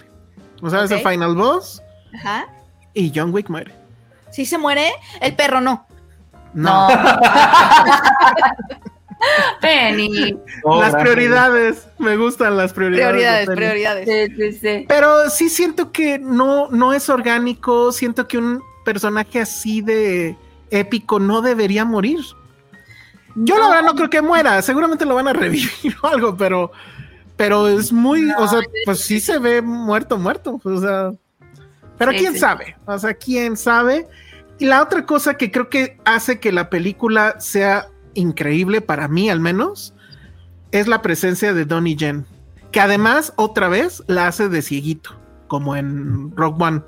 [0.60, 1.00] O sea, es el.
[1.00, 1.82] Final Boss
[2.14, 2.46] Ajá.
[2.94, 3.74] y John Wick muere.
[4.30, 4.92] ¿Sí se muere?
[5.20, 5.86] El perro no.
[6.54, 6.88] No.
[6.88, 6.94] no.
[9.60, 10.36] Penny.
[10.64, 11.02] Oh, las gracias.
[11.02, 11.88] prioridades.
[11.98, 13.46] Me gustan las prioridades.
[13.46, 14.30] Prioridades, prioridades.
[14.36, 14.84] Sí, sí, sí.
[14.88, 17.92] Pero sí siento que no, no es orgánico.
[17.92, 20.36] Siento que un personaje así de
[20.70, 22.18] épico no debería morir.
[23.36, 24.60] Yo la verdad no creo que muera.
[24.60, 26.72] Seguramente lo van a revivir o algo, pero,
[27.36, 30.60] pero es muy, o sea, pues sí se ve muerto, muerto.
[30.64, 31.12] O sea,
[31.96, 32.40] pero Sí, quién sí.
[32.40, 32.76] sabe.
[32.86, 34.08] O sea, quién sabe.
[34.62, 39.28] Y la otra cosa que creo que hace que la película sea increíble para mí,
[39.28, 39.92] al menos,
[40.70, 42.26] es la presencia de Donnie Yen,
[42.70, 45.16] que además otra vez la hace de cieguito,
[45.48, 46.82] como en Rogue One.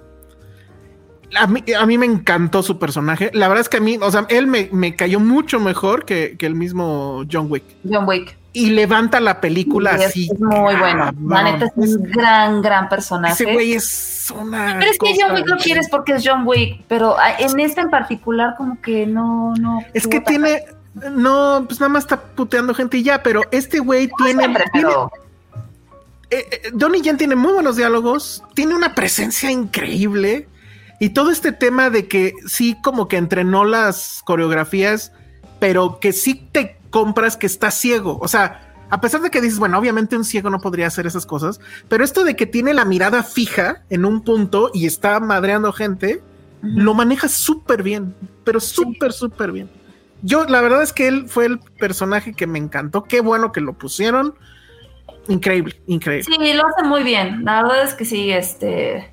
[1.36, 3.32] a mí, me encantó su personaje.
[3.34, 6.36] La verdad es que a mí, o sea, él me, me cayó mucho mejor que,
[6.38, 7.64] que el mismo John Wick.
[7.90, 8.38] John Wick.
[8.54, 10.30] Y levanta la película Sí, así.
[10.32, 11.04] es muy bueno.
[11.06, 11.44] La cabrón.
[11.44, 13.34] neta es un gran, gran personaje.
[13.42, 14.76] Ese güey es una.
[14.78, 17.80] Pero es que John Wick lo quieres porque es John Wick, pero ah, en este
[17.82, 19.80] en particular como que no, no.
[19.92, 20.62] Es que tiene.
[21.10, 24.44] No, pues nada más está puteando gente y ya, pero este güey tiene.
[24.44, 25.10] Siempre, tiene- pero-
[26.30, 30.48] eh, eh, Donnie Yen tiene muy buenos diálogos, tiene una presencia increíble
[31.00, 35.12] y todo este tema de que sí como que entrenó las coreografías,
[35.58, 38.20] pero que sí te compras que está ciego.
[38.22, 41.26] O sea, a pesar de que dices, bueno, obviamente un ciego no podría hacer esas
[41.26, 41.58] cosas,
[41.88, 46.22] pero esto de que tiene la mirada fija en un punto y está madreando gente,
[46.62, 48.14] lo maneja súper bien,
[48.44, 49.68] pero súper, súper bien.
[50.22, 53.02] Yo, la verdad es que él fue el personaje que me encantó.
[53.02, 54.36] Qué bueno que lo pusieron.
[55.26, 56.32] Increíble, increíble.
[56.32, 57.44] Sí, lo hace muy bien.
[57.44, 59.12] La verdad es que sí, este.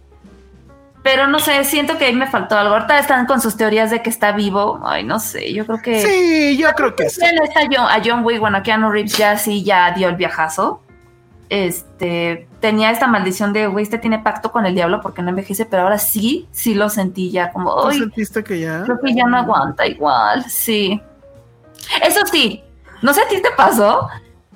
[1.03, 2.75] Pero no sé, siento que ahí me faltó algo.
[2.75, 4.79] Ahorita están con sus teorías de que está vivo.
[4.83, 6.01] Ay, no sé, yo creo que.
[6.01, 7.21] Sí, yo creo que sí.
[7.43, 10.81] Está John, a John Wick, bueno, a Keanu Reeves ya sí, ya dio el viajazo.
[11.49, 15.65] Este, tenía esta maldición de, güey, este tiene pacto con el diablo porque no envejece,
[15.65, 18.83] pero ahora sí, sí lo sentí ya como, ¿Tú sentiste que ya?
[18.83, 21.01] creo que ya no aguanta igual, sí.
[22.01, 22.63] Eso sí,
[23.01, 24.07] no sé a ti te pasó,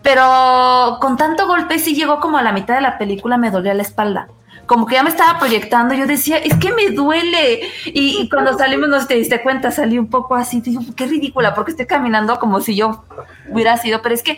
[0.01, 3.73] pero con tanto golpe sí llegó como a la mitad de la película me dolía
[3.73, 4.29] la espalda.
[4.65, 7.61] Como que ya me estaba proyectando, yo decía, es que me duele.
[7.85, 10.81] Y, y cuando salimos, no sé si te diste cuenta, salí un poco así, digo,
[10.95, 13.05] qué ridícula, porque estoy caminando como si yo
[13.49, 14.37] hubiera sido, pero es que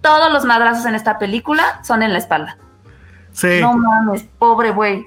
[0.00, 2.58] todos los madrazos en esta película son en la espalda.
[3.32, 3.58] Sí.
[3.60, 5.06] No No, mames, pobre güey.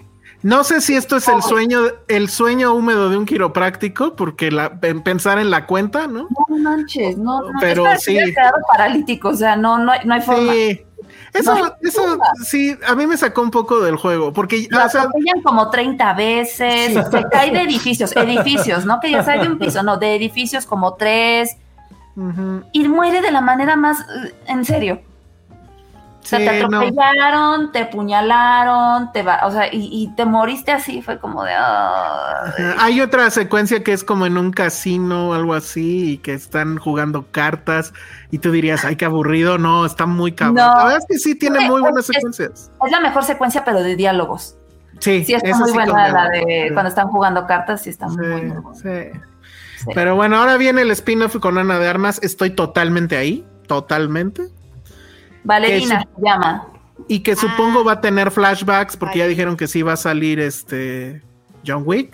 [0.64, 5.02] sé si esto es el sueño, el sueño húmedo de un quiropráctico, porque la, en
[5.02, 6.28] pensar en la cuenta, ¿no?
[6.50, 7.60] No manches, no, no.
[7.60, 8.18] Pero es sí.
[8.18, 10.54] quedado paralítico, o sea, no, no, no hay forma.
[10.54, 10.87] Sí.
[11.34, 14.90] Eso, No eso sí, a mí me sacó un poco del juego, porque Lo o
[14.90, 15.08] sea,
[15.44, 17.00] como 30 veces, Sí.
[17.12, 20.66] se cae de edificios, edificios, no que ya sea de un piso, no, de edificios
[20.66, 21.58] como tres,
[22.72, 25.02] y muere de la manera más, eh, en serio.
[26.28, 26.80] O sea, te no.
[26.82, 31.54] atropellaron, te puñalaron, te va, o sea, y, y te moriste así, fue como de...
[32.80, 36.78] Hay otra secuencia que es como en un casino o algo así y que están
[36.80, 37.94] jugando cartas
[38.30, 39.58] y tú dirías, ay, qué aburrido.
[39.58, 40.56] No, está muy cabrón.
[40.56, 40.76] No.
[40.78, 42.72] La verdad es que sí tiene muy buenas secuencias.
[42.86, 44.58] Es la mejor secuencia, pero de diálogos.
[45.00, 46.74] Sí, Sí, está muy sí buena la de Sí.
[46.74, 48.62] cuando están jugando cartas, sí está Sí, muy buena.
[48.74, 49.20] Sí.
[49.94, 52.20] Pero bueno, ahora viene el spin-off con Ana de Armas.
[52.24, 54.50] Estoy totalmente ahí, totalmente.
[55.44, 56.68] Valerina se llama.
[57.08, 59.20] Y que supongo va a tener flashbacks porque Ay.
[59.20, 61.22] ya dijeron que sí va a salir este
[61.66, 62.14] John Wick.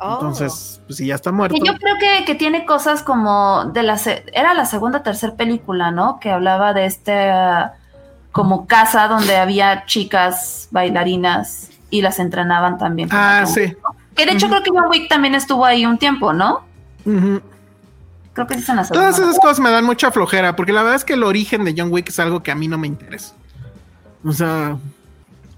[0.00, 0.12] Oh.
[0.14, 1.56] Entonces, pues si ya está muerto.
[1.56, 5.02] Y yo creo que, que tiene cosas como de la se- era la segunda o
[5.02, 6.20] tercera película, ¿no?
[6.20, 7.72] Que hablaba de este ah,
[8.30, 13.08] como casa donde había chicas bailarinas y las entrenaban también.
[13.10, 13.74] Ah, sí.
[14.14, 16.60] Que de hecho creo que John Wick también estuvo ahí un tiempo, ¿no?
[17.04, 17.40] Ujú.
[18.38, 19.08] Creo que sí es en la segunda.
[19.10, 21.74] Todas esas cosas me dan mucha flojera, porque la verdad es que el origen de
[21.76, 23.34] John Wick es algo que a mí no me interesa.
[24.24, 24.76] O sea,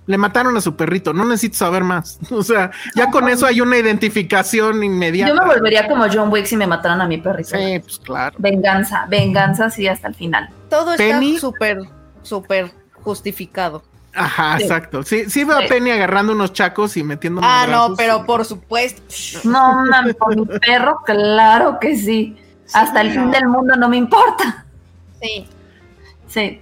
[0.06, 2.18] le mataron a su perrito, no necesito saber más.
[2.30, 5.34] O sea, ya con eso hay una identificación inmediata.
[5.34, 7.50] Yo me volvería como John Wick si me mataran a mi perrito.
[7.50, 8.34] Sí, pues claro.
[8.38, 10.48] Venganza, venganza, sí, hasta el final.
[10.70, 11.34] Todo Penny.
[11.34, 11.80] está súper,
[12.22, 13.82] súper justificado.
[14.14, 14.62] Ajá, Sí.
[14.64, 15.02] exacto.
[15.02, 15.68] Sí, sí veo a.
[15.68, 19.02] Penny agarrando unos chacos y metiendo Ah, no, pero por supuesto.
[19.44, 22.36] No, mames, por mi perro, claro que sí.
[22.74, 24.64] Hasta el fin del mundo no me importa.
[25.22, 25.46] Sí.
[26.28, 26.60] Sí.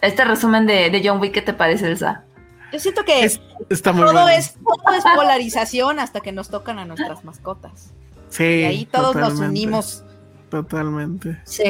[0.00, 2.24] Este resumen de, de John Wick, ¿qué te parece, Elsa?
[2.72, 4.28] Yo siento que Es- está muy todo, bueno.
[4.30, 7.92] es, todo es polarización hasta que nos tocan a nuestras mascotas.
[8.30, 10.04] Sí, Y ahí todos nos unimos.
[10.50, 11.40] Totalmente.
[11.44, 11.62] Sí.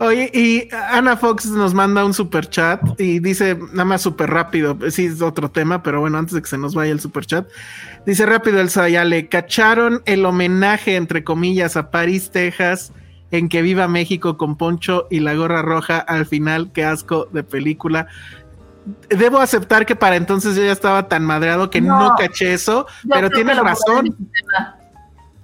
[0.00, 4.76] Oye, y Ana Fox nos manda un super chat y dice, nada más súper rápido,
[4.90, 7.48] sí es otro tema, pero bueno, antes de que se nos vaya el super chat,
[8.06, 12.92] dice rápido el Sayale, cacharon el homenaje, entre comillas, a París, Texas,
[13.30, 17.42] en que viva México con Poncho y la gorra roja al final, qué asco de
[17.42, 18.06] película.
[19.10, 22.14] Debo aceptar que para entonces yo ya estaba tan madreado que no, No.
[22.16, 24.16] caché eso, pero lo razón.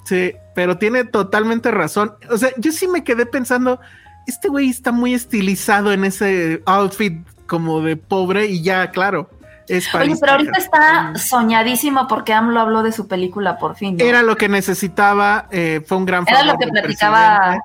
[0.05, 2.15] Sí, pero tiene totalmente razón.
[2.31, 3.81] O sea, yo sí me quedé pensando,
[4.27, 9.29] este güey está muy estilizado en ese outfit como de pobre y ya, claro,
[9.69, 13.97] es Oye, pero ahorita está soñadísimo porque AMLO habló de su película por fin.
[13.97, 14.05] ¿no?
[14.05, 17.59] Era lo que necesitaba, eh, fue un gran Era favor lo que platicaba,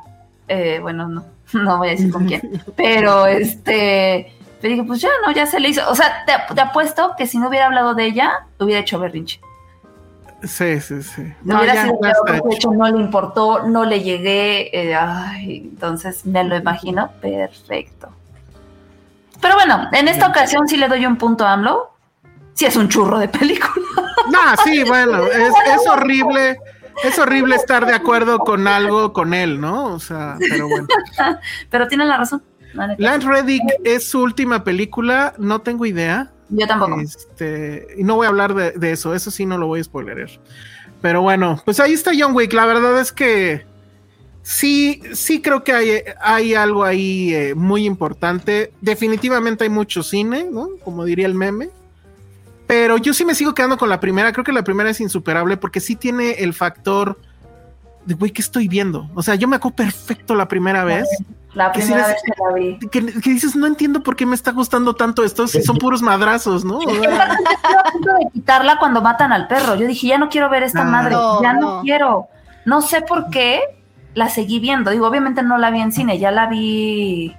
[0.48, 2.42] eh, bueno, no, no voy a decir con quién,
[2.76, 5.90] pero este, le dije, pues ya, no, ya se le hizo.
[5.90, 9.42] O sea, te, te apuesto que si no hubiera hablado de ella, hubiera hecho berrinche.
[10.44, 11.34] Sí, sí, sí.
[11.44, 12.50] No, hubiera ya, sido ya hecho.
[12.52, 18.10] hecho no le importó, no le llegué, eh, ay, entonces me lo imagino perfecto.
[19.42, 21.96] Pero bueno, en esta ocasión sí le doy un punto a AMLO.
[22.54, 23.86] Sí es un churro de película.
[24.30, 26.58] No, sí, bueno, es, es horrible.
[27.04, 29.86] Es horrible estar de acuerdo con algo con él, ¿no?
[29.86, 30.88] O sea, pero bueno.
[31.70, 32.44] Pero tienen la razón.
[32.74, 32.96] neta.
[32.98, 36.30] Lance Reddick es su última película, no tengo idea.
[36.50, 37.00] Yo tampoco.
[37.00, 39.84] Este, y no voy a hablar de, de eso, eso sí no lo voy a
[39.86, 40.30] spoilerar.
[41.02, 42.52] Pero bueno, pues ahí está John Wick.
[42.52, 43.66] La verdad es que
[44.44, 45.92] sí, sí creo que hay,
[46.22, 48.72] hay algo ahí eh, muy importante.
[48.82, 50.70] Definitivamente hay mucho cine, ¿no?
[50.84, 51.70] Como diría el meme.
[52.68, 54.32] Pero yo sí me sigo quedando con la primera.
[54.32, 57.20] Creo que la primera es insuperable porque sí tiene el factor
[58.06, 59.10] de, güey, ¿qué estoy viendo?
[59.16, 61.08] O sea, yo me acuerdo perfecto la primera vez.
[61.56, 62.80] La que primera les- vez que la vi.
[62.90, 66.04] Que, que dices, no entiendo por qué me está gustando tanto esto si son puros
[66.04, 66.78] madrazos, ¿no?
[66.80, 69.74] O sea, Estuve a punto de quitarla cuando matan al perro.
[69.76, 71.82] Yo dije, ya no quiero ver esta No, madre, no, ya no, no.
[71.82, 72.28] quiero.
[72.66, 73.62] No sé por qué
[74.14, 74.92] la seguí viendo.
[74.92, 77.36] Digo, obviamente no la vi en cine, ya la vi.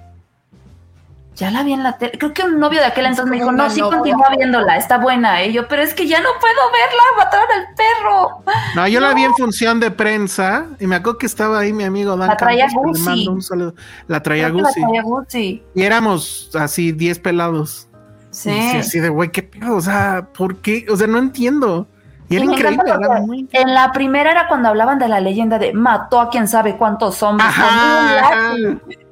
[1.37, 2.13] Ya la vi en la tele.
[2.19, 5.43] Creo que un novio de aquel entonces me dijo, no, sí, continúa viéndola, está buena.
[5.43, 8.45] Y yo, pero es que ya no puedo verla, mataron al perro.
[8.75, 11.85] No, yo la vi en función de prensa y me acuerdo que estaba ahí mi
[11.85, 13.03] amigo Dan La traía Guzzi.
[13.03, 13.75] mando un saludo.
[14.07, 14.83] La traía Guzzi.
[14.83, 15.63] traía Guzzi.
[15.75, 17.89] Y éramos así 10 pelados.
[18.31, 18.51] Sí.
[18.51, 20.87] Y sí, así de, güey, qué pedo, o sea, ¿por qué?
[20.91, 21.89] O sea, no entiendo.
[22.31, 23.48] Y era me increíble, era muy...
[23.51, 27.20] En la primera era cuando hablaban de la leyenda de mató a quién sabe cuántos
[27.24, 28.24] hombres con un lápiz.
[28.24, 28.55] ajá.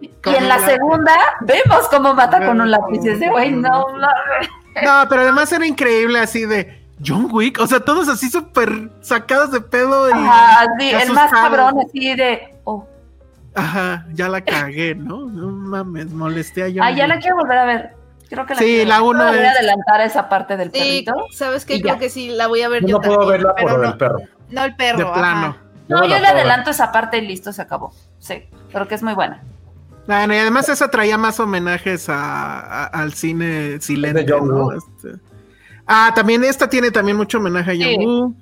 [0.01, 0.73] Y en la lápiz.
[0.73, 3.05] segunda vemos cómo mata con un lápiz.
[3.05, 4.09] Ese güey, no, no.
[4.85, 9.51] No, pero además era increíble así de John Wick, o sea, todos así súper sacados
[9.51, 10.09] de pedo.
[10.11, 12.55] Y, Ajá, sí, el más cabrón así de.
[12.63, 12.87] Oh.
[13.55, 15.27] Ajá, ya la cagué, ¿no?
[15.27, 17.98] No mames, molesté a John Ah, ya la quiero volver a ver.
[18.29, 21.15] Creo que la Sí, la uno Voy a adelantar esa parte del Sí, perrito.
[21.33, 21.81] ¿sabes qué?
[21.81, 21.99] Creo ya.
[22.01, 23.91] que sí, la voy a ver Yo yo, no puedo también, verla por pero el
[23.91, 24.19] no, perro.
[24.51, 24.99] no el perro.
[24.99, 25.13] De ajá.
[25.15, 25.57] plano.
[25.89, 26.27] No, no yo le ver.
[26.27, 27.95] adelanto esa parte y listo, se acabó.
[28.19, 29.43] Sí, creo que es muy buena.
[30.07, 34.73] Bueno, y además esa traía más homenajes a, a- al cine silente, De John ¿no?
[34.73, 35.19] Este-
[35.87, 38.07] Ah, también esta tiene también mucho homenaje a John Sí.
[38.07, 38.35] Woo.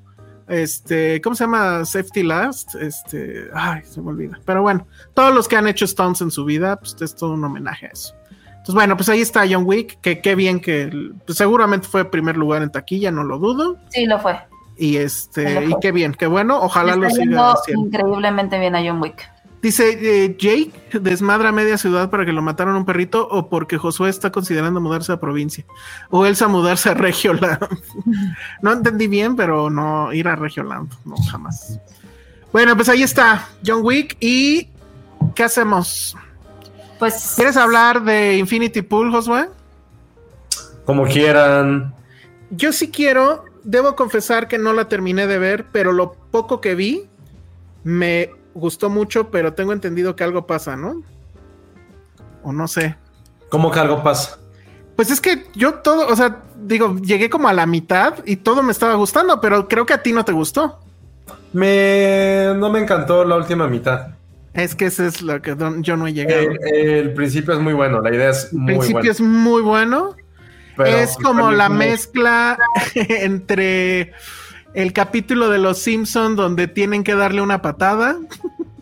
[0.49, 1.85] Este, ¿cómo se llama?
[1.85, 2.75] Safety Last.
[2.77, 4.39] Este, ay, se me olvida.
[4.45, 7.45] Pero bueno, todos los que han hecho stunts en su vida, pues es todo un
[7.45, 8.15] homenaje a eso.
[8.67, 10.91] Entonces, bueno, pues ahí está John Wick, que qué bien que
[11.25, 13.77] pues, seguramente fue primer lugar en taquilla, no lo dudo.
[13.91, 14.41] Sí, lo fue.
[14.77, 17.87] Y Sí, este, y qué bien, qué bueno, ojalá lo siga haciendo.
[17.87, 19.31] increíblemente bien a John Wick.
[19.63, 24.11] Dice eh, Jake, desmadra media ciudad para que lo mataron un perrito o porque Josué
[24.11, 25.65] está considerando mudarse a provincia
[26.11, 27.61] o Elsa mudarse a Regioland.
[28.63, 31.79] no entendí bien, pero no ir a Regioland, no jamás.
[32.51, 34.71] Bueno, pues ahí está John Wick y
[35.37, 36.17] ¿qué hacemos?
[36.99, 37.35] Pues.
[37.37, 39.49] ¿Quieres hablar de Infinity Pool, Josué?
[40.85, 41.95] Como quieran.
[42.51, 46.75] Yo sí quiero, debo confesar que no la terminé de ver, pero lo poco que
[46.75, 47.09] vi
[47.83, 51.03] me gustó mucho, pero tengo entendido que algo pasa, ¿no?
[52.43, 52.97] O no sé.
[53.49, 54.39] ¿Cómo que algo pasa?
[54.95, 58.63] Pues es que yo todo, o sea, digo, llegué como a la mitad y todo
[58.63, 60.79] me estaba gustando, pero creo que a ti no te gustó.
[61.53, 62.55] Me...
[62.57, 64.16] No me encantó la última mitad.
[64.57, 66.41] Es que eso es lo que don- yo no he llegado.
[66.41, 69.11] El, el principio es muy bueno, la idea es El muy principio buena.
[69.13, 70.17] es muy bueno.
[70.77, 72.59] pero es como la mezcla
[72.95, 74.13] entre
[74.75, 78.17] el capítulo de Los Simpson donde tienen que darle una patada.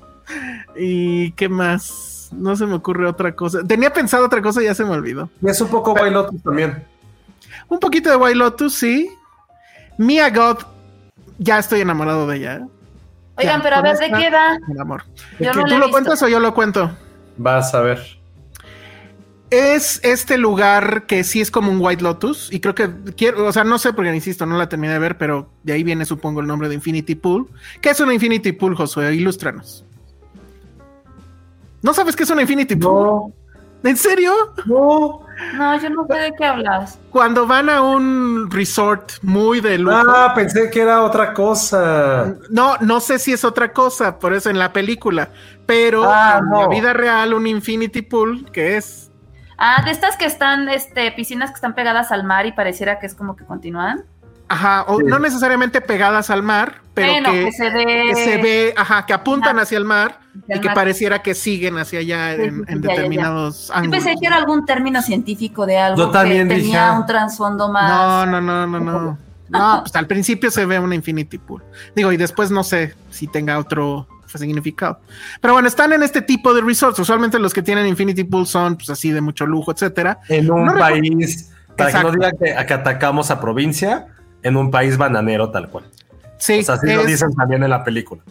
[0.76, 2.28] y qué más.
[2.32, 3.62] No se me ocurre otra cosa.
[3.64, 5.28] Tenía pensado otra cosa y ya se me olvidó.
[5.40, 6.82] Y es un poco White Lotus también.
[7.68, 9.08] Un poquito de White Lotus, sí.
[9.98, 10.58] Mia God,
[11.38, 12.54] ya estoy enamorado de ella.
[12.56, 12.64] ¿eh?
[13.36, 14.58] Oigan, Ya, pero a ver, ¿de qué va?
[14.70, 15.04] El amor.
[15.40, 16.96] Yo ¿Que no la ¿Tú lo cuentas o yo lo cuento?
[17.36, 18.00] Vas a ver.
[19.50, 23.52] Es este lugar que sí es como un White Lotus y creo que quiero, o
[23.52, 26.40] sea, no sé porque insisto, no la terminé de ver, pero de ahí viene supongo
[26.40, 27.48] el nombre de Infinity Pool.
[27.80, 29.14] ¿Qué es una Infinity Pool, Josué?
[29.14, 29.84] Ilústranos.
[31.82, 32.92] ¿No sabes qué es una Infinity Pool?
[32.92, 33.32] No,
[33.84, 34.32] ¿En serio?
[34.66, 35.20] no.
[35.56, 36.96] No, yo no sé de qué hablas.
[37.10, 39.96] Cuando van a un resort muy de lujo.
[39.96, 42.36] Ah, pensé que era otra cosa.
[42.50, 45.30] No, no sé si es otra cosa, por eso en la película,
[45.66, 49.10] pero Ah, en la vida real un Infinity Pool, que es
[49.58, 53.06] Ah, de estas que están, este, piscinas que están pegadas al mar y pareciera que
[53.06, 54.04] es como que continúan.
[54.48, 55.04] Ajá, o Sí.
[55.06, 57.84] no necesariamente pegadas al mar, pero bueno, que, que se ve.
[58.08, 60.74] que se ve, ajá, que apuntan hacia el mar y que mar.
[60.74, 62.94] pareciera que siguen hacia allá Sí, en, sí, en ya, ya, ya.
[62.94, 64.04] determinados Yo ángulos.
[64.04, 66.98] pensé que era algún término científico de algo Yo también que dije, tenía ah.
[66.98, 67.90] un trasfondo más.
[67.90, 69.18] No, no, no, no, no.
[69.48, 71.62] No, pues al principio se ve una Infinity Pool.
[71.94, 74.98] Digo, y después no sé si tenga otro significado.
[75.40, 76.98] Pero bueno, están en este tipo de resorts.
[76.98, 80.18] Usualmente los que tienen Infinity Pool son pues así de mucho lujo, etcétera.
[80.28, 82.10] En un No país, para Exacto.
[82.12, 84.06] que no digan que, que atacamos a provincia,
[84.44, 85.84] en un país bananero tal cual.
[86.38, 88.22] Sí, O sea, así lo es- dicen también en la película.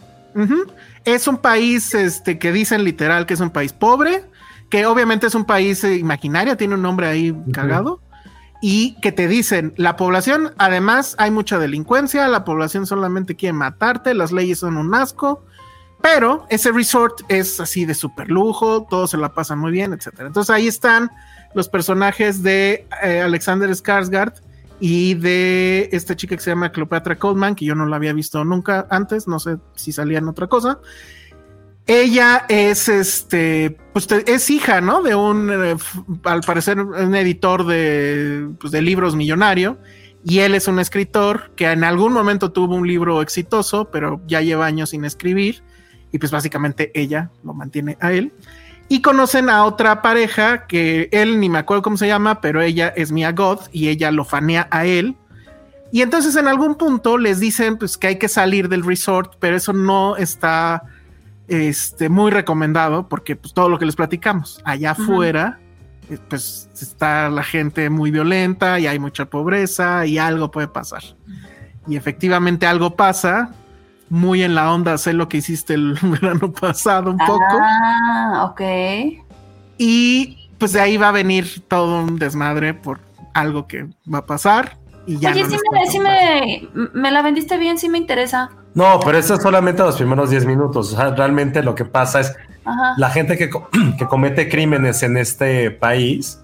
[1.04, 4.24] Es un país este, que dicen literal que es un país pobre,
[4.70, 8.00] que obviamente es un país eh, imaginario, tiene un nombre ahí cagado.
[8.66, 14.14] y que te dicen, la población, además hay mucha delincuencia, la población solamente quiere matarte,
[14.14, 15.44] las leyes son un asco,
[16.00, 20.28] pero ese resort es así de super lujo, todos se la pasan muy bien, etcétera.
[20.28, 21.10] Entonces ahí están
[21.54, 24.32] los personajes de eh, Alexander Skarsgård
[24.86, 28.44] y de esta chica que se llama Cleopatra Coleman, que yo no la había visto
[28.44, 30.78] nunca antes, no sé si salía en otra cosa.
[31.86, 35.02] Ella es este, pues es hija, ¿no?
[35.02, 35.76] De un, eh,
[36.24, 39.78] al parecer, un editor de, pues, de libros millonario.
[40.22, 44.42] Y él es un escritor que en algún momento tuvo un libro exitoso, pero ya
[44.42, 45.62] lleva años sin escribir.
[46.12, 48.34] Y pues básicamente ella lo mantiene a él.
[48.88, 52.92] Y conocen a otra pareja que él ni me acuerdo cómo se llama, pero ella
[52.96, 55.16] es Mia God y ella lo fanea a él.
[55.90, 59.56] Y entonces en algún punto les dicen pues que hay que salir del resort, pero
[59.56, 60.82] eso no está
[61.48, 65.60] este, muy recomendado porque pues todo lo que les platicamos, allá afuera
[66.10, 71.02] eh, pues está la gente muy violenta y hay mucha pobreza y algo puede pasar.
[71.86, 73.50] Y efectivamente algo pasa,
[74.08, 77.58] muy en la onda, sé lo que hiciste el verano pasado un poco.
[77.60, 78.60] Ah, ok.
[79.78, 83.00] Y pues de ahí va a venir todo un desmadre por
[83.32, 84.78] algo que va a pasar.
[85.06, 88.50] Y ya Oye, no sí, me, sí me, me la vendiste bien, sí me interesa.
[88.74, 90.92] No, pero eso es solamente los primeros 10 minutos.
[90.92, 92.94] O sea, realmente lo que pasa es Ajá.
[92.96, 93.50] la gente que,
[93.98, 96.40] que comete crímenes en este país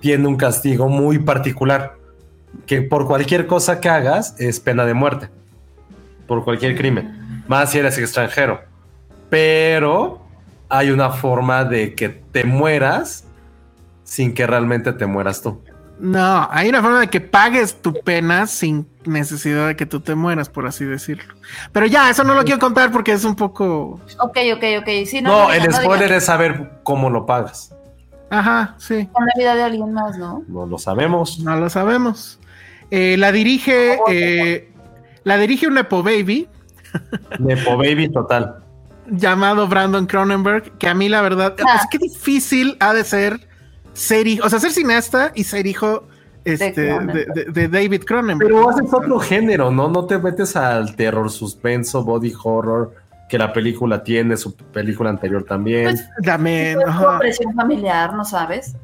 [0.00, 1.96] tiene un castigo muy particular.
[2.66, 5.30] Que por cualquier cosa que hagas es pena de muerte.
[6.30, 7.42] Por cualquier crimen.
[7.48, 8.60] Más si eres extranjero.
[9.28, 10.24] Pero
[10.68, 13.24] hay una forma de que te mueras
[14.04, 15.60] sin que realmente te mueras tú.
[15.98, 20.14] No, hay una forma de que pagues tu pena sin necesidad de que tú te
[20.14, 21.34] mueras, por así decirlo.
[21.72, 24.00] Pero ya, eso no lo quiero contar porque es un poco.
[24.20, 24.88] Ok, ok, ok.
[25.06, 27.74] Sí, no, No, no el no spoiler es saber cómo lo pagas.
[28.30, 30.44] Ajá, sí, Con la vida de alguien más, ¿no?
[30.46, 31.40] No lo sabemos.
[31.40, 32.38] no lo sabemos.
[32.92, 33.98] Eh, la dirige.
[34.08, 34.69] eh,
[35.24, 36.48] la dirige un Nepo Baby
[37.38, 38.56] Nepo Baby total.
[39.06, 41.76] llamado Brandon Cronenberg, que a mí la verdad, Ah.
[41.76, 43.48] es que difícil ha de ser
[43.92, 46.04] ser hijo, o sea, ser cineasta y ser hijo
[46.44, 47.34] este, de, Cronenberg.
[47.34, 48.48] de- de David Cronenberg.
[48.50, 49.88] Pero haces otro género, ¿no?
[49.88, 52.94] No te metes al terror, suspenso, body horror
[53.28, 55.84] que la película tiene, su película anterior también.
[55.84, 56.78] Pues, También,
[57.20, 58.74] presión familiar, ¿no sabes?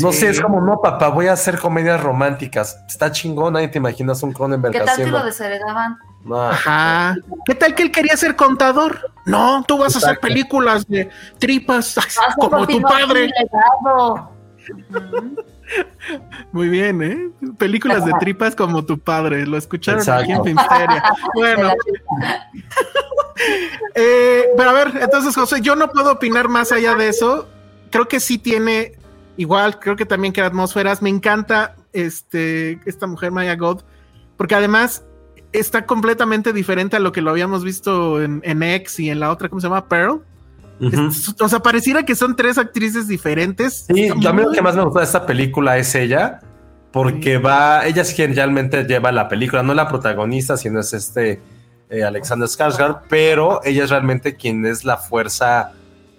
[0.00, 0.18] No sí.
[0.18, 2.78] sé, es como, no, papá, voy a hacer comedias románticas.
[2.88, 5.18] Está chingón, nadie te imaginas un Cronenberg ¿Qué tal si haciendo.
[5.18, 5.96] lo desheredaban?
[6.24, 7.16] No, Ajá.
[7.46, 9.12] ¿Qué tal que él quería ser contador?
[9.24, 10.28] No, tú vas a hacer Exacto.
[10.28, 11.08] películas de
[11.38, 11.96] tripas
[12.36, 13.30] como tu padre.
[16.52, 17.30] Muy bien, ¿eh?
[17.58, 19.46] Películas de tripas como tu padre.
[19.46, 20.44] Lo escucharon aquí en Exacto.
[20.44, 21.02] Filmsteria.
[21.34, 21.70] Bueno,
[23.94, 27.48] eh, pero a ver, entonces, José, yo no puedo opinar más allá de eso.
[27.90, 28.97] Creo que sí tiene,
[29.38, 31.00] igual, creo que también que atmósferas.
[31.00, 33.80] Me encanta este, esta mujer Maya God,
[34.36, 35.04] porque además
[35.52, 39.30] está completamente diferente a lo que lo habíamos visto en, en X y en la
[39.30, 39.88] otra, ¿cómo se llama?
[39.88, 40.20] Pearl.
[40.80, 43.86] Es- o sea, pareciera que son tres actrices diferentes.
[43.92, 46.40] Sí, a mí lo que más me gustó de esta película es ella,
[46.92, 51.40] porque va, ella es quien realmente lleva la película, no la protagonista, sino es este
[51.90, 55.72] eh, Alexander Skarsgård, pero ella es realmente quien es la fuerza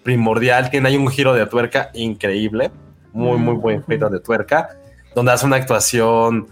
[0.04, 2.72] primordial, tiene ahí un giro de tuerca increíble,
[3.14, 4.70] muy, muy buen giro de tuerca,
[5.16, 6.48] donde hace una actuación,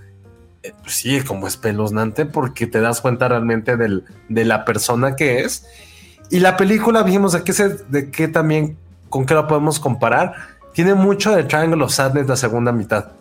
[0.64, 5.42] eh, pues sí, como espeluznante, porque te das cuenta realmente del- de la persona que
[5.42, 5.66] es.
[6.30, 8.78] Y la película, vimos de qué, se, de qué también,
[9.10, 10.34] con qué la podemos comparar.
[10.74, 13.12] Tiene mucho de Triangle of Sadness la segunda mitad.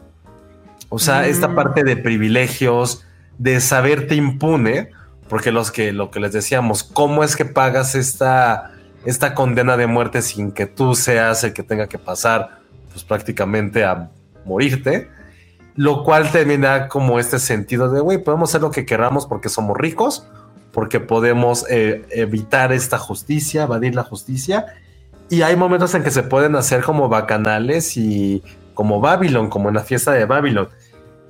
[0.88, 1.24] O sea, Mm.
[1.26, 3.04] esta parte de privilegios,
[3.38, 4.90] de saberte impune,
[5.28, 8.72] porque los que, lo que les decíamos, ¿cómo es que pagas esta,
[9.04, 12.60] esta condena de muerte sin que tú seas el que tenga que pasar,
[12.96, 14.10] pues prácticamente a
[14.46, 15.10] morirte?
[15.74, 16.30] Lo cual
[16.62, 20.26] da como este sentido de, güey, podemos hacer lo que queramos porque somos ricos,
[20.72, 24.64] porque podemos eh, evitar esta justicia, evadir la justicia.
[25.28, 28.42] Y hay momentos en que se pueden hacer como bacanales y
[28.72, 30.70] como Babylon, como en la fiesta de Babylon.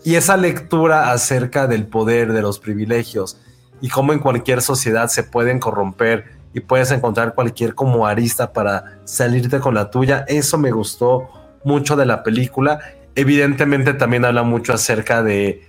[0.04, 3.40] Y esa lectura acerca del poder, de los privilegios
[3.80, 9.00] y cómo en cualquier sociedad se pueden corromper y puedes encontrar cualquier como arista para
[9.02, 11.28] salirte con la tuya, eso me gustó
[11.66, 12.78] mucho de la película.
[13.14, 15.62] Evidentemente también habla mucho acerca de,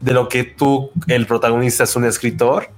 [0.00, 2.68] de lo que tú, el protagonista, es un escritor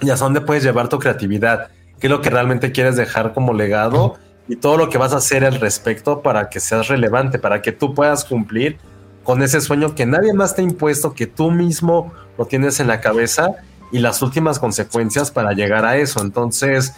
[0.00, 1.68] y hasta dónde puedes llevar tu creatividad,
[2.00, 4.16] qué es lo que realmente quieres dejar como legado
[4.48, 7.72] y todo lo que vas a hacer al respecto para que seas relevante, para que
[7.72, 8.78] tú puedas cumplir
[9.22, 12.88] con ese sueño que nadie más te ha impuesto, que tú mismo lo tienes en
[12.88, 13.50] la cabeza
[13.92, 16.22] y las últimas consecuencias para llegar a eso.
[16.22, 16.94] Entonces,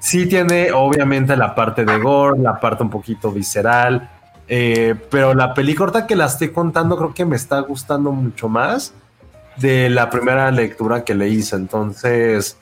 [0.00, 4.10] sí tiene obviamente la parte de gore, la parte un poquito visceral,
[4.48, 8.94] Eh, pero la película que la estoy contando creo que me está gustando mucho más
[9.56, 11.56] de la primera lectura que le hice.
[11.56, 12.56] Entonces,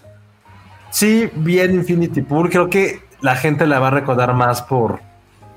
[0.91, 2.51] sí, bien Infinity Pool.
[2.51, 5.01] Creo que la gente la va a recordar más por,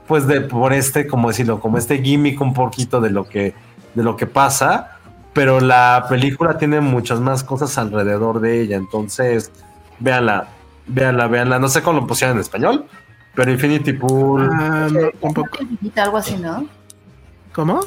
[0.07, 3.53] pues, de, por este, como decirlo, como este gimmick un poquito de lo que,
[3.95, 4.97] de lo que pasa.
[5.33, 8.77] Pero la película tiene muchas más cosas alrededor de ella.
[8.77, 9.51] Entonces,
[9.99, 10.47] véanla,
[10.87, 11.59] véanla, véanla.
[11.59, 12.85] No sé cómo lo pusieron en español,
[13.39, 14.49] pero Infinity Pool.
[14.51, 15.47] Ah, no, tampoco.
[15.51, 16.67] Muerte infinita, algo así, ¿no?
[17.53, 17.79] ¿Cómo?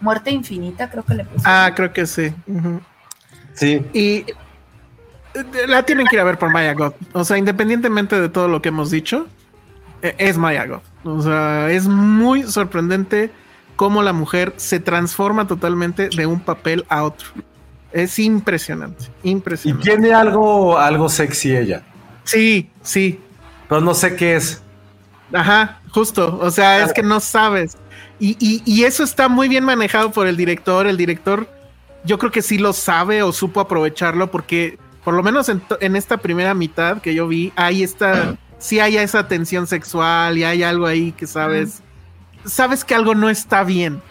[0.00, 1.44] Muerte infinita, creo que le puse.
[1.48, 2.32] Ah, creo que sí.
[3.54, 4.34] Sí, Y eh,
[5.66, 6.92] la tienen que ir a ver por Maya God.
[7.12, 9.26] O sea, independientemente de todo lo que hemos dicho,
[10.00, 10.82] eh, es Maya God.
[11.02, 13.32] O sea, es muy sorprendente
[13.74, 17.30] cómo la mujer se transforma totalmente de un papel a otro.
[17.90, 19.90] Es impresionante, y impresionante.
[19.90, 21.82] tiene algo, algo sexy ella.
[22.22, 23.18] Sí, sí,
[23.68, 24.62] Pero no sé qué es.
[25.32, 26.38] Ajá, justo.
[26.42, 27.76] O sea, es que no sabes.
[28.18, 30.86] Y, y- y eso está muy bien manejado por el director.
[30.86, 31.48] El director,
[32.04, 35.96] yo creo que sí lo sabe o supo aprovecharlo porque, por lo menos en, en
[35.96, 40.62] esta primera mitad que yo vi, hay esta, sí hay esa tensión sexual y hay
[40.62, 41.82] algo ahí que sabes,
[42.44, 44.02] sabes que algo no está bien.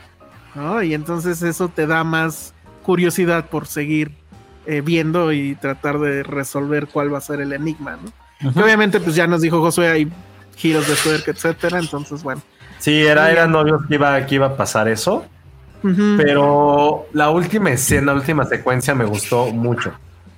[0.56, 0.82] ¿no?
[0.82, 4.12] Y entonces eso te da más curiosidad por seguir
[4.66, 8.12] eh, viendo y tratar de resolver cuál va a ser el enigma, ¿no?
[8.64, 10.12] Obviamente, pues ya nos dijo Josué, hay
[10.60, 11.80] giros de tuerca, etcétera.
[11.80, 12.42] Entonces, bueno.
[12.78, 15.26] Sí, era, eran novios que iba, que iba a pasar eso.
[15.82, 19.94] Pero la última escena, la última secuencia me gustó mucho.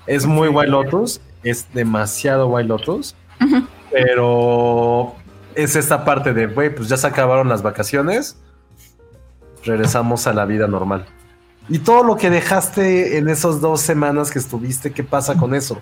[0.06, 3.16] Es muy White Lotus, es demasiado White Lotus,
[3.92, 5.16] pero
[5.56, 8.40] es esta parte de, güey, pues ya se acabaron las vacaciones,
[9.64, 11.08] regresamos a la vida normal.
[11.70, 15.76] Y todo lo que dejaste en esas dos semanas que estuviste, ¿qué pasa con eso?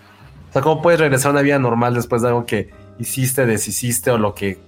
[0.49, 2.70] O sea, ¿cómo puedes regresar a una vida normal después de algo que
[3.00, 4.60] hiciste, deshiciste o lo que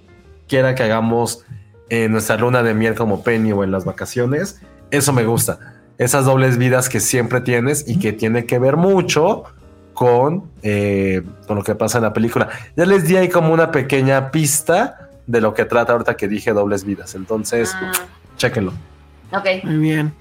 [0.48, 1.46] quiera que hagamos
[1.90, 4.62] en nuestra luna de miel como Penny o en las vacaciones?
[4.90, 5.60] Eso me gusta.
[5.98, 9.44] Esas dobles vidas que siempre tienes y que tiene que ver mucho
[9.94, 12.50] con, eh, con lo que pasa en la película.
[12.76, 16.54] Ya les di ahí como una pequeña pista de lo que trata ahorita que dije
[16.54, 17.14] dobles vidas.
[17.16, 17.92] Entonces, Ah,
[18.38, 18.74] chéquenlo.
[19.32, 19.64] ok.
[19.64, 20.14] Muy bien.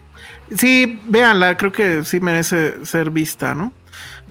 [0.57, 3.73] Sí, véanla, creo que sí merece ser vista, ¿no?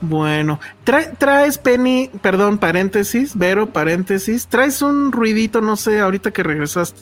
[0.02, 6.42] Bueno, trae- traes Penny, perdón, paréntesis, Vero, paréntesis, traes un ruidito, no sé, ahorita que
[6.44, 7.02] regresaste.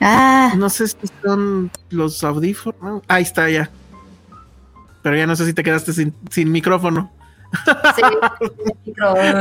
[0.00, 2.80] Ah, No sé si son los audífonos.
[2.82, 3.02] ¿no?
[3.08, 3.70] Ahí está ya.
[5.02, 7.12] Pero ya no sé si te quedaste sin, sin micrófono.
[7.94, 8.02] Sí,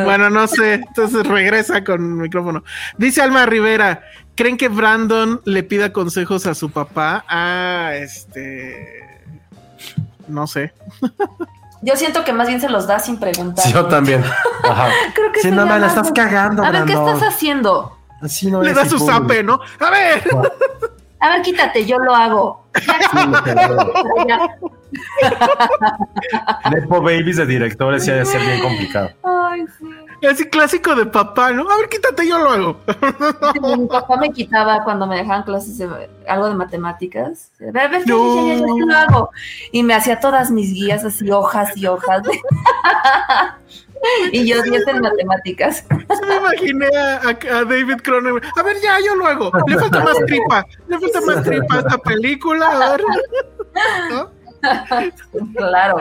[0.06, 0.76] Bueno, no sé.
[0.76, 2.64] Entonces regresa con micrófono.
[2.98, 4.04] Dice Alma Rivera:
[4.36, 7.26] ¿Creen que Brandon le pida consejos a su papá?
[7.28, 9.02] Ah, este.
[10.28, 10.74] No sé.
[11.84, 13.66] Yo siento que más bien se los da sin preguntar.
[13.66, 14.24] Sí, yo también.
[14.64, 14.88] Ajá.
[15.14, 17.98] Creo que Sí, no, me la estás cagando, A ver, ¿qué estás haciendo?
[18.22, 19.60] Así no Le da su zape, ¿no?
[19.80, 20.24] A ver.
[21.20, 22.68] A ver, quítate, yo lo hago.
[24.28, 24.58] Ya.
[26.72, 29.10] Nepo Babies de directores sí ha de ser bien complicado.
[29.24, 29.86] Ay, sí.
[30.30, 31.70] Así clásico de papá, ¿no?
[31.70, 32.80] A ver, quítate, yo lo hago.
[33.54, 37.52] Sí, Mi papá me quitaba cuando me dejaban clases de algo de matemáticas.
[37.60, 39.30] A ver, a ver, ya, ya, ya, ya, yo lo hago.
[39.72, 42.24] Y me hacía todas mis guías así, hojas y hojas.
[44.32, 45.86] y yo 10 en matemáticas.
[45.90, 48.46] Se me imaginé a David Cronenberg.
[48.58, 49.52] A ver, ya, yo lo hago.
[49.68, 50.66] Le falta más tripa.
[50.88, 52.70] Le falta más tripa a esta película.
[52.70, 53.04] A ver.
[54.12, 54.43] ¿No?
[55.56, 55.98] Claro.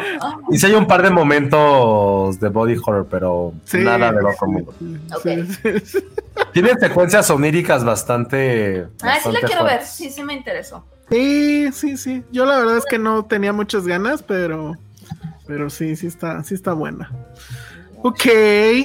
[0.51, 3.79] Y sí hay un par de momentos de body horror, pero Sí.
[3.79, 4.75] nada del otro mundo.
[5.15, 5.23] Ok.
[5.23, 5.99] Sí, sí, sí.
[6.53, 8.83] Tiene secuencias oníricas bastante.
[8.83, 9.73] Ay, sí la bastante quiero ver.
[9.75, 9.91] fuertes.
[9.91, 10.85] Sí, sí me interesó.
[11.11, 12.23] Sí, sí, sí.
[12.33, 14.75] Yo la verdad es que no tenía muchas ganas, pero,
[15.47, 17.11] pero sí, sí está, sí está buena.
[18.05, 18.23] Ok,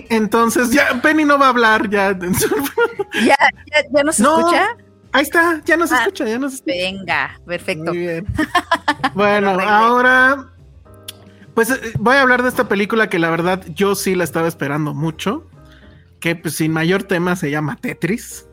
[0.09, 2.11] entonces ya Penny no va a hablar ya.
[3.13, 4.37] ¿Ya, ya, ya nos No.
[4.39, 4.67] escucha?
[5.11, 5.99] Ahí está, ya nos Ah.
[5.99, 6.73] escucha, ya nos escucha.
[6.75, 7.85] Venga, perfecto.
[7.91, 8.25] Muy bien.
[9.13, 10.45] Bueno, ahora,
[11.53, 14.47] pues eh, voy a hablar de esta película que la verdad yo sí la estaba
[14.47, 15.45] esperando mucho,
[16.19, 18.47] que pues sin mayor tema se llama Tetris.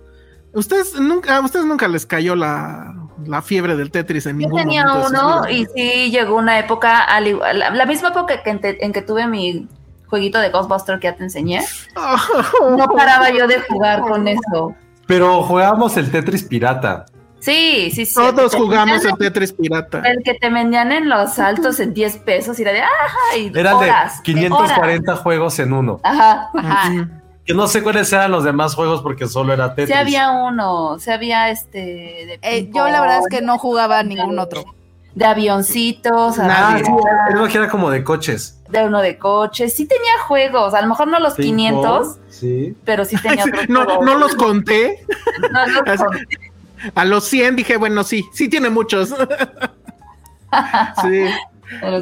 [0.53, 2.95] Ustedes nunca, a ustedes nunca les cayó la,
[3.27, 5.09] la fiebre del Tetris en Yo ningún tenía momento.
[5.11, 8.85] uno y sí llegó una época, al igual- la, la misma época que en, te-
[8.85, 9.69] en que tuve mi
[10.07, 11.61] jueguito de Ghostbuster que ya te enseñé.
[12.77, 14.75] No paraba yo de jugar con eso.
[15.07, 17.07] Pero jugábamos el Tetris pirata.
[17.41, 18.15] Sí, sí, sí.
[18.15, 20.01] Todos jugamos el Tetris pirata.
[20.01, 23.53] El que te vendían en los altos en 10 pesos y era de, ajá, y
[23.55, 25.23] Eran horas, de 540 horas.
[25.23, 26.01] juegos en uno.
[26.03, 27.09] Ajá, ajá.
[27.45, 29.89] Que no sé cuáles eran los demás juegos porque solo era Tetris.
[29.89, 31.79] Sí había uno, sí había este...
[31.79, 34.65] De Eh, yo la verdad es que no jugaba ningún otro.
[35.15, 36.85] De avioncitos, Nadie.
[36.85, 36.91] sí,
[37.31, 38.61] era que era como de coches.
[38.69, 39.73] de uno de coches.
[39.75, 42.77] Sí tenía juegos, a lo mejor no los Cinco, 500, Sí.
[42.85, 44.05] pero sí tenía otros No, juegos.
[44.07, 45.05] no los conté.
[45.53, 46.27] No los conté.
[46.97, 49.11] A los 100 dije, bueno, sí, sí tiene muchos.
[51.03, 51.25] sí.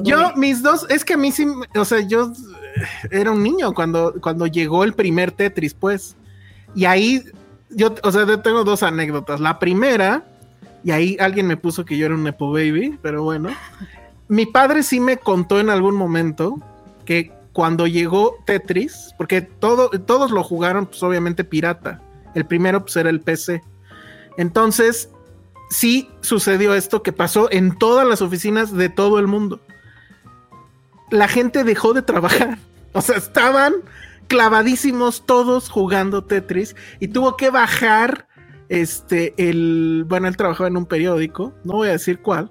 [0.03, 2.33] Yo, mis dos, es que a mí sí, o sea, yo
[3.11, 6.17] era un niño cuando, cuando llegó el primer Tetris, pues.
[6.75, 7.23] Y ahí,
[7.71, 9.41] yo, o sea, tengo dos anécdotas.
[9.41, 10.25] La primera,
[10.85, 13.51] y ahí alguien me puso que yo era un Nepo Baby, pero bueno.
[14.29, 16.57] Mi padre sí me contó en algún momento
[17.05, 22.01] que cuando llegó Tetris, porque todo, todos lo jugaron, pues obviamente pirata.
[22.35, 23.63] El primero, pues era el PC.
[24.39, 25.11] Entonces,
[25.69, 29.61] sí sucedió esto que pasó en todas las oficinas de todo el mundo.
[31.11, 32.59] La gente dejó de trabajar.
[32.95, 33.73] O sea, estaban
[34.29, 38.29] clavadísimos todos jugando Tetris y tuvo que bajar
[38.81, 42.51] este el bueno él trabajaba en un periódico no voy a decir cuál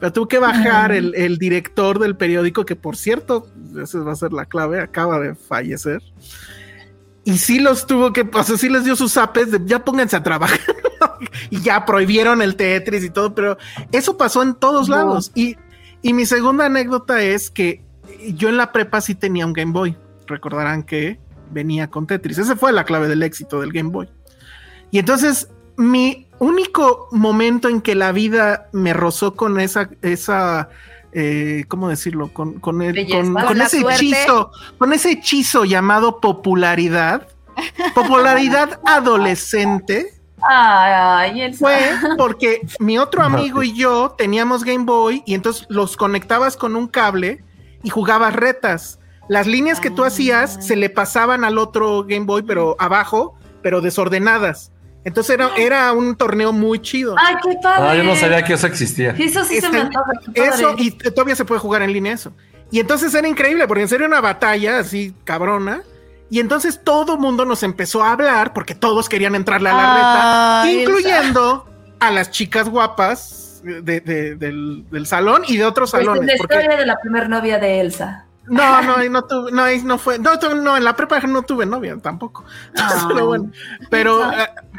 [0.00, 3.46] pero tuvo que bajar el, el, director del periódico que por cierto
[3.80, 6.02] esa va a ser la clave acaba de fallecer
[7.24, 10.16] y sí los tuvo que o sea sí les dio sus apes de ya pónganse
[10.16, 10.58] a trabajar
[11.50, 13.58] y ya prohibieron el Tetris y todo, pero
[13.92, 15.32] eso pasó en todos lados.
[15.34, 15.56] Y,
[16.02, 17.84] y mi segunda anécdota es que
[18.34, 19.96] yo en la prepa sí tenía un Game Boy.
[20.26, 21.18] Recordarán que
[21.50, 22.38] venía con Tetris.
[22.38, 24.08] Esa fue la clave del éxito del Game Boy.
[24.90, 30.70] Y entonces mi único momento en que la vida me rozó con esa, esa
[31.12, 32.32] eh, ¿cómo decirlo?
[32.32, 37.28] Con, con, el, con, con ese hechizo, con ese hechizo llamado popularidad,
[37.94, 41.78] popularidad adolescente, Ay, Fue
[42.18, 46.88] porque mi otro amigo y yo teníamos Game Boy y entonces los conectabas con un
[46.88, 47.44] cable
[47.82, 48.98] y jugabas retas.
[49.28, 53.80] Las líneas que tú hacías se le pasaban al otro Game Boy, pero abajo, pero
[53.80, 54.71] desordenadas.
[55.04, 57.16] Entonces era, era un torneo muy chido.
[57.18, 57.88] Ay, qué padre.
[57.88, 59.10] Ah, yo no sabía que eso existía.
[59.18, 60.12] Eso sí se me antoja.
[60.34, 62.32] Eso, y todavía se puede jugar en línea eso.
[62.70, 65.82] Y entonces era increíble, porque en serio era una batalla así cabrona.
[66.30, 70.62] Y entonces todo mundo nos empezó a hablar, porque todos querían entrarle a la reta,
[70.62, 71.68] Ay, incluyendo
[72.00, 76.26] a las chicas guapas de- de- del, del salón y de otros Pues, salones.
[76.26, 78.24] la porque- historia de la primer novia de Elsa.
[78.46, 81.64] no, no, no tuve, no, ahí no fue, no, no, en la prepa no tuve
[81.66, 82.44] novia tampoco.
[82.76, 83.04] Ah.
[83.12, 83.50] pero bueno,
[83.90, 84.32] pero,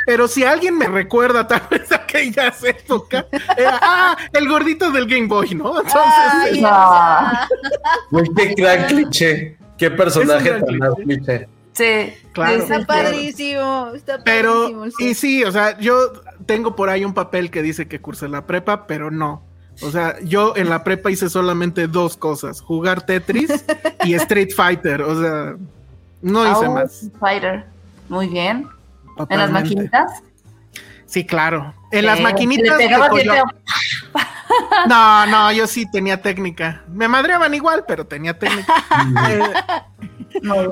[0.06, 3.26] pero si alguien me recuerda tal vez aquellas épocas,
[3.58, 5.70] era, ah, el gordito del Game Boy, ¿no?
[5.80, 7.48] Entonces, Ay, Elsa.
[8.12, 9.58] Güey, qué gran cliché.
[9.78, 11.48] Qué personaje tan más cliché.
[11.74, 12.14] Sí.
[12.34, 12.54] Claro.
[12.62, 13.92] Está padrísimo.
[13.96, 14.86] Está pero, padrísimo.
[14.98, 15.10] sí.
[15.10, 16.14] y sí, o sea, yo
[16.46, 19.42] tengo por ahí un papel que dice que cursé la prepa, pero no.
[19.82, 23.50] O sea, yo en la prepa hice solamente dos cosas, jugar Tetris
[24.04, 25.56] y Street Fighter, o sea,
[26.22, 27.10] no hice Ah, más.
[27.20, 27.66] Fighter.
[28.08, 28.68] Muy bien.
[29.30, 30.24] ¿En las maquinitas?
[31.06, 31.74] Sí, claro.
[31.92, 32.78] En las maquinitas.
[32.78, 32.88] le.
[34.88, 36.84] No, no, yo sí tenía técnica.
[36.88, 38.74] Me madreaban igual, pero tenía técnica.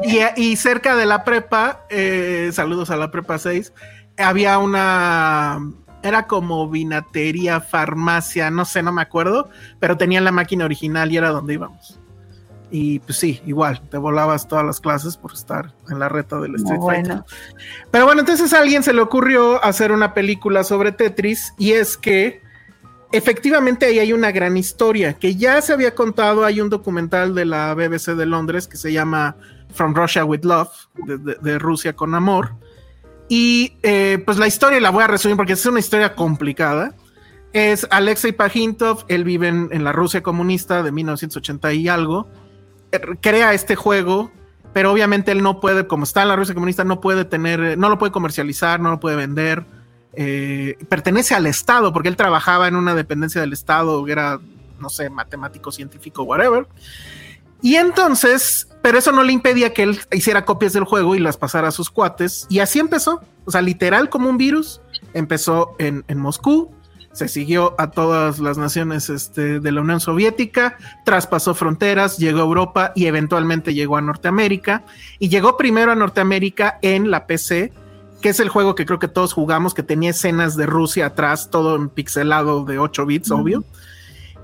[0.03, 3.71] Eh, y cerca de la prepa, eh, saludos a la prepa 6,
[4.17, 5.59] había una.
[6.01, 9.49] Era como vinatería, farmacia, no sé, no me acuerdo,
[9.79, 12.00] pero tenían la máquina original y era donde íbamos.
[12.73, 16.55] Y pues sí, igual, te volabas todas las clases por estar en la reta del
[16.55, 17.03] Street Fighter.
[17.07, 17.25] bueno.
[17.91, 21.97] Pero bueno, entonces a alguien se le ocurrió hacer una película sobre Tetris y es
[21.97, 22.41] que
[23.11, 27.43] efectivamente ahí hay una gran historia que ya se había contado, hay un documental de
[27.45, 29.35] la BBC de Londres que se llama
[29.73, 30.69] From Russia with Love,
[31.05, 32.53] de, de- de Rusia con amor.
[33.27, 36.93] Y eh, pues la historia la voy a resumir porque es una historia complicada.
[37.53, 42.29] Es Alexei Pajintov, él vive en, en la Rusia comunista de 1980 y algo,
[43.21, 44.31] crea este juego
[44.73, 47.89] pero obviamente él no puede, como está en la Rusia comunista, no puede tener, no
[47.89, 49.65] lo puede comercializar, no lo puede vender.
[50.13, 54.39] eh, pertenece al Estado, porque él trabajaba en una dependencia del Estado, era,
[54.79, 56.67] no sé, matemático, científico, whatever.
[57.61, 61.37] Y entonces, pero eso no le impedía que él hiciera copias del juego y las
[61.37, 62.45] pasara a sus cuates.
[62.49, 64.81] Y así empezó, o sea, literal como un virus.
[65.13, 66.73] Empezó en, en Moscú,
[67.13, 72.43] se siguió a todas las naciones este, de la Unión Soviética, traspasó fronteras, llegó a
[72.43, 74.83] Europa y eventualmente llegó a Norteamérica.
[75.19, 77.73] Y llegó primero a Norteamérica en la PC,
[78.21, 81.49] que es el juego que creo que todos jugamos, que tenía escenas de Rusia atrás,
[81.49, 83.63] todo en pixelado de 8 bits, obvio.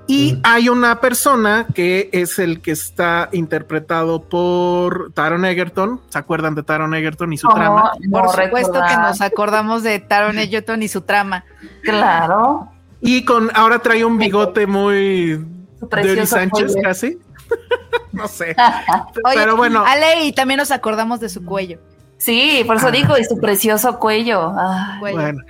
[0.08, 6.00] Y hay una persona que es el que está interpretado por Taron Egerton.
[6.10, 7.92] ¿Se acuerdan de Taron Egerton y su No, trama?
[8.00, 11.44] no Por supuesto que nos acordamos de Taron Egerton y su trama.
[11.84, 12.70] Claro.
[13.02, 15.46] Y con ahora trae un bigote muy
[15.80, 17.18] Su de Sánchez casi.
[18.14, 18.56] no sé.
[19.26, 21.80] Oye, Pero bueno, Ale, y también nos acordamos de su cuello.
[22.18, 24.54] Sí, por eso digo, y su precioso cuello.
[24.58, 25.18] Ay, Cuello.
[25.18, 25.42] bueno.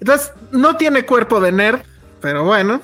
[0.00, 1.80] Entonces, no tiene cuerpo de nerd,
[2.20, 2.80] pero bueno.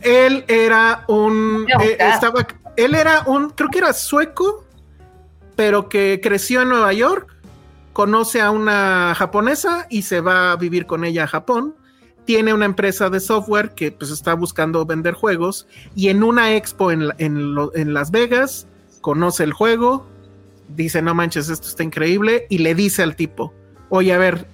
[0.00, 1.66] Él era un.
[1.80, 2.46] Eh, estaba,
[2.76, 3.50] él era un.
[3.50, 4.64] Creo que era sueco,
[5.56, 7.34] pero que creció en Nueva York.
[7.92, 11.74] Conoce a una japonesa y se va a vivir con ella a Japón.
[12.24, 15.66] tiene una empresa de software que pues está buscando vender juegos
[15.96, 18.66] y en una expo en, la- en lo- en Las Vegas
[19.00, 20.06] conoce el juego,
[20.76, 23.54] dice no manches, esto está increíble y le dice al tipo,
[23.88, 24.46] oye a ver,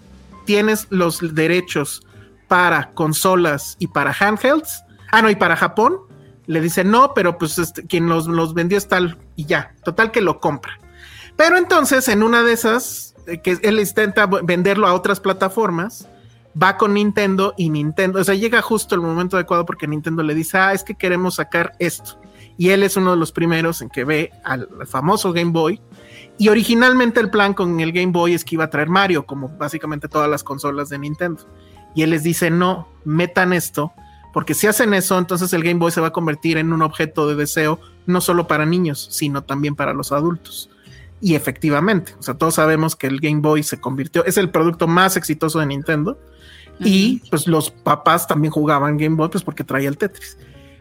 [0.47, 2.07] tienes los derechos
[2.47, 4.84] para consolas y para handhelds,
[5.15, 5.99] ah no, y para Japón,
[6.47, 10.11] le dice no, pero pues este, quien los, los vendió es tal y ya, total
[10.11, 10.79] que lo compra.
[11.37, 16.09] Pero entonces en una de esas, eh, que él intenta venderlo a otras plataformas,
[16.61, 20.35] va con Nintendo y Nintendo, o sea, llega justo el momento adecuado porque Nintendo le
[20.35, 22.21] dice, ah, es que queremos sacar esto.
[22.57, 25.81] Y él es uno de los primeros en que ve al famoso Game Boy.
[26.39, 29.49] Y originalmente el plan con el Game Boy es que iba a traer Mario, como
[29.49, 31.49] básicamente todas las consolas de Nintendo.
[31.97, 33.93] Y él les dice, no, metan esto,
[34.35, 37.29] porque si hacen eso, entonces el Game Boy se va a convertir en un objeto
[37.29, 40.69] de deseo, no solo para niños, sino también para los adultos.
[41.21, 44.89] Y efectivamente, o sea, todos sabemos que el Game Boy se convirtió, es el producto
[44.89, 46.19] más exitoso de Nintendo.
[46.81, 50.37] Y pues los papás también jugaban Game Boy, pues porque traía el Tetris.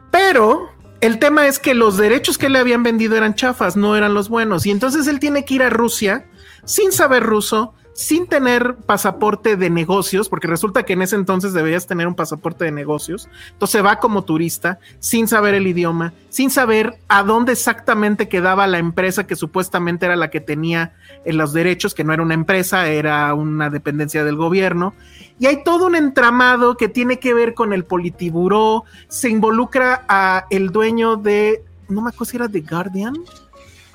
[0.09, 0.69] Pero
[1.01, 4.29] el tema es que los derechos que le habían vendido eran chafas, no eran los
[4.29, 4.65] buenos.
[4.65, 6.25] Y entonces él tiene que ir a Rusia
[6.65, 11.87] sin saber ruso, sin tener pasaporte de negocios, porque resulta que en ese entonces deberías
[11.87, 13.29] tener un pasaporte de negocios.
[13.51, 18.79] Entonces va como turista, sin saber el idioma, sin saber a dónde exactamente quedaba la
[18.79, 20.93] empresa que supuestamente era la que tenía
[21.25, 24.93] eh, los derechos, que no era una empresa, era una dependencia del gobierno.
[25.39, 30.45] Y hay todo un entramado que tiene que ver con el politiburó, se involucra a
[30.49, 33.15] el dueño de, no me acuerdo si era The Guardian,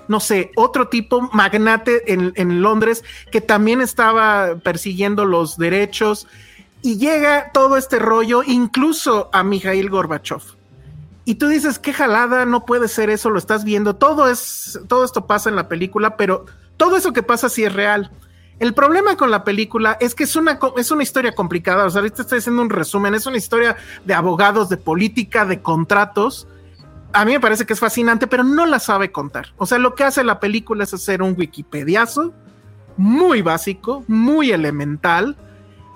[0.09, 6.27] no sé, otro tipo magnate en, Londres que también estaba persiguiendo los derechos
[6.83, 10.43] y llega todo este rollo incluso a Mikhail Gorbachev.
[11.25, 15.05] Y tú dices, qué jalada, no puede ser eso, lo estás viendo, todo es, todo
[15.05, 16.47] esto pasa en la película, pero
[16.79, 18.11] todo eso que pasa sí es real.
[18.59, 22.01] El problema con la película es que es una, es una historia complicada, o sea,
[22.01, 26.49] ahorita estoy haciendo un resumen, es una historia de abogados, de política, de contratos,
[27.13, 29.49] a mí me parece que es fascinante, pero no la sabe contar.
[29.57, 32.33] O sea, lo que hace la película es hacer un wikipediazo
[32.97, 35.37] muy básico, muy elemental,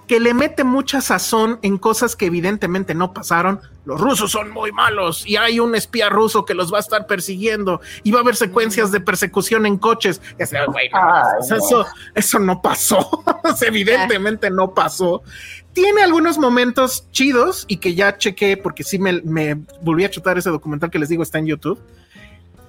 [0.07, 3.61] que le mete mucha sazón en cosas que evidentemente no pasaron.
[3.85, 7.07] Los rusos son muy malos y hay un espía ruso que los va a estar
[7.07, 10.21] persiguiendo y va a haber secuencias de persecución en coches.
[11.41, 13.25] Eso, eso no pasó.
[13.63, 15.23] Evidentemente no pasó.
[15.73, 20.37] Tiene algunos momentos chidos y que ya chequé porque sí me, me volví a chutar
[20.37, 21.81] ese documental que les digo está en YouTube.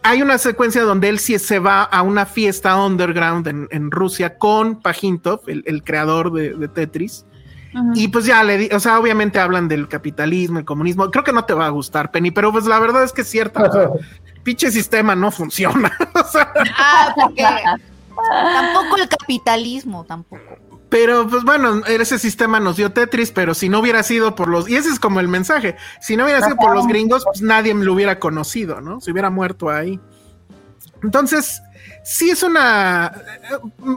[0.04, 4.38] Hay una secuencia donde él sí se va a una fiesta underground en, en Rusia
[4.38, 7.26] con Pajintov, el, el creador de, de Tetris.
[7.96, 11.10] Y pues ya le di, o sea, obviamente hablan del capitalismo, el comunismo.
[11.10, 13.30] Creo que no te va a gustar, Penny, pero pues la verdad es que es
[13.30, 13.64] cierto.
[13.64, 13.90] o sea,
[14.44, 15.92] pinche sistema no funciona.
[16.14, 17.44] o sea, Ah, porque
[18.16, 20.44] tampoco el capitalismo, tampoco.
[20.94, 24.70] Pero pues bueno, ese sistema nos dio Tetris, pero si no hubiera sido por los,
[24.70, 27.74] y ese es como el mensaje, si no hubiera sido por los gringos, pues nadie
[27.74, 29.02] lo hubiera conocido, ¿no?
[29.02, 30.00] Se hubiera muerto ahí.
[31.02, 31.64] Entonces,
[32.04, 33.12] sí es una,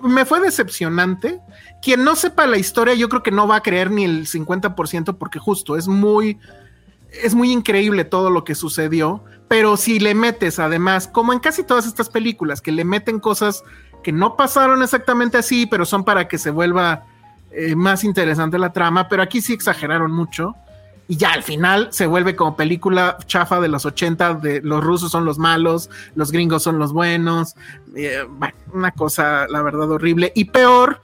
[0.05, 1.39] me fue decepcionante.
[1.83, 5.19] Quien no sepa la historia, yo creo que no va a creer ni el 50%
[5.19, 6.39] porque justo es muy,
[7.11, 11.63] es muy increíble todo lo que sucedió, pero si le metes además, como en casi
[11.63, 13.65] todas estas películas, que le meten cosas
[14.07, 17.07] que no pasaron exactamente así, pero son para que se vuelva
[17.51, 20.55] eh, más interesante la trama, pero aquí sí exageraron mucho.
[21.09, 25.11] Y ya al final se vuelve como película chafa de los 80, de los rusos
[25.11, 27.57] son los malos, los gringos son los buenos.
[27.97, 28.25] eh,
[28.73, 30.31] una cosa, la verdad, horrible.
[30.37, 31.01] Y peor,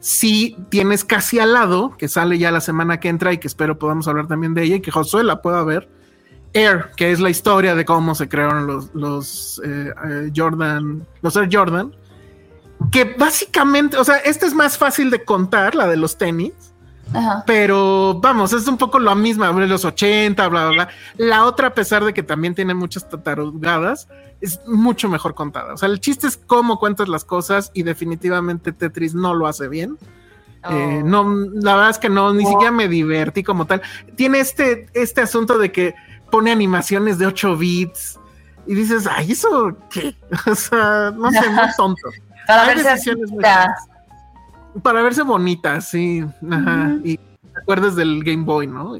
[0.00, 3.78] si tienes casi al lado, que sale ya la semana que entra y que espero
[3.78, 5.88] podamos hablar también de ella y que Josué la pueda ver,
[6.52, 11.94] Air, que es la historia de cómo se crearon los, eh, Jordan, los Air Jordan,
[12.90, 16.52] que básicamente, o sea, esta es más fácil de contar, la de los tenis,
[17.12, 17.44] Ajá.
[17.46, 20.88] pero vamos, es un poco lo mismo, de los 80, bla, bla, bla.
[21.16, 24.08] La otra, a pesar de que también tiene muchas tatarugadas,
[24.40, 25.74] es mucho mejor contada.
[25.74, 29.68] O sea, el chiste es cómo cuentas las cosas y definitivamente Tetris no lo hace
[29.68, 29.98] bien.
[30.70, 31.06] Eh, Oh.
[31.06, 31.24] no,
[31.54, 33.82] la verdad es que no, ni siquiera me divertí como tal.
[34.16, 35.94] Tiene este, este asunto de que
[36.30, 38.18] pone animaciones de 8 bits
[38.66, 40.16] y dices, ay, ¿eso qué?
[40.50, 42.08] O sea, no sé, muy tonto.
[42.46, 43.64] Para Hay verse decisiones muy bonita.
[43.66, 44.82] tontas.
[44.82, 46.24] Para verse bonita, sí.
[46.50, 46.92] Ajá.
[47.04, 48.96] Y te acuerdas del Game Boy, ¿no?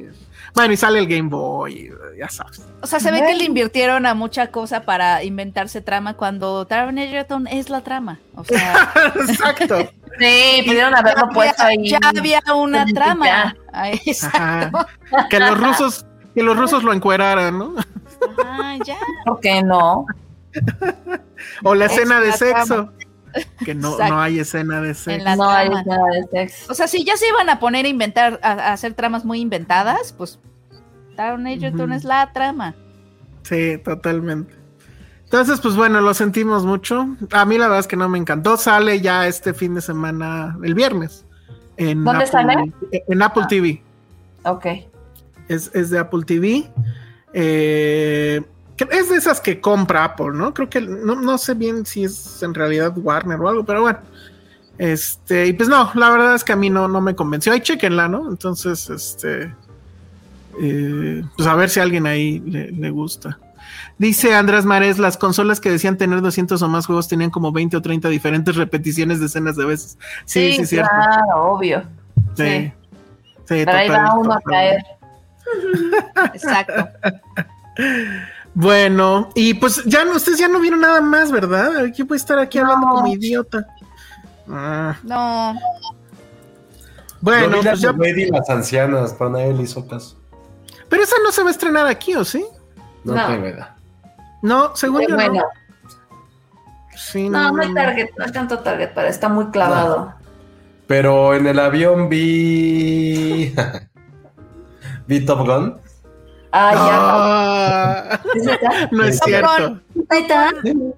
[0.54, 2.64] Bueno, y sale el Game Boy, ya sabes.
[2.80, 6.96] O sea, se ve que le invirtieron a mucha cosa para inventarse trama cuando Taron
[6.98, 8.20] Egerton es la trama.
[8.36, 8.92] O sea,
[9.28, 9.78] Exacto.
[10.20, 11.88] Sí, pudieron haberlo puesto ahí.
[11.88, 13.56] ya había una trama.
[14.06, 14.38] Exacto.
[15.12, 15.28] Ajá.
[15.28, 16.06] Que los rusos,
[16.36, 17.74] que los rusos lo encueraran, ¿no?
[18.44, 18.96] Ah, ya.
[19.24, 20.06] ¿Por qué no?
[21.64, 22.64] O la Es escena de sexo.
[22.74, 22.92] trama.
[23.64, 25.10] Que no, no hay escena de sexo.
[25.10, 26.72] En la no hay nada de sexo.
[26.72, 29.40] O sea, si ya se iban a poner a inventar, a, a hacer tramas muy
[29.40, 30.38] inventadas, pues
[31.16, 31.94] Taron Egerton Ujú.
[31.98, 32.74] es la trama.
[33.42, 34.54] Sí, totalmente.
[35.24, 37.08] Entonces, pues bueno, lo sentimos mucho.
[37.32, 38.56] A mí la verdad es que no me encantó.
[38.56, 41.24] Sale ya este fin de semana, el viernes.
[41.76, 42.72] En ¿Dónde Apple- sale?
[43.08, 43.48] En Apple Ah.
[43.48, 43.82] TV.
[44.44, 44.66] Ok.
[45.48, 46.70] Es, es de Apple TV.
[47.32, 48.42] Eh,
[48.78, 50.52] es de esas que compra Apple, ¿no?
[50.52, 53.98] Creo que no, no sé bien si es en realidad Warner o algo, pero bueno.
[54.78, 57.52] Este, y pues no, la verdad es que a mí no, no me convenció.
[57.52, 58.28] Ahí chequenla, ¿no?
[58.28, 59.54] Entonces, este.
[60.60, 63.38] eh, pues a ver si a alguien ahí le, le gusta.
[63.98, 67.76] Dice Andrés Mares, las consolas que decían tener 200 o más juegos tenían como 20
[67.76, 69.98] o 30 diferentes repeticiones de escenas de veces.
[70.24, 70.90] Sí, sí, cierto.
[70.90, 71.82] claro, obvio.
[72.36, 72.44] Sí.
[72.44, 72.72] sí.
[73.46, 74.82] Sí, Pero ahí va uno a caer.
[76.34, 76.88] Exacto.
[78.54, 81.76] Bueno, y pues ya no, ustedes ya no vieron nada más, ¿verdad?
[81.84, 82.94] Aquí voy a estar aquí hablando No.
[82.94, 83.66] como idiota.
[84.48, 85.54] Ah, No.
[87.20, 87.80] bueno, Yo vi la pues
[88.16, 90.16] ya- y las ancianas, pero nadie le hizo caso.
[90.88, 92.44] pero esa no se va a estrenar aquí, ¿o sí?
[93.02, 93.26] No, No.
[93.26, 93.74] tengo idea.
[94.42, 95.34] No, según Qué yo bueno.
[95.34, 95.44] no.
[96.96, 100.14] Sí, No, no hay target, no hay tanto target para, está muy clavado.
[100.86, 103.52] Pero en el avión vi.
[105.08, 105.80] vi Top Gun.
[106.56, 108.20] Ah, ya.
[108.20, 109.80] Ah, no es Top cierto.
[110.08, 110.50] ¿Neta?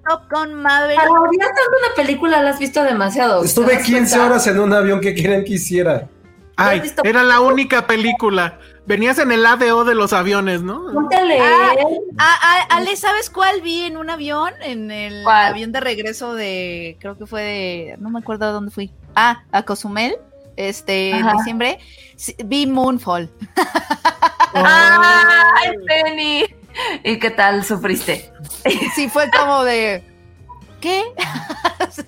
[0.07, 0.99] Top Gun Maverick.
[0.99, 3.41] Para odiar tanto una película la has visto demasiado.
[3.41, 4.25] ¿te Estuve das 15 cuenta?
[4.25, 6.07] horas en un avión que quieren que hiciera.
[6.57, 8.59] Ay, era la única película.
[8.85, 10.91] Venías en el ADO de los aviones, ¿no?
[10.93, 11.41] Ponte a leer.
[11.43, 14.53] Ah, ah, Ale, ¿sabes cuál vi en un avión?
[14.61, 15.47] En el ¿Cuál?
[15.47, 18.91] avión de regreso de, creo que fue de, no me acuerdo a dónde fui.
[19.15, 20.17] Ah, a Cozumel,
[20.55, 21.79] este, en diciembre.
[22.15, 23.29] Sí, vi Moonfall.
[24.65, 26.45] ¡Ay, Penny!
[27.03, 28.31] ¿Y qué tal sufriste?
[28.95, 30.03] Sí, fue como de,
[30.81, 31.03] ¿qué?
[31.91, 32.03] Sí.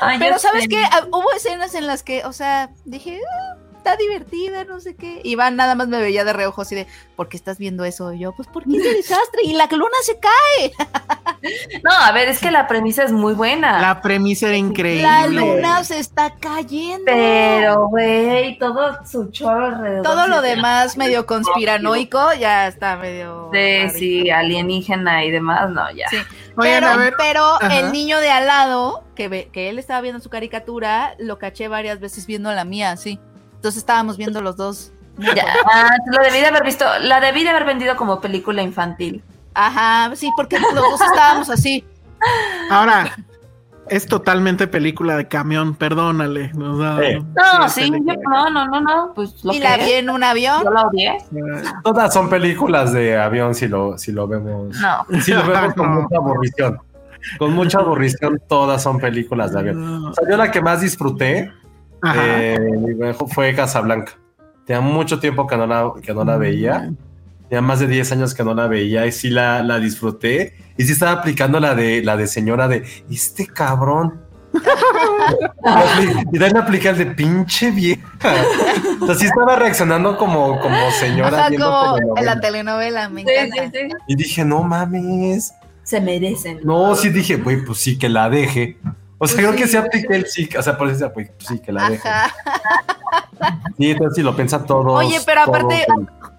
[0.00, 0.68] Ay, Pero ¿sabes sé.
[0.68, 0.82] qué?
[0.92, 3.56] Ah, Hubo escenas en las que, o sea, dije, "Ah,
[3.86, 5.20] está divertida, no sé qué.
[5.22, 8.12] Iván nada más me veía de reojo así de, ¿por qué estás viendo eso?
[8.12, 10.72] Y yo, pues porque es de desastre y la luna se cae.
[11.84, 13.80] No, a ver, es que la premisa es muy buena.
[13.80, 15.02] La premisa era increíble.
[15.02, 17.04] La luna se está cayendo.
[17.04, 20.02] Pero, güey, todo su chorro alrededor.
[20.02, 23.50] Todo lo demás medio conspiranoico ya está medio.
[23.52, 23.98] Sí, rarito.
[23.98, 26.08] sí, alienígena y demás, no, ya.
[26.08, 26.16] Sí.
[26.56, 27.14] Oigan, pero a ver.
[27.16, 31.38] pero el niño de al lado, que, ve, que él estaba viendo su caricatura, lo
[31.38, 33.20] caché varias veces viendo la mía, sí.
[33.66, 34.92] Entonces estábamos viendo los dos.
[35.18, 39.24] Ya, ah, lo debí de haber visto, la debí de haber vendido como película infantil.
[39.54, 41.84] Ajá, sí, porque los dos estábamos así.
[42.70, 43.16] Ahora,
[43.88, 46.52] es totalmente película de camión, perdónale.
[46.54, 46.96] No,
[47.68, 50.22] sí, yo, no, no, no, no, pues lo y que la es, vi en un
[50.22, 50.62] avión.
[50.62, 51.16] yo la odié.
[51.82, 54.76] Todas son películas de avión si lo, si lo vemos.
[54.78, 56.02] No, Si lo vemos con No.
[56.02, 56.78] mucha aburrición.
[57.36, 60.04] Con mucha aburrición, todas son películas de avión.
[60.06, 61.50] O sea, yo la que más disfruté.
[62.14, 64.12] Eh, fue Casablanca.
[64.64, 66.92] Tenía mucho tiempo que no la, que no la veía.
[67.48, 70.54] Tenía más de 10 años que no la veía y sí la, la disfruté.
[70.76, 74.20] Y sí estaba aplicando la de la de señora de este cabrón.
[76.32, 78.34] y también aplica el de pinche vieja.
[79.00, 82.34] O sea, sí estaba reaccionando como, como señora Ajá, viendo como en telenovela.
[82.34, 83.78] la telenovela, me sí, encanta.
[83.78, 83.96] sí, sí.
[84.08, 85.54] Y dije, no mames.
[85.82, 86.60] Se merecen.
[86.64, 88.78] No, sí dije, güey, pues sí, que la deje.
[89.18, 89.56] O sea, Pues creo sí.
[89.58, 90.48] que sí apliqué el sí.
[90.58, 92.08] O sea, por eso pues sí, que la deje.
[92.08, 92.34] Ajá.
[93.78, 94.92] Sí, entonces sí lo piensa todo.
[94.92, 95.86] Oye, pero aparte-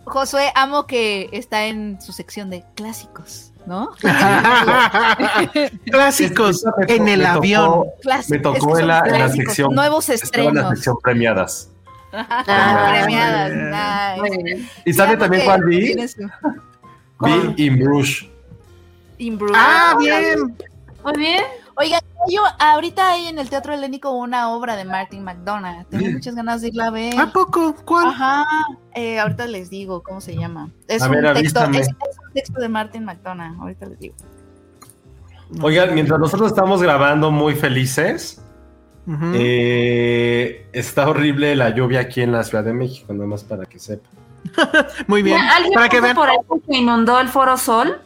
[0.05, 3.89] Josué, amo que está en su sección de clásicos, ¿no?
[5.85, 7.83] Clásicos en el tocó- avión.
[8.01, 8.29] Clásicos.
[8.29, 10.49] Me tocó es que son en la- en la clásicos, sección- Nuevos Estaba en la
[10.61, 10.69] estrenos.
[10.75, 11.69] sección premiadas.
[12.13, 14.19] Ah, premiadas.
[14.85, 15.93] ¿Y sabe también cuál vi?
[17.19, 18.25] Vi In Bruges.
[19.17, 19.57] In Bruges.
[19.59, 20.55] Ah, bien.
[21.03, 21.43] Muy bien.
[21.75, 21.99] Oigan,
[22.29, 25.85] yo ahorita hay en el Teatro Helénico una obra de Martin McDonough.
[25.89, 27.19] Tengo muchas ganas de irla a ver.
[27.19, 27.75] ¿A poco?
[27.85, 28.07] ¿Cuál?
[28.07, 28.45] Ajá.
[28.95, 30.69] Eh, ahorita les digo cómo se llama.
[30.87, 31.79] Es, A un, ver, texto, avísame.
[31.79, 33.61] es, es un texto de Martin McDonough.
[33.61, 34.15] Ahorita les digo.
[35.61, 38.41] Oigan, mientras nosotros estamos grabando muy felices,
[39.33, 43.79] eh, está horrible la lluvia aquí en la Ciudad de México, nada más para que
[43.79, 44.09] sepa.
[45.07, 45.39] Muy bien.
[45.39, 46.15] ¿Alguien Para que vean.
[46.15, 48.01] por ahí que se inundó el Foro Sol?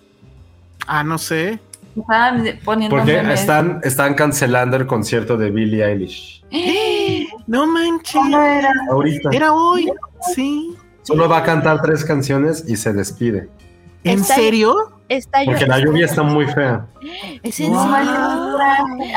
[0.87, 1.59] Ah, no sé.
[1.95, 6.43] Estaban poniendo Porque están, están cancelando el concierto de Billie Eilish.
[7.47, 8.13] No manches.
[8.13, 8.71] ¿Cómo era?
[8.89, 9.29] Ahorita.
[9.31, 9.91] Era hoy.
[10.35, 10.75] Sí.
[11.03, 13.49] Solo va a cantar tres canciones y se despide.
[14.03, 14.75] ¿En Está serio?
[15.09, 16.85] Está Porque la lluvia está muy fea.
[17.43, 17.77] ¿Es en serio?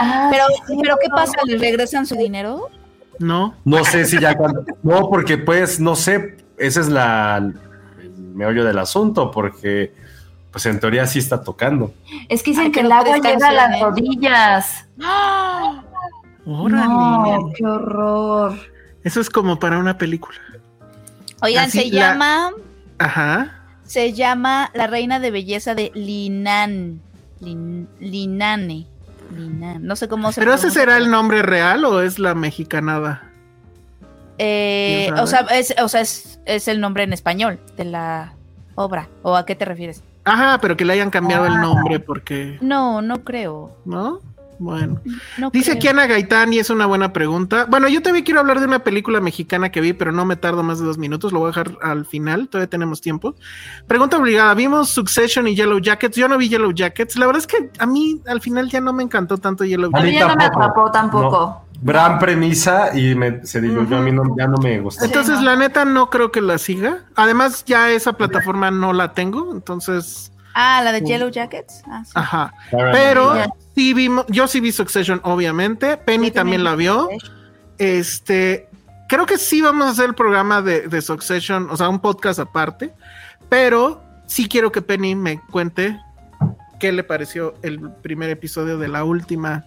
[0.00, 1.34] Ah, Pero, sí, pero ¿qué pasa?
[1.46, 2.68] ¿Les regresan su dinero?
[3.18, 3.54] No.
[3.64, 7.54] No sé si ya cuando- No, porque pues, no sé, ese es la el
[8.34, 9.92] meollo del asunto, porque
[10.54, 11.92] pues en teoría sí está tocando.
[12.28, 14.86] Es que dicen Ay, que el agua llega a las rodillas.
[15.02, 15.82] ¡Ah!
[16.46, 16.84] Órale.
[16.86, 18.56] No, qué horror.
[19.02, 20.38] Eso es como para una película.
[21.42, 22.50] Oigan, Así se la- llama,
[22.98, 23.64] Ajá.
[23.82, 27.00] se llama La Reina de Belleza de Linan.
[27.40, 28.86] Lin- Linane.
[29.36, 29.84] Linan.
[29.84, 33.24] No sé cómo se ¿Pero ese será el nombre real o es la mexicanada?
[34.38, 38.34] Eh, ¿Quién o sea, es, o sea es, es el nombre en español de la
[38.76, 39.08] obra.
[39.22, 40.04] ¿O a qué te refieres?
[40.24, 41.48] Ajá, pero que le hayan cambiado Ah.
[41.48, 43.76] el nombre porque, No, no creo.
[43.84, 44.20] ¿no?
[44.60, 45.00] Bueno.
[45.36, 45.76] No Dice creo.
[45.78, 47.66] aquí Ana Gaitán y es una buena pregunta.
[47.68, 50.62] Bueno, yo también quiero hablar de una película mexicana que vi, pero no me tardo
[50.62, 51.32] más de dos minutos.
[51.32, 53.34] Lo voy a dejar al final, todavía tenemos tiempo.
[53.88, 56.16] Pregunta obligada: ¿Vimos Succession y Yellow Jackets?
[56.16, 57.16] Yo no vi Yellow Jackets.
[57.16, 59.98] La verdad es que a mí al final ya no me encantó tanto Yellow A
[59.98, 60.20] A mí Jackets.
[60.20, 61.63] ya no me atrapó tampoco.
[61.84, 63.98] Gran premisa y me, se diluyó.
[63.98, 65.04] A mí no, ya no me gustó.
[65.04, 67.04] Entonces, la neta, no creo que la siga.
[67.14, 69.52] Además, ya esa plataforma no la tengo.
[69.52, 71.82] Entonces, Ah, la de Yellow Jackets.
[71.86, 72.12] Ah, sí.
[72.14, 72.54] ajá.
[72.70, 73.34] Pero
[73.74, 75.96] sí vimos, yo sí vi Succession, obviamente.
[75.96, 77.08] Penny también la vio.
[77.78, 78.68] Este,
[79.08, 82.38] creo que sí vamos a hacer el programa de, de Succession, o sea, un podcast
[82.38, 82.94] aparte,
[83.48, 86.00] pero sí quiero que Penny me cuente
[86.78, 89.64] qué le pareció el primer episodio de la última,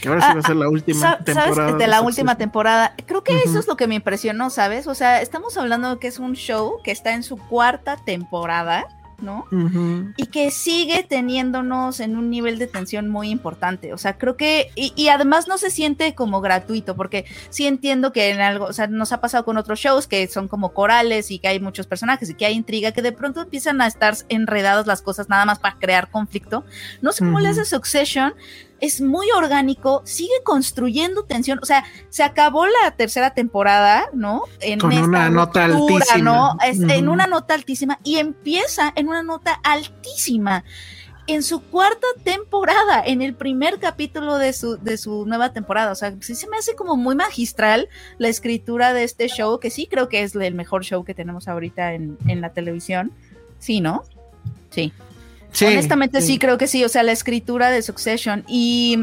[0.00, 1.54] que ahora sí va a ser la última Sa- temporada.
[1.54, 1.78] ¿Sabes?
[1.78, 2.94] De la última temporada.
[3.06, 3.42] Creo que Ujú.
[3.48, 4.86] eso es lo que me impresionó, ¿sabes?
[4.86, 8.86] O sea, estamos hablando de que es un show que está en su cuarta temporada,
[9.20, 9.46] ¿no?
[9.50, 10.12] Ujú.
[10.16, 13.92] y que sigue teniéndonos en un nivel de tensión muy importante.
[13.92, 18.12] O sea, creo que, y, y además no se siente como gratuito, porque sí entiendo
[18.12, 21.32] que en algo, o sea, nos ha pasado con otros shows que son como corales
[21.32, 24.14] y que hay muchos personajes y que hay intriga, que de pronto empiezan a estar
[24.28, 26.64] enredadas las cosas nada más para crear conflicto.
[27.02, 27.60] No sé cómo le Ujú.
[27.60, 28.34] hace Succession.
[28.80, 31.58] Es muy orgánico, sigue construyendo tensión.
[31.62, 34.42] O sea, se acabó la tercera temporada, ¿no?
[34.60, 36.18] En Con esta una nota altísima.
[36.18, 36.56] ¿no?
[36.64, 40.64] Es- En una nota altísima y empieza en una nota altísima
[41.26, 45.92] en su cuarta temporada, en el primer capítulo de su, de su nueva temporada.
[45.92, 49.68] O sea, sí se me hace como muy magistral la escritura de este show, que
[49.68, 53.12] sí creo que es el mejor show que tenemos ahorita en, en la televisión.
[53.58, 54.04] Sí, ¿no?
[54.70, 54.90] Sí.
[55.52, 56.38] Sí, Honestamente sí.
[56.38, 58.98] creo que sí, o sea, la escritura de Succession y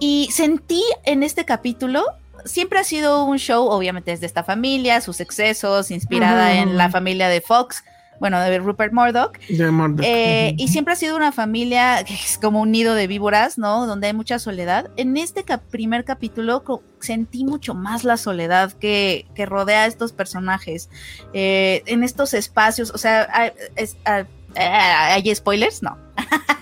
[0.00, 2.04] y sentí en este capítulo
[2.44, 6.88] siempre ha sido un show, obviamente es de esta familia, sus excesos, inspirada en la
[6.88, 7.82] familia de Fox,
[8.20, 10.04] bueno, de Rupert Murdoch, De Murdoch.
[10.06, 13.86] eh, y siempre ha sido una familia que es como un nido de víboras, ¿no?
[13.86, 14.88] Donde hay mucha soledad.
[14.96, 16.62] En este cap- primer capítulo
[17.00, 20.90] sentí mucho más la soledad que, que rodea a estos personajes.
[21.32, 23.52] Eh, en estos espacios, o sea,
[24.58, 25.82] ¿hay spoilers?
[25.82, 25.96] No.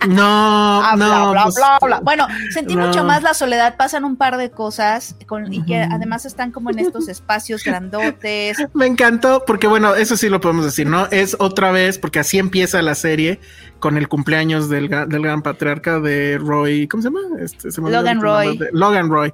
[0.06, 0.23] No,
[0.85, 1.31] Ah, no.
[1.32, 2.01] bla, pues, bla.
[2.02, 2.86] Bueno, sentí no.
[2.86, 3.77] mucho más la soledad.
[3.77, 8.59] Pasan un par de cosas con, y que además están como en estos espacios grandotes.
[8.74, 11.06] Me encantó, porque bueno, eso sí lo podemos decir, ¿no?
[11.06, 13.40] Es otra vez, porque así empieza la serie
[13.81, 17.20] con el cumpleaños del, gra- del gran patriarca de Roy, ¿cómo se llama?
[17.40, 18.59] Este, se Logan Roy.
[18.59, 19.32] de- Logan Roy.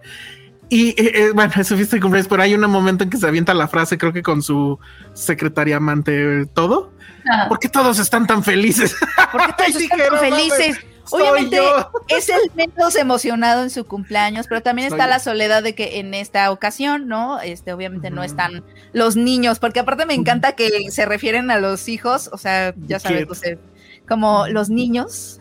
[0.69, 0.95] Y eh,
[1.27, 3.69] eh, bueno, eso viste el cumpleaños, pero hay un momento en que se avienta la
[3.69, 4.79] frase, creo que con su
[5.13, 6.93] secretaria amante, todo.
[7.29, 7.49] Ajá.
[7.49, 8.97] ¿Por qué todos están tan felices?
[9.31, 10.79] Porque todos Ay, están tan felices.
[11.11, 11.61] Obviamente
[12.09, 15.11] es el menos emocionado en su cumpleaños, pero también Soy está yo.
[15.11, 17.41] la soledad de que en esta ocasión, ¿no?
[17.41, 21.89] Este, obviamente no están los niños, porque aparte me encanta que se refieren a los
[21.89, 23.59] hijos, o sea, ya sabes, Kids.
[24.09, 25.41] Como los niños,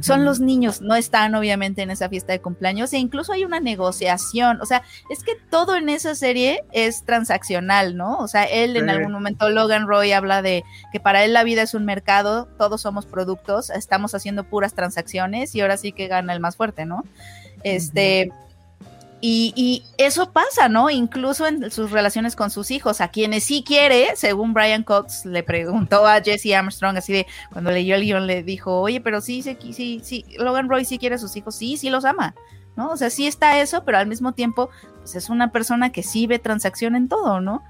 [0.00, 3.60] son los niños, no están obviamente en esa fiesta de cumpleaños e incluso hay una
[3.60, 8.18] negociación, o sea, es que todo en esa serie es transaccional, ¿no?
[8.18, 11.62] O sea, él en algún momento, Logan Roy habla de que para él la vida
[11.62, 16.32] es un mercado, todos somos productos, estamos haciendo puras transacciones y ahora sí que gana
[16.32, 17.04] el más fuerte, ¿no?
[17.62, 18.32] Este...
[19.28, 20.88] Y, y eso pasa, ¿no?
[20.88, 25.42] Incluso en sus relaciones con sus hijos, a quienes sí quiere, según Brian Cox le
[25.42, 29.42] preguntó a Jesse Armstrong, así de cuando leyó el guion, le dijo, oye, pero sí,
[29.42, 32.36] sí, sí, sí, Logan Roy sí quiere a sus hijos, sí, sí los ama,
[32.76, 32.90] ¿no?
[32.90, 34.70] O sea, sí está eso, pero al mismo tiempo,
[35.00, 37.64] pues es una persona que sí ve transacción en todo, ¿no?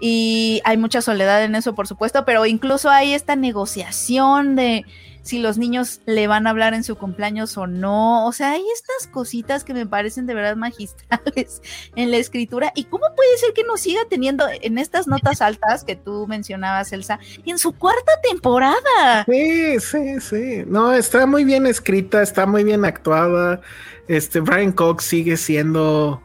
[0.00, 4.86] Y hay mucha soledad en eso, por supuesto, pero incluso hay esta negociación de
[5.24, 8.26] si los niños le van a hablar en su cumpleaños o no.
[8.26, 11.62] O sea, hay estas cositas que me parecen de verdad magistrales
[11.96, 12.72] en la escritura.
[12.76, 16.92] ¿Y cómo puede ser que nos siga teniendo en estas notas altas que tú mencionabas,
[16.92, 19.24] Elsa, en su cuarta temporada?
[19.26, 20.64] Sí, sí, sí.
[20.66, 23.62] No, está muy bien escrita, está muy bien actuada.
[24.06, 26.22] Este Brian Cox sigue siendo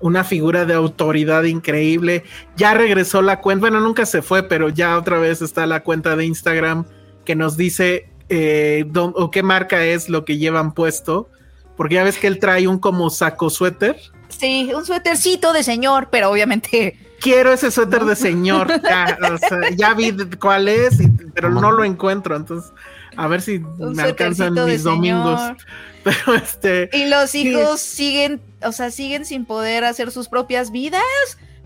[0.00, 2.24] una figura de autoridad increíble.
[2.56, 6.16] Ya regresó la cuenta, bueno, nunca se fue, pero ya otra vez está la cuenta
[6.16, 6.86] de Instagram
[7.26, 11.28] que nos dice eh, dó- o qué marca es lo que llevan puesto.
[11.76, 13.96] Porque ya ves que él trae un como saco suéter.
[14.28, 18.68] Sí, un suétercito de señor, pero obviamente Quiero ese suéter de señor.
[18.82, 22.36] Ya, o sea, ya vi cuál es, y- pero no lo encuentro.
[22.36, 22.70] Entonces,
[23.16, 25.40] a ver si un me alcanzan mis domingos.
[25.40, 25.56] señor.
[26.04, 26.88] Pero este.
[26.92, 27.48] Y los Sí.
[27.48, 31.02] hijos siguen, o sea, siguen sin poder hacer sus propias vidas.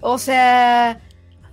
[0.01, 0.99] O sea,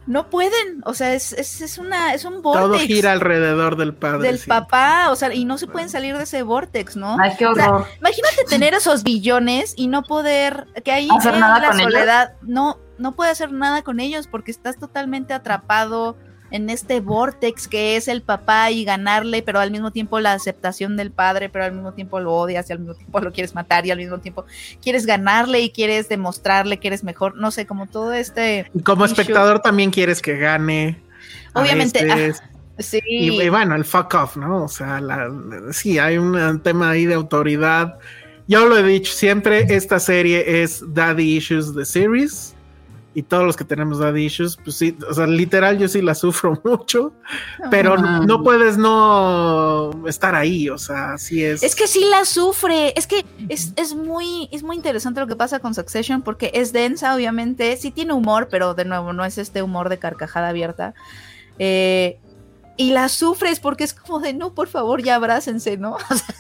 [0.10, 0.82] no pueden.
[0.86, 4.28] O sea, es, es, es una, es un Todo vortex gira alrededor del padre.
[4.28, 4.50] del sí.
[4.50, 5.12] papá.
[5.12, 7.16] O sea, y no se pueden salir de ese vortex, ¿no?
[7.22, 7.88] Ay, qué O sea, horror.
[8.00, 11.94] Imagínate tener esos billones y no poder, que ahí ¿Hacer en nada la con ellos?
[11.94, 16.18] soledad, no, no puede hacer nada con ellos porque estás totalmente atrapado
[16.52, 20.98] en este vortex que es el papá y ganarle, pero al mismo tiempo la aceptación
[20.98, 23.86] del padre, pero al mismo tiempo lo odias y al mismo tiempo lo quieres matar
[23.86, 24.46] y al mismo tiempo
[24.82, 29.06] quieres ganarle y quieres demostrarle que eres mejor, no sé, como todo este, Y como
[29.06, 29.14] issue.
[29.14, 31.02] espectador también quieres que gane.
[31.54, 32.42] Obviamente, veces.
[32.78, 34.64] sí, Y, y bueno, el fuck off, ¿no?
[34.64, 35.30] O sea, la,
[35.72, 37.98] sí, hay un tema ahí de autoridad.
[38.48, 42.56] Yo lo he dicho siempre, esta serie es Daddy Issues the Series.
[43.14, 46.14] Y todos los que tenemos Daddy Issues, pues sí, o sea, literal yo sí la
[46.14, 47.12] sufro mucho,
[47.72, 51.64] pero no, no puedes no estar ahí, o sea, sí es...
[51.64, 52.94] Es que sí la sufre.
[52.96, 56.72] Es que es, es muy, es muy interesante lo que pasa con Succession porque es
[56.72, 57.76] densa, obviamente.
[57.78, 60.94] Sí tiene humor, pero de nuevo, no es este humor de carcajada abierta.
[61.58, 62.20] Eh,
[62.80, 65.98] y la sufres porque es como de no, por favor, ya abrácense, ¿no?
[66.10, 66.36] O sea,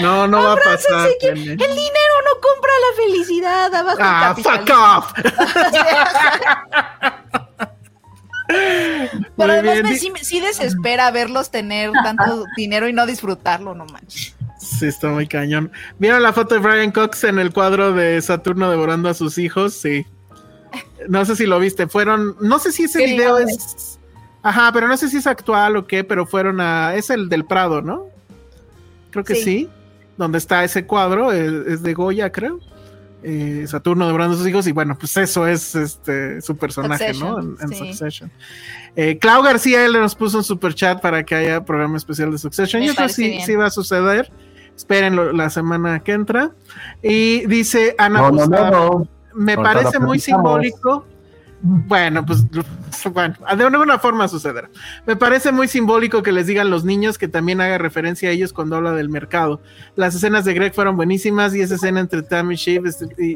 [0.00, 1.08] no, no va a pasar.
[1.20, 3.98] Que el dinero no compra la felicidad abajo.
[4.00, 5.12] Ah, fuck off.
[8.48, 13.84] Pero Muy además me- sí, sí desespera verlos tener tanto dinero y no disfrutarlo, no
[13.86, 14.34] manches.
[14.58, 15.70] Sí, está muy cañón.
[15.98, 19.74] ¿Vieron la foto de Brian Cox en el cuadro de Saturno devorando a sus hijos?
[19.74, 20.06] Sí.
[21.08, 21.86] No sé si lo viste.
[21.88, 23.97] Fueron, no sé si ese ¿Qué video video es.
[24.42, 26.94] Ajá, pero no sé si es actual o qué, pero fueron a.
[26.94, 28.06] Es el del Prado, ¿no?
[29.10, 29.42] Creo que sí.
[29.42, 29.68] Sí.
[30.16, 32.60] Donde está ese cuadro, es, es de Goya, creo.
[33.22, 37.40] Eh, Saturno devorando a sus hijos, y bueno, pues eso es este su personaje, ¿no?
[37.40, 37.86] En, Succession, en sí.
[37.88, 38.32] Succession.
[38.94, 42.38] Eh, Clau García él nos puso un super chat para que haya programa especial de
[42.38, 42.80] Succession.
[42.80, 43.46] Me Yo creo que parece sí, bien.
[43.46, 44.30] sí va a suceder.
[44.76, 46.52] Espérenlo la semana que entra.
[47.02, 49.08] Y dice Ana No, no, Gustavo, no, no.
[49.34, 51.04] me parece muy simbólico.
[51.60, 52.44] Bueno, pues
[53.12, 54.70] bueno, de alguna forma sucederá.
[55.06, 58.52] Me parece muy simbólico que les digan los niños que también haga referencia a ellos
[58.52, 59.60] cuando habla del mercado.
[59.96, 62.84] Las escenas de Greg fueron buenísimas y esa escena entre Tammy y Shiv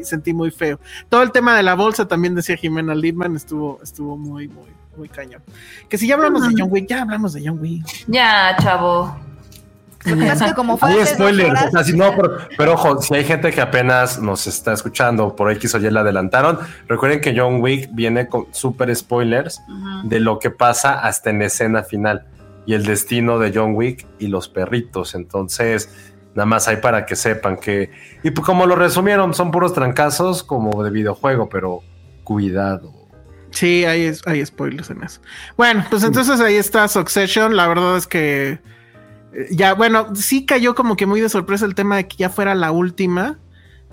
[0.04, 0.78] sentí muy feo.
[1.08, 5.08] Todo el tema de la bolsa también decía Jimena Lipman estuvo estuvo muy muy muy
[5.08, 5.42] cañón.
[5.88, 7.84] Que si ya hablamos de John Wick, ya hablamos de John Wick.
[8.06, 9.31] Ya, chavo.
[10.04, 12.38] Lo que pasa es que como fue Hay spoilers, horas- o sea, si no, pero,
[12.58, 16.00] pero ojo, si hay gente que apenas nos está escuchando por X o Y la
[16.00, 16.58] adelantaron,
[16.88, 19.60] recuerden que John Wick viene con super spoilers
[20.04, 22.24] de lo que pasa hasta en la escena final
[22.66, 25.14] y el destino de John Wick y los perritos.
[25.14, 25.88] Entonces,
[26.34, 27.90] nada más hay para que sepan que,
[28.22, 31.80] y pues como lo resumieron, son puros trancazos como de videojuego, pero
[32.24, 32.92] cuidado.
[33.50, 35.20] Sí, hay, hay spoilers en eso.
[35.58, 37.54] Bueno, pues entonces ahí está Succession.
[37.54, 38.58] La verdad es que eh,
[39.50, 42.54] ya, bueno, sí cayó como que muy de sorpresa el tema de que ya fuera
[42.54, 43.38] la última.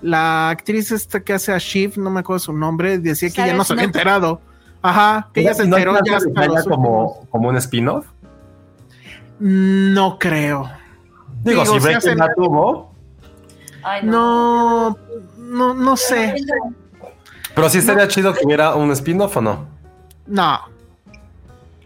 [0.02, 3.54] La actriz esta que hace a Shiv, no me acuerdo su nombre, decía que ya
[3.54, 4.40] no se había enterado.
[4.82, 8.06] Ajá, que ella se ¿No hay enteró ya de que hasta como, como un spin-off.
[9.38, 10.70] No creo.
[11.44, 12.94] Digo, Digo, si Breaking hacen- Bad tuvo,
[14.04, 14.96] No,
[15.38, 16.34] no, no sé.
[17.54, 19.66] pero sí estaría chido que hubiera un spin-off o no.
[20.26, 20.60] No.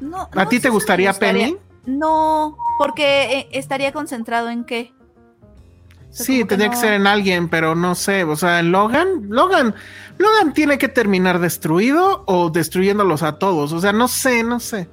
[0.01, 1.57] No, ¿A no ti te gustaría Penny?
[1.87, 4.93] No, porque eh, estaría concentrado en qué.
[6.11, 8.25] O sea, Sí, que tendría que ser en alguien, pero no sé.
[8.25, 9.75] O sea, en Logan, Logan,
[10.19, 13.73] Logan tiene que terminar destruido o destruyéndolos a todos.
[13.73, 14.89] O sea, no sé, no sé.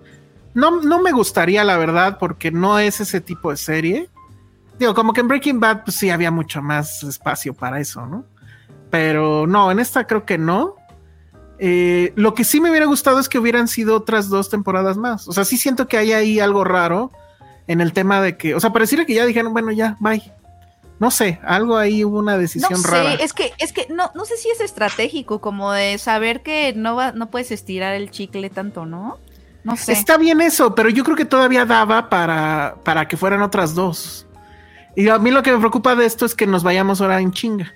[0.53, 4.09] No, no me gustaría, la verdad, porque no es ese tipo de serie.
[4.79, 8.25] Digo, como que en Breaking Bad, pues sí había mucho más espacio para eso, ¿no?
[8.89, 10.75] Pero no, en esta creo que no.
[11.63, 15.27] Eh, lo que sí me hubiera gustado es que hubieran sido otras dos temporadas más.
[15.27, 17.11] O sea, sí siento que hay ahí algo raro
[17.67, 20.23] en el tema de que, o sea, pareciera que ya dijeron, bueno, ya, bye.
[20.97, 23.13] No sé, algo ahí hubo una No decisión sé, rara.
[23.13, 26.95] es que, es que no, no sé si es estratégico, como de saber que no
[26.95, 29.19] va, no puedes estirar el chicle tanto, ¿no?
[29.63, 29.93] No sé.
[29.93, 34.25] Está bien eso, pero yo creo que todavía daba para, para que fueran otras dos.
[34.95, 37.31] Y a mí lo que me preocupa de esto es que nos vayamos ahora en
[37.31, 37.71] chinga.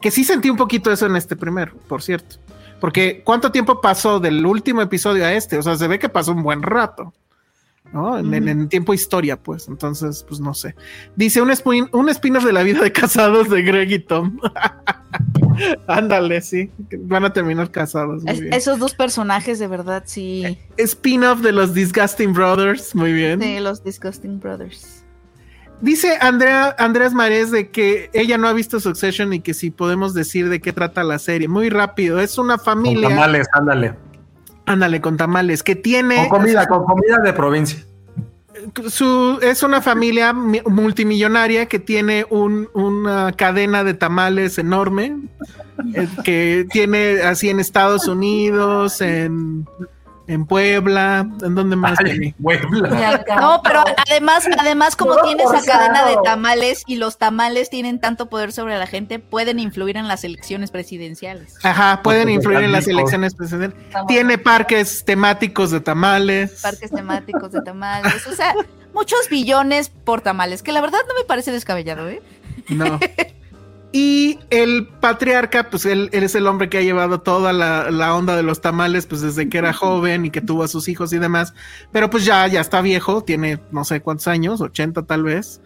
[0.00, 2.36] Que sí sentí un poquito eso en este primero, por cierto.
[2.82, 5.56] Porque ¿cuánto tiempo pasó del último episodio a este?
[5.56, 7.14] O sea, se ve que pasó un buen rato.
[7.92, 8.18] ¿No?
[8.18, 9.68] En, en- en tiempo historia, pues.
[9.68, 10.74] Entonces, pues no sé.
[11.14, 14.38] Dice un, spin- un spin-off de la vida de casados de Greg y Tom.
[15.86, 16.70] Ándale, sí.
[17.02, 18.22] Van a terminar casados.
[18.24, 18.52] muy Es- bien.
[18.54, 20.58] esos dos personajes de verdad, sí.
[20.78, 22.94] Spin-off de los Disgusting Brothers.
[22.94, 23.38] Muy bien.
[23.38, 25.01] De los Disgusting Brothers.
[25.82, 30.14] Dice Andrea, Andrés Marés de que ella no ha visto Succession y que si podemos
[30.14, 31.48] decir de qué trata la serie.
[31.48, 33.94] Muy rápido, es una Con familia, tamales, ándale.
[34.64, 36.28] ándale, con tamales, que tiene...
[36.28, 37.84] Con comida, con comida de provincia.
[38.86, 45.16] Su, es una familia mi- multimillonaria que tiene un- una cadena de tamales enorme,
[45.94, 49.66] eh, que tiene así en Estados Unidos, en,
[50.26, 51.98] en Puebla, ¿en dónde más?
[51.98, 52.32] Penny?
[52.32, 53.24] Puebla.
[53.40, 58.28] No, pero además, además como tiene esa cadena de tamales y los tamales tienen tanto
[58.28, 61.56] poder sobre la gente, pueden influir en las elecciones presidenciales.
[61.62, 63.88] Ajá, pueden Porque influir en las elecciones presidenciales.
[64.08, 66.60] Tiene parques temáticos de tamales.
[66.62, 68.54] Parques temáticos de tamales, o sea,
[68.94, 72.22] muchos billones por tamales, que la verdad no me parece descabellado, ¿eh?
[72.68, 72.98] No.
[73.94, 78.14] Y el patriarca, pues él, él es el hombre que ha llevado toda la, la
[78.14, 81.12] onda de los tamales, pues desde que era joven y que tuvo a sus hijos
[81.12, 81.52] y demás.
[81.92, 85.60] Pero pues ya, ya está viejo, tiene no sé cuántos años, 80 tal vez.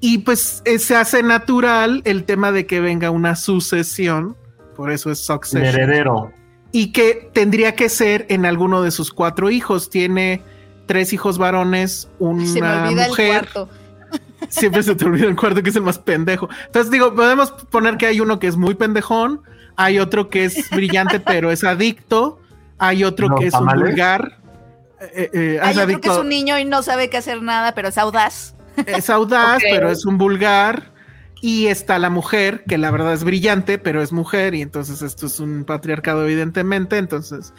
[0.00, 4.36] Y pues eh, se hace natural el tema de que venga una sucesión,
[4.76, 6.32] por eso es El succession heredero.
[6.70, 9.90] y que tendría que ser en alguno de sus cuatro hijos.
[9.90, 10.42] Tiene
[10.86, 13.26] tres hijos varones, una Se me olvida mujer.
[13.44, 13.68] el cuarto.
[14.48, 16.48] Siempre se te olvida el cuarto que es el más pendejo.
[16.66, 19.42] Entonces digo, podemos poner que hay uno que es muy pendejón,
[19.76, 22.40] hay otro que es brillante pero es adicto,
[22.78, 23.82] hay otro ¿Los que es tamales?
[23.82, 24.38] un vulgar.
[25.00, 27.74] eh, eh, Hay es otro que es un niño y no sabe qué hacer nada,
[27.74, 28.54] pero es audaz.
[28.86, 30.92] es audaz, pero es un vulgar.
[31.40, 35.26] Y está la mujer, que la verdad es brillante, pero es mujer, y entonces esto
[35.26, 36.98] es un patriarcado, evidentemente.
[36.98, 37.54] Entonces,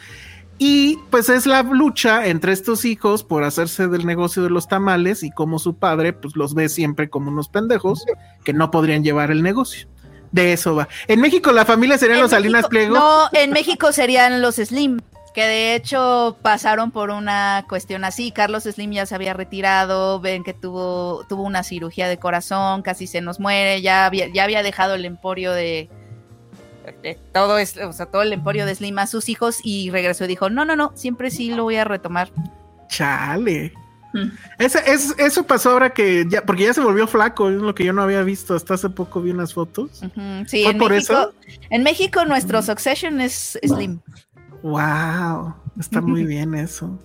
[0.62, 5.22] y pues es la lucha entre estos hijos por hacerse del negocio de los tamales
[5.22, 8.04] y como su padre, pues los ve siempre como unos pendejos
[8.44, 9.88] que no podrían llevar el negocio.
[10.32, 10.86] De eso va.
[11.08, 12.94] En México la familia serían En los Salinas Pliego.
[12.94, 15.00] No, en México serían los Slim,
[15.32, 18.30] que de hecho pasaron por una cuestión así.
[18.30, 23.06] Carlos Slim ya se había retirado, ven que tuvo, tuvo una cirugía de corazón, casi
[23.06, 25.88] se nos muere, ya había, ya había dejado el emporio de
[27.32, 30.28] todo es, o sea, todo el emporio de Slim a sus hijos y regresó y
[30.28, 32.30] dijo, no, no, no, siempre sí lo voy a retomar.
[32.88, 33.72] Chale.
[34.12, 34.28] Mm.
[34.58, 37.84] Ese- es- eso pasó ahora que ya, porque ya se volvió flaco, es lo que
[37.84, 38.54] yo no había visto.
[38.54, 40.00] Hasta hace poco vi unas fotos.
[40.46, 41.34] Sí, ¿Fue en por México, eso?
[41.70, 44.00] en México nuestro Succession es Slim.
[44.62, 46.98] Wow, está muy bien eso.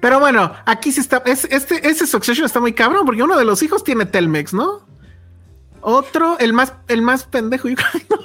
[0.00, 1.22] Pero bueno, aquí sí está.
[1.26, 4.84] es- este, ese Succession está muy cabrón, porque uno de los hijos tiene Telmex, ¿no?
[5.86, 8.16] Otro, el más, el más pendejo, yo creo, no,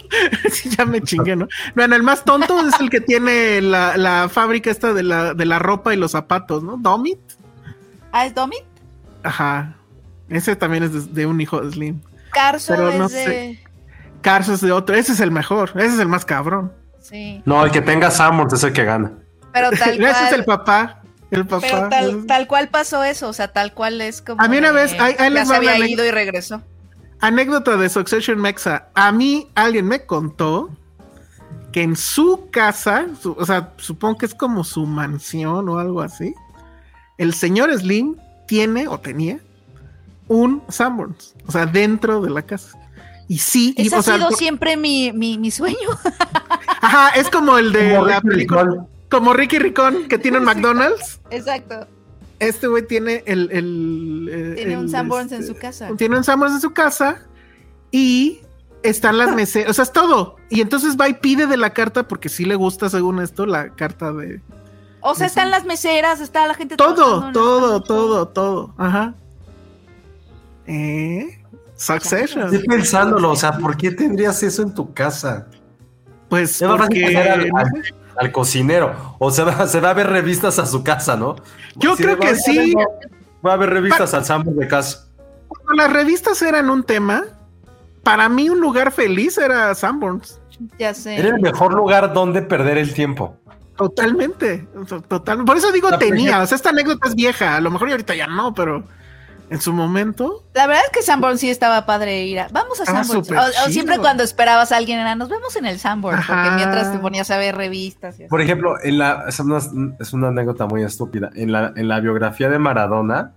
[0.77, 1.48] ya me chingué, ¿no?
[1.76, 5.45] Bueno, el más tonto es el que tiene la, la fábrica esta de la, de
[5.45, 6.77] la ropa y los zapatos, ¿no?
[6.77, 7.19] Domit.
[8.11, 8.56] Ah, ¿es Domi?
[9.23, 9.76] Ajá.
[10.30, 12.02] Ese también es de, de un hijo de Slim.
[12.31, 13.60] Carso Pero es de...
[14.22, 14.95] Carso es de otro.
[14.95, 15.72] Ese es el mejor.
[15.76, 16.72] Ese es el más cabrón.
[17.02, 19.11] Sí, No, el que tenga Samuels es el que gana.
[19.53, 20.11] pero tal cual...
[20.11, 21.02] Ese es el papá.
[21.31, 21.68] El papá.
[21.68, 24.41] Pero tal, tal cual pasó eso, o sea, tal cual es como.
[24.41, 26.61] A mí una de- vez- ahí- ahí ya les se había ido y regresó.
[27.22, 28.88] Anécdota de Succession Mexa.
[28.94, 30.70] A mí alguien me contó
[31.72, 36.02] que en su casa, su- o sea, supongo que es como su mansión o algo
[36.02, 36.34] así,
[37.18, 38.16] el señor Slim
[38.48, 39.40] tiene o tenía
[40.28, 42.78] un Sanborns, o sea, dentro de la casa.
[43.28, 45.78] Y sí, y, Ese o ha sea, sido siempre mi, mi, mi sueño.
[46.82, 48.88] ajá, es como el de Como la Ricky película, Ricón.
[49.12, 51.20] como Ricky Ricón, que tiene un McDonald's.
[51.30, 51.88] Exacto.
[52.40, 55.90] Este güey tiene el, el, eh, Tiene un Sanborns en este, su casa.
[55.98, 57.22] Tiene un Sanborns en su casa
[57.91, 58.40] y
[58.82, 60.38] están las meseras, o sea, es todo.
[60.49, 63.70] Y entonces va y pide de la carta, porque sí le gusta, según esto, la
[63.76, 64.40] carta de
[65.02, 66.78] O sea, están las meseras, está la gente.
[66.78, 68.74] todo, todo, todo, todo.
[68.78, 69.14] Ajá.
[70.66, 71.40] Eh,
[71.76, 72.44] Succession.
[72.53, 75.48] Estoy pensándolo, o sea, ¿por qué tendrías eso en tu casa?
[76.30, 79.16] Pues porque poner al, al- al cocinero.
[79.20, 81.36] O se va, se va a ver revistas a su casa, ¿no?
[81.76, 82.74] Yo creo que "Vaya, sí".
[83.41, 85.08] Voy a ver revistas al Samuel de casa.
[85.48, 87.24] cuando las revistas eran un tema,
[88.04, 90.40] para mí un lugar feliz era Sanborns.
[90.78, 91.18] Ya sé.
[91.18, 93.36] Era el mejor lugar donde perder el tiempo.
[93.78, 94.68] Totalmente,
[95.08, 95.46] total.
[95.46, 97.90] Por eso digo La tenía, primera- o sea, esta anécdota es vieja, a lo mejor
[97.90, 98.84] ahorita ya no, pero
[99.50, 100.44] en su momento.
[100.54, 102.48] La verdad es que Sanborn sí estaba padre ir a.
[102.50, 103.38] Vamos a Estaba Sanborn.
[103.38, 106.18] O, siempre cuando esperabas a alguien era, nos vemos en el Sanborn.
[106.26, 108.30] Porque mientras te ponías a ver revistas y así.
[108.30, 109.58] Por ejemplo, en la, es, una,
[110.00, 111.30] es una anécdota muy estúpida.
[111.36, 113.32] En la, en la biografía de Maradona,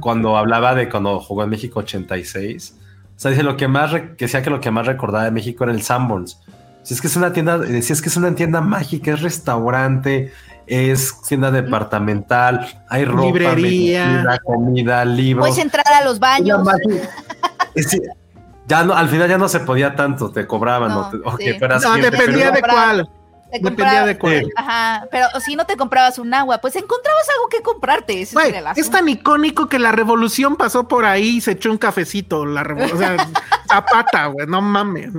[0.00, 2.74] cuando hablaba de cuando jugó en México 86,
[3.16, 5.30] o sea, dice lo que más, re- que decía que lo que más recordaba de
[5.30, 6.40] México era el Sanborns.
[6.84, 10.32] Si es que es una tienda, decía es que es una tienda mágica, es restaurante,
[10.68, 14.04] es tienda departamental, hay ropa, Librería.
[14.06, 15.48] medicina, comida, libros.
[15.48, 16.60] Puedes entrar a los baños.
[18.66, 21.36] Ya no, al final ya no se podía tanto, te cobraban, No, ¿no?
[21.36, 22.00] Te- sí.
[22.02, 23.08] dependía pero- de cuál.
[23.50, 24.46] Te Dependía de cuál.
[24.56, 28.20] Ajá, pero si no te comprabas un agua, pues encontrabas algo que comprarte.
[28.20, 28.36] Ese
[28.76, 32.44] es tan icónico que la revolución pasó por ahí y se echó un cafecito.
[32.44, 33.16] La o sea,
[33.70, 35.12] zapata, güey, no mames.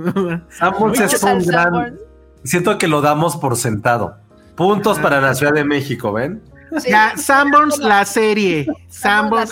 [0.56, 1.98] Sanborns es un gran.
[2.44, 4.18] Siento que lo damos por sentado.
[4.60, 6.42] Puntos para la Ciudad de México, ¿ven?
[6.76, 6.90] Sí.
[6.90, 8.66] Ya, Sanborns, la serie.
[8.88, 9.50] Sanborns,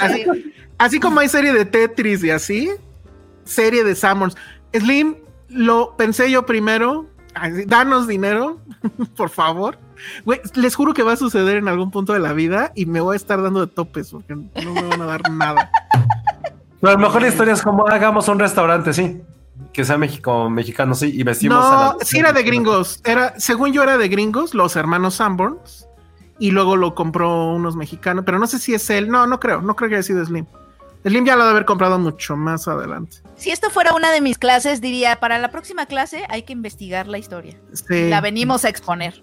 [0.77, 2.71] así, como hay serie de Tetris y así,
[3.43, 4.37] serie de Sanborns.
[4.75, 5.17] Slim,
[5.49, 7.07] lo pensé yo primero.
[7.65, 8.61] Danos dinero,
[9.17, 9.79] por favor.
[10.55, 13.15] Les juro que va a suceder en algún punto de la vida y me voy
[13.15, 15.71] a estar dando de topes porque no me van a dar nada.
[16.83, 19.23] Pero a lo mejor la historia es como hagamos un restaurante, sí.
[19.73, 21.11] Que sea México, mexicano, sí.
[21.15, 23.01] Y vestimos a No, la- sí era de gringos.
[23.05, 25.87] Era, según yo era de gringos, los hermanos Sanborns.
[26.41, 29.09] Y luego lo compró unos mexicanos, pero no sé si es él.
[29.09, 30.47] No, no creo, no creo que haya sido Slim.
[31.05, 33.19] Slim ya lo ha de haber comprado mucho más adelante.
[33.37, 37.09] Si esto fuera una de mis clases, diría, para la próxima clase hay que investigar
[37.09, 37.57] la historia.
[37.73, 38.09] Sí.
[38.09, 39.23] La venimos a exponer.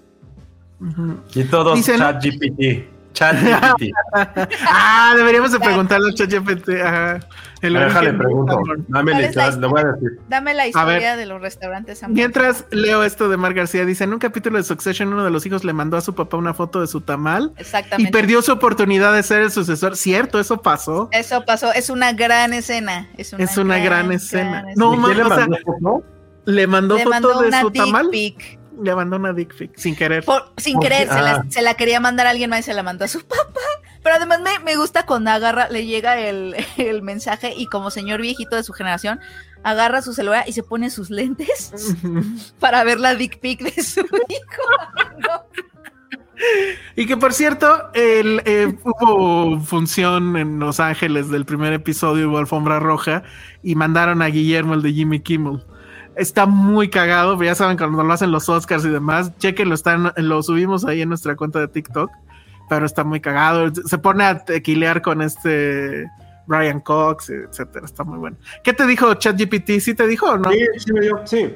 [1.34, 2.90] Y todos Dicen- chat GPT.
[3.16, 3.92] Chat GPT.
[4.68, 6.70] Ah, deberíamos de preguntarle al ChatGPT.
[6.84, 7.20] Ajá.
[7.62, 8.60] El Déjale, pregunto.
[8.90, 10.20] Dame ¿Cuál la le voy a decir.
[10.30, 11.18] Dame la A historia ver.
[11.18, 11.98] de los restaurantes.
[12.00, 12.16] Sanborns.
[12.18, 15.46] Mientras leo esto de Mar García, dice, en un capítulo de Succession uno de los
[15.48, 18.12] hijos le mandó a su papá una foto de su tamal y Exactamente.
[18.12, 19.96] perdió su oportunidad de ser el sucesor.
[19.98, 21.10] Cierto, eso pasó.
[21.12, 23.10] Eso pasó, es una gran escena.
[23.18, 24.62] Es una, Es una gran escena.
[24.62, 26.04] gran No, ¿Y ma- quién le o sea, mandó foto?
[26.46, 28.10] Le mandó Le foto mandó de una su dick tamal.
[28.12, 28.60] pic.
[28.82, 30.24] Le mandó una dick pic, sin querer.
[30.26, 31.44] Por- sin querer, se, la, Ah.
[31.50, 33.60] se la quería mandar a alguien más y se la mandó a su papá.
[34.04, 38.22] Pero además me, me gusta cuando agarra, le llega el, el mensaje y como señor
[38.22, 39.20] viejito de su generación,
[39.64, 41.72] agarra su celular y se pone sus lentes
[42.60, 45.18] para ver la dick pic de su hijo.
[45.20, 45.44] No.
[46.98, 52.38] Y que por cierto, el, eh, hubo función en Los Ángeles del primer episodio, hubo
[52.38, 53.24] alfombra roja,
[53.64, 55.64] y mandaron a Guillermo, el de Jimmy Kimmel.
[56.16, 60.42] Está muy cagado, ya saben cuando lo hacen los Oscars y demás, chequenlo, están, lo
[60.44, 62.10] subimos ahí en nuestra cuenta de TikTok,
[62.70, 63.72] pero está muy cagado.
[63.86, 66.10] Se pone a tequilear con este
[66.48, 68.38] Brian Cox, etcétera, está muy bueno.
[68.64, 69.80] ¿Qué te dijo ChatGPT?
[69.80, 70.52] ¿Sí te dijo o no?
[70.52, 71.56] Sí, sí, me dio, sí.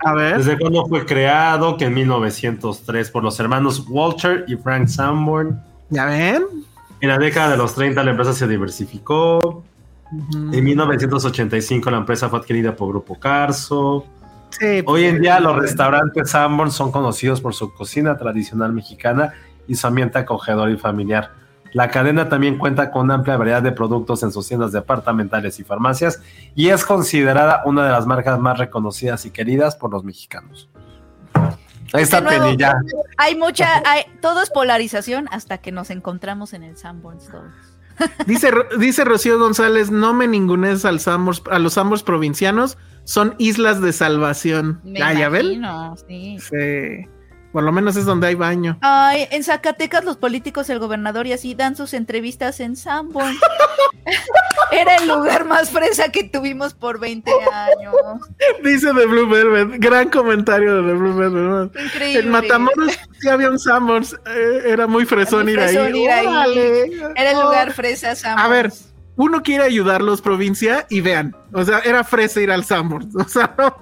[0.00, 0.36] A ver.
[0.36, 1.76] ¿Desde cuándo fue creado?
[1.76, 5.62] Que en 1903 por los hermanos Walter y Frank Sanborn.
[5.88, 6.44] ¿Ya ven?
[7.00, 9.64] En la década de los 30 la empresa se diversificó.
[10.52, 14.06] En 1985 la empresa fue adquirida por Grupo Carso.
[14.50, 19.32] Sí, Hoy en día los restaurantes Sanborn son conocidos por su cocina tradicional mexicana
[19.66, 21.32] y su ambiente acogedor y familiar.
[21.72, 25.64] La cadena también cuenta con una amplia variedad de productos en sus tiendas departamentales y
[25.64, 26.22] farmacias
[26.54, 30.68] y es considerada una de las marcas más reconocidas y queridas por los mexicanos.
[31.92, 32.76] Nuevo, Penny ya.
[33.16, 37.73] Hay mucha, hay, todo es polarización hasta que nos encontramos en el Sanborns todos.
[38.26, 43.80] Dice, dice Rocío González, no me ningunes al Sambors- a los Sambors provincianos, son islas
[43.80, 44.80] de salvación.
[44.84, 45.46] Me Ah, ¿ya ven?
[45.46, 46.38] imagino, sí.
[46.40, 47.06] Sí.
[47.54, 48.78] Por lo menos es donde hay baño.
[48.80, 53.36] Ay, en Zacatecas los políticos, el gobernador y así dan sus entrevistas en Sanborn.
[54.72, 57.94] Era el lugar más fresa que tuvimos por 20 años.
[58.64, 61.80] Dice The Blue Velvet, gran comentario de The Blue Velvet.
[61.80, 62.20] Increíble.
[62.22, 65.76] En Matamoros sí había un Sambors, eh, era muy fresón Muy ir ahí.
[65.76, 66.90] fresón ir ahí.
[67.14, 68.44] Era el lugar fresa Sanborn.
[68.44, 68.72] A ver,
[69.14, 73.06] uno quiere ayudarlos, provincia, y vean, o sea, era fresa ir al Sambors.
[73.14, 73.76] O sea, no.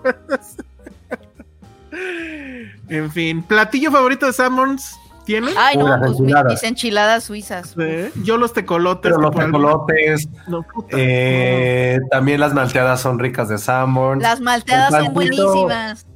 [2.93, 5.51] En fin, platillo favorito de Sanborns, ¿tiene?
[5.57, 6.53] Ay, no, pues enchiladas.
[6.53, 7.75] mis enchiladas suizas.
[8.23, 9.11] Yo los tecolotes.
[9.13, 10.97] Pero los tecolotes, No, puta.
[10.99, 14.21] eh, también las malteadas son ricas de Sanborn.
[14.21, 16.07] Las malteadas son buenísimas.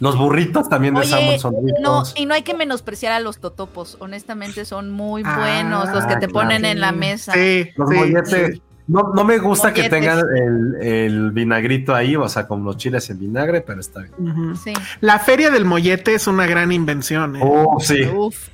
[0.00, 1.80] Los burritos también de son ricos.
[1.80, 3.96] No, y no hay que menospreciar a los totopos.
[4.00, 6.32] Honestamente, son muy Ah, buenos los que te claro.
[6.32, 7.32] ponen en la mesa.
[7.32, 8.54] Sí, Los sí, molletes.
[8.54, 8.62] sí.
[8.86, 13.08] No, no me gusta que tengan el, el vinagrito ahí, o sea, como los chiles
[13.08, 14.54] en vinagre, pero está bien.
[14.56, 14.74] Sí.
[15.00, 17.36] La feria del mollete es una gran invención.
[17.36, 17.40] ¿eh?
[17.42, 18.04] Oh, sí.
[18.04, 18.48] Uf.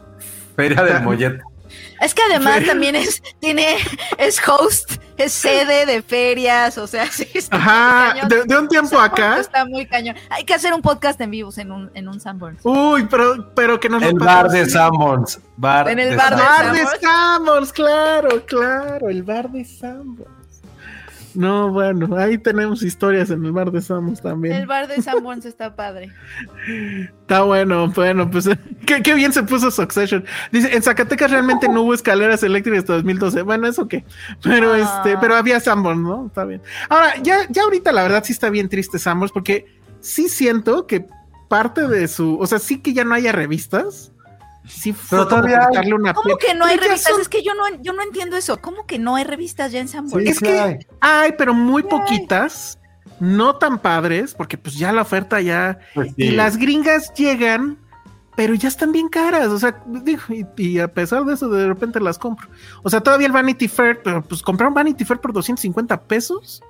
[0.54, 1.42] Feria del mollete.
[2.00, 3.76] Es que además también es, tiene,
[4.18, 8.28] es host, es sede de ferias, o sea, sí está muy Ajá, cañón.
[8.28, 9.38] de, de un tiempo acá.
[9.38, 10.16] Está muy cañón.
[10.30, 12.60] Hay que hacer un podcast en vivos en un, en un Sanborns.
[12.64, 14.68] Uy, pero, pero que nos lo El bar de.
[14.68, 15.40] Sanborns.
[15.56, 16.58] Bar En el de bar de Sanborns.
[16.58, 17.00] bar de Sanborns.
[17.02, 20.39] Sanborns, claro, claro, el bar de Sanborns.
[21.34, 24.54] No, bueno, ahí tenemos historias en el bar de Sanborns también.
[24.54, 26.12] El bar de Sanborns está padre.
[27.20, 28.48] Está bueno, bueno, pues
[28.86, 30.24] qué, qué bien se puso Succession.
[30.50, 33.42] Dice, en Zacatecas realmente no hubo escaleras eléctricas hasta 2012.
[33.42, 34.04] Bueno, eso qué.
[34.42, 34.78] Pero Ah.
[34.78, 36.26] este, pero había Sanborns, ¿no?
[36.26, 36.62] Está bien.
[36.88, 39.66] Ahora, ya, ya ahorita la verdad sí está bien triste Sanborns porque
[40.00, 41.06] sí siento que
[41.48, 44.12] parte de su, o sea, sí que ya no haya revistas.
[44.66, 45.92] Sí, fue Pero todavía hay.
[45.92, 47.12] una ¿Cómo que no hay revistas?
[47.12, 48.58] son- Es que yo no, yo no entiendo eso.
[48.60, 50.24] ¿Cómo que no hay revistas ya en Sanborns?
[50.24, 50.78] Sí, Es sí que- hay.
[51.00, 52.78] Hay, pero muy poquitas,
[53.18, 57.78] no tan padres, porque pues ya la oferta ya Pues Y las gringas llegan,
[58.36, 59.48] pero ya están bien caras.
[59.48, 62.48] O sea, digo, y, y a pesar de eso, de repente las compro.
[62.82, 66.62] O sea, todavía el Vanity Fair, pero pues compraron Vanity Fair por 250 pesos.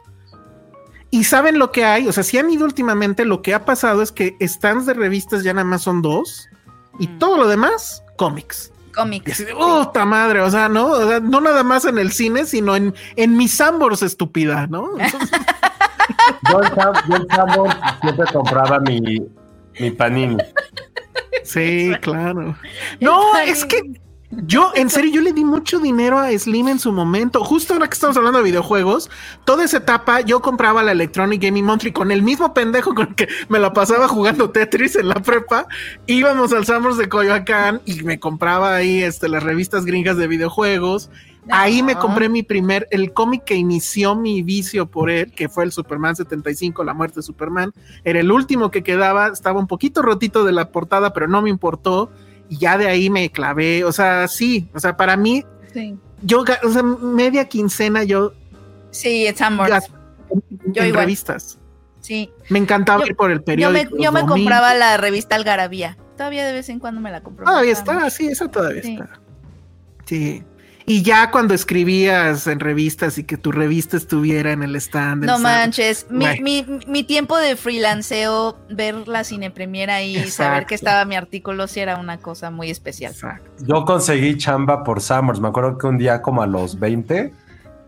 [1.10, 2.06] Y saben lo que hay.
[2.06, 5.42] O sea, si han ido últimamente, lo que ha pasado es que stands de revistas
[5.42, 6.48] ya nada más son dos.
[7.00, 7.18] Y Mm.
[7.18, 8.72] todo lo demás, cómics.
[8.88, 9.32] Y Cómics.
[9.32, 10.86] así de, puta madre, o sea, ¿no?
[10.86, 14.90] O sea, no nada más en el cine, sino en, en mis Sambors, estúpida, ¿no?
[14.98, 15.30] Entonces,
[16.50, 19.22] Yo en Sam- yo en Sanborns siempre compraba mi,
[19.78, 20.36] mi panini.
[21.44, 22.56] sí, claro.
[23.00, 23.80] No, es que
[24.30, 27.42] yo, en serio, yo le di mucho dinero a Slim en su momento.
[27.42, 29.10] Justo ahora que estamos hablando de videojuegos,
[29.44, 33.14] toda esa etapa yo compraba la Electronic Gaming Monthly con el mismo pendejo con el
[33.16, 35.66] que me la pasaba jugando Tetris en la prepa.
[36.06, 41.10] Íbamos al Summers de Coyoacán y me compraba ahí este, las revistas gringas de videojuegos.
[41.48, 45.64] Ahí me compré mi primer, el cómic que inició mi vicio por él, que fue
[45.64, 47.72] el Superman 75, La muerte de Superman.
[48.04, 51.50] Era el último que quedaba, estaba un poquito rotito de la portada, pero no me
[51.50, 52.10] importó.
[52.50, 56.44] Y ya de ahí me clavé, o sea, sí, o sea, para mí, Sí, yo,
[56.64, 58.32] o sea, media quincena yo
[58.90, 59.70] sí Sanborns.
[59.70, 59.90] gas-
[60.30, 61.04] en, Yo en igual.
[61.04, 61.58] revistas.
[62.00, 62.30] Sí.
[62.48, 63.96] Me encantaba Yo- ir por el Yo periódico.
[63.96, 65.96] me, yo me compraba la revista Algarabía.
[66.16, 67.44] Todavía de vez en cuando me la compro.
[67.46, 68.92] Todavía está, sí, eso todavía Sí.
[68.94, 69.20] está.
[70.06, 70.42] Sí.
[70.90, 75.24] Y ya cuando escribías en revistas y que tu revista estuviera en el stand.
[75.24, 80.66] No manches, mi, mi, mi tiempo de freelanceo, ver la cinepremiera ahí y saber Exacto.
[80.66, 83.12] que estaba mi artículo, sí era una cosa muy especial.
[83.12, 83.48] Exacto.
[83.64, 85.40] Yo conseguí chamba por Sanborns.
[85.40, 87.32] Me acuerdo que un día como a los 20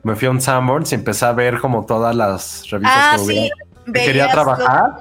[0.05, 3.19] me fui a un Sanborns y empecé a ver como todas las revistas Ah, que
[3.19, 3.25] sí.
[3.25, 3.57] hubiera.
[3.87, 4.93] Que quería trabajar,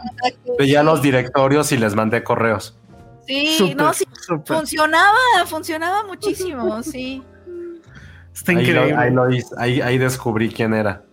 [0.48, 2.76] los veía los directorios y les mandé correos.
[3.28, 4.57] Sí, Súper, no, sí, súper.
[4.57, 5.15] funcionaba,
[5.45, 7.22] funcionaba muchísimo, sí.
[8.34, 8.95] Está Ahí, lo- increíble.
[8.98, 11.03] ahí lo hice, ahí- ahí descubrí quién era.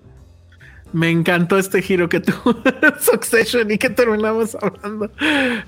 [0.90, 2.56] Me encantó este giro que tuvo
[3.00, 5.12] Succession y que terminamos hablando de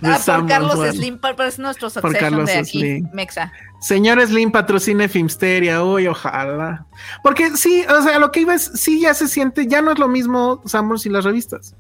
[0.03, 0.97] Ah, por Carlos.
[0.97, 3.09] Slim, por, por- es nuestro Por succession Carlos de aquí, Slim.
[3.13, 3.53] Mexa.
[3.83, 6.87] Señor Slim patrocine Filmsteria, uy, ojalá.
[7.23, 9.99] Porque sí, o sea, lo que iba es, sí ya se siente, ya no es
[9.99, 11.75] lo mismo Summers y las revistas.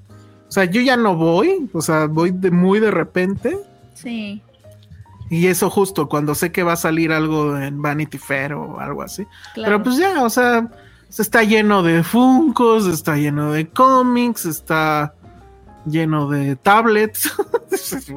[0.48, 3.56] O sea, yo ya no voy, o sea, voy de muy de repente.
[3.94, 4.42] Sí.
[5.30, 9.02] Y eso justo cuando sé que va a salir algo en Vanity Fair o algo
[9.02, 9.24] así.
[9.54, 9.70] Claro.
[9.72, 10.68] Pero pues ya, o sea,
[11.16, 15.14] está lleno de Funcos, está lleno de cómics, está
[15.86, 17.32] lleno de tablets.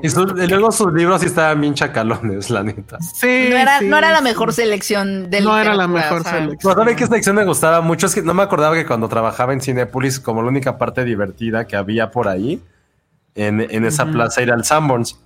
[0.02, 2.99] Y, su- y luego sus libros sí estaban bien chacalones, la neta.
[2.99, 4.23] sí, no, era, sí, no era la sí.
[4.23, 6.57] mejor selección del No era la mejor selección.
[6.61, 8.07] Pero ¿sabe qué sección me gustaba mucho?
[8.07, 11.65] Es que no me acordaba que cuando trabajaba en Cinépolis, como la única parte divertida
[11.68, 12.61] que había por ahí,
[13.35, 15.18] en, en esa plaza era el Sanborns.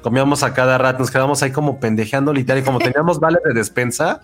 [0.00, 3.52] Comíamos a cada rato, nos quedábamos ahí como pendejeando literal y como teníamos vale de
[3.52, 4.20] despensa,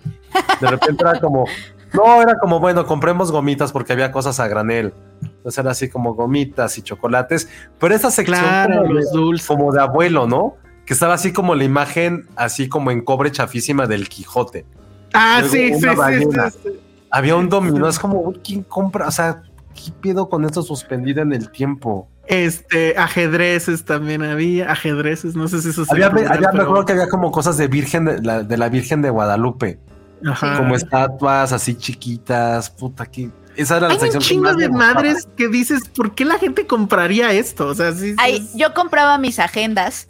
[0.60, 1.46] de repente era como,
[1.92, 4.94] no, era como, bueno, compremos gomitas porque había cosas a granel.
[5.20, 7.48] Entonces era así como gomitas y chocolates,
[7.80, 9.46] pero esa sección Claro, como, de, los dulces.
[9.46, 10.56] como de abuelo, ¿no?
[10.86, 14.64] Que estaba así como la imagen, así como en cobre chafísima del Quijote.
[15.12, 16.70] Ah, sí, sí, sí.
[17.10, 19.08] Había un dominó, es como, ¿quién compra?
[19.08, 19.42] O sea,
[19.74, 22.08] ¿qué pedo con esto suspendido en el tiempo?
[22.28, 26.84] Este, ajedrezes también había, ajedrezes, no sé si eso se Había, había- me pero- acuerdo
[26.84, 29.78] que había como cosas de Virgen, de la, de la Virgen de Guadalupe,
[30.26, 30.58] Ajá.
[30.58, 34.62] como estatuas así chiquitas, puta, que esa era la Hay un sección que chingo me
[34.62, 37.66] de madres que dices, ¿por qué la gente compraría esto?
[37.68, 40.06] O sea, sí, sí, Ay, es- yo compraba mis agendas.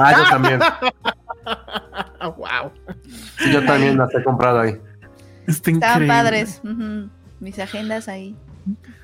[0.00, 0.60] Ah, yo también.
[2.20, 2.72] Wow.
[3.38, 4.76] Sí, yo también las he comprado ahí.
[5.46, 6.06] Está Estaban increíble.
[6.08, 6.60] padres.
[7.40, 8.36] Mis agendas ahí.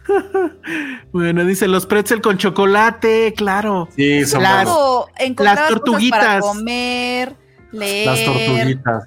[1.13, 3.89] Bueno, dice los pretzel con chocolate, claro.
[3.95, 4.75] Sí, son Las- las
[5.35, 6.41] cosas para tortuguitas.
[6.41, 7.37] comer,
[7.73, 8.07] leer.
[8.07, 9.05] las tortuguitas.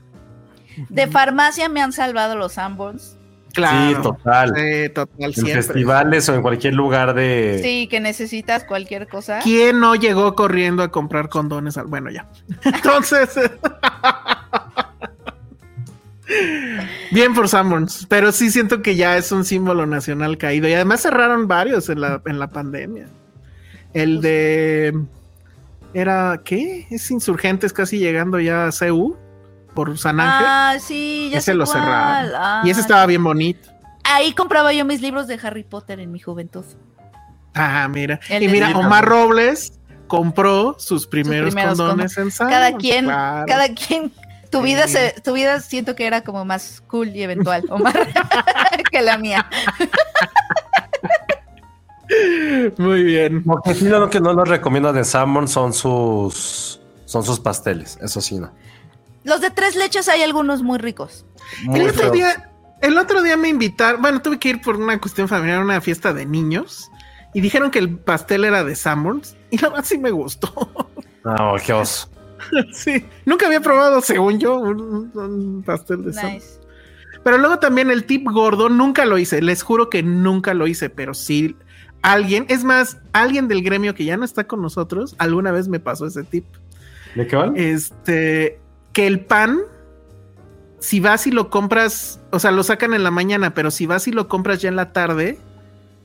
[0.90, 3.16] De farmacia me han salvado los Sanborns.
[3.54, 3.88] Claro.
[3.96, 4.54] Sí, total.
[4.56, 5.64] Sí, total, en siempre.
[5.64, 7.60] festivales o en cualquier lugar de...
[7.64, 9.40] Sí, que necesitas cualquier cosa.
[9.40, 11.76] ¿Quién no llegó corriendo a comprar condones?
[11.78, 12.28] al- Bueno, ya.
[12.64, 13.30] Entonces.
[17.12, 20.68] Bien por Sanborns, pero sí siento que ya es un símbolo nacional caído.
[20.68, 23.08] Y además cerraron varios en la, en la pandemia.
[23.94, 25.00] El de.
[25.94, 26.42] Era.
[26.44, 26.88] ¿Qué?
[26.90, 29.16] Es Insurgentes casi llegando ya a CU
[29.74, 30.48] por San Ángel.
[30.48, 31.80] Ah, sí, ya ese sé lo cuál.
[31.80, 32.32] cerraron.
[32.36, 33.70] Ah, y ese estaba bien bonito.
[34.04, 36.66] Ahí compraba yo mis libros de Harry Potter en mi juventud.
[37.54, 38.20] Ah, mira.
[38.30, 38.78] El y mira.
[38.78, 42.60] Omar Robles compró sus primeros, primeros condones en Sanborns.
[42.60, 43.46] Cada quien, claro.
[43.48, 44.12] cada quien,
[44.50, 48.08] tu vida se, tu vida siento que era como más cool y eventual, Omar,
[48.92, 49.50] que la mía.
[52.78, 53.44] Muy bien.
[53.46, 57.98] Lo que sí lo que no los recomiendo de Salmon son sus son sus pasteles,
[58.02, 58.52] eso sí no.
[59.24, 61.26] Los de tres leches hay algunos muy ricos.
[61.64, 62.52] Muy el otro día,
[62.82, 65.82] el otro día me invitaron, bueno, tuve que ir por una cuestión familiar a una
[65.82, 66.90] fiesta de niños
[67.34, 70.72] y dijeron que el pastel era de Sanborns y la verdad sí me gustó.
[71.24, 72.10] No, qué oso.
[72.74, 76.10] sí, nunca había probado, según yo, un, un pastel de.
[76.12, 76.60] Nice.
[77.24, 80.90] Pero luego también el tip gordo nunca lo hice, les juro que nunca lo hice,
[80.90, 81.56] pero sí
[82.02, 85.80] alguien, es más, alguien del gremio que ya no está con nosotros, alguna vez me
[85.80, 86.46] pasó ese tip.
[87.16, 87.54] ¿De qué van?
[87.58, 88.60] Este,
[88.94, 89.60] que el pan
[90.80, 94.08] si vas y lo compras, o sea, lo sacan en la mañana, pero si vas
[94.08, 95.40] y lo compras ya en la tarde,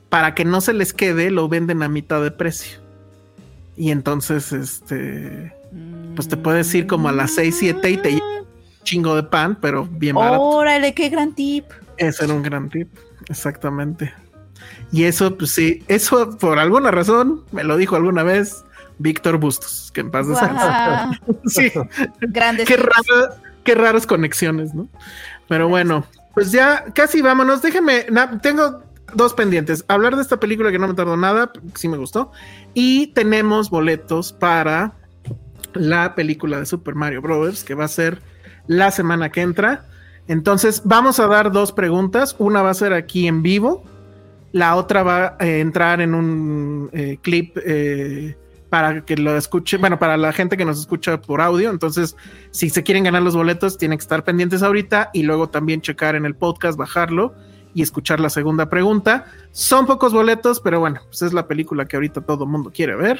[0.09, 2.79] para que no se les quede, lo venden a mitad de precio.
[3.75, 5.53] Y entonces, este,
[6.15, 8.47] pues te puedes ir como a las 6, 7 y te lleva un
[8.83, 10.41] chingo de pan, pero bien barato.
[10.41, 11.65] Órale, qué gran tip.
[11.97, 12.89] Ese era un gran tip,
[13.29, 14.13] exactamente.
[14.91, 18.63] Y eso, pues sí, eso por alguna razón me lo dijo alguna vez
[18.99, 20.65] Víctor Bustos, que en paz descanse.
[20.65, 21.39] Guau.
[21.45, 21.71] Sí,
[22.21, 24.87] Grandes qué, raro- qué raras conexiones, ¿no?
[25.47, 27.61] Pero bueno, pues ya casi vámonos.
[27.61, 28.83] Déjeme, na- tengo
[29.15, 29.83] dos pendientes.
[29.87, 32.31] Hablar de esta película que no me tardó nada, sí me gustó.
[32.73, 34.93] Y tenemos boletos para
[35.75, 38.21] la película de Super Mario Brothers, que va a ser
[38.67, 39.85] la semana que entra.
[40.27, 42.35] Entonces, vamos a dar dos preguntas.
[42.39, 43.83] Una va a ser aquí en vivo.
[44.51, 48.37] La otra va a entrar en un eh, clip eh,
[48.69, 51.69] para que lo escuche, bueno, para la gente que nos escucha por audio.
[51.69, 52.15] Entonces,
[52.51, 56.15] si se quieren ganar los boletos, tienen que estar pendientes ahorita y luego también checar
[56.15, 57.33] en el podcast, bajarlo
[57.73, 59.25] y escuchar la segunda pregunta.
[59.51, 62.95] Son pocos boletos, pero bueno, pues es la película que ahorita todo el mundo quiere
[62.95, 63.19] ver.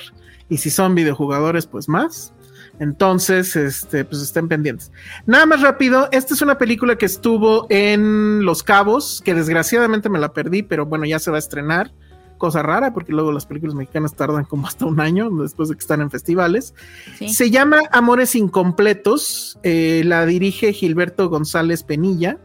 [0.49, 2.33] Y si son videojugadores, pues más.
[2.79, 4.91] Entonces, este, pues estén pendientes.
[5.25, 10.19] Nada más rápido, esta es una película que estuvo en Los Cabos, que desgraciadamente me
[10.19, 11.91] la perdí, pero bueno, ya se va a estrenar.
[12.37, 15.79] Cosa rara, porque luego las películas mexicanas tardan como hasta un año después de que
[15.79, 16.73] están en festivales.
[17.17, 17.29] Sí.
[17.29, 22.39] Se llama Amores Incompletos, eh, la dirige Gilberto González Penilla.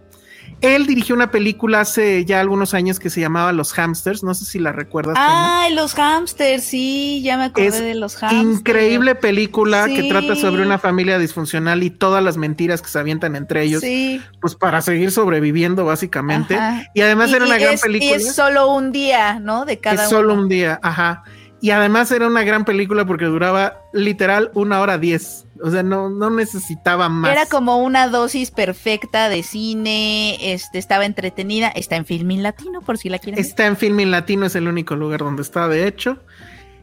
[0.60, 4.44] Él dirigió una película hace ya algunos años que se llamaba Los Hamsters, no sé
[4.44, 5.14] si la recuerdas.
[5.16, 8.42] Ay, los hamsters, sí, ya me acordé Es de los hamsters.
[8.58, 13.36] Increíble película que trata sobre una familia disfuncional y todas las mentiras que se avientan
[13.36, 14.20] entre ellos, Sí.
[14.40, 16.56] pues para seguir sobreviviendo básicamente.
[16.56, 16.86] Ajá.
[16.92, 18.10] Y además Y- era una y gran es- película.
[18.10, 19.64] Y es solo un día, ¿no?
[19.64, 20.42] De cada es solo uno.
[20.42, 21.22] un día, ajá.
[21.60, 25.46] Y además era una gran película porque duraba literal una hora diez.
[25.60, 27.32] O sea, no, no necesitaba más.
[27.32, 32.96] Era como una dosis perfecta de cine, este, estaba entretenida, está en Filmin Latino, por
[32.96, 33.40] si la quieren.
[33.40, 36.18] Está en Filmin Latino, es el único lugar donde está, de hecho.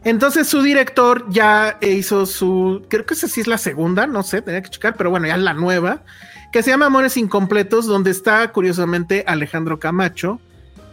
[0.04, 4.40] Entonces su director ya hizo su, creo que esa sí es la segunda, no sé,
[4.40, 6.04] tenía que checar, pero bueno, ya es la nueva,
[6.52, 10.40] que se llama Amores Incompletos, donde está curiosamente Alejandro Camacho,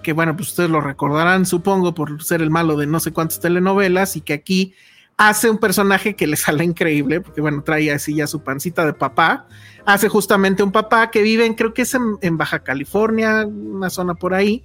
[0.03, 3.39] que bueno, pues ustedes lo recordarán, supongo, por ser el malo de no sé cuántas
[3.39, 4.75] telenovelas y que aquí
[5.17, 8.93] hace un personaje que le sale increíble, porque bueno, trae así ya su pancita de
[8.93, 9.47] papá,
[9.85, 13.89] hace justamente un papá que vive en, creo que es en, en Baja California, una
[13.89, 14.63] zona por ahí,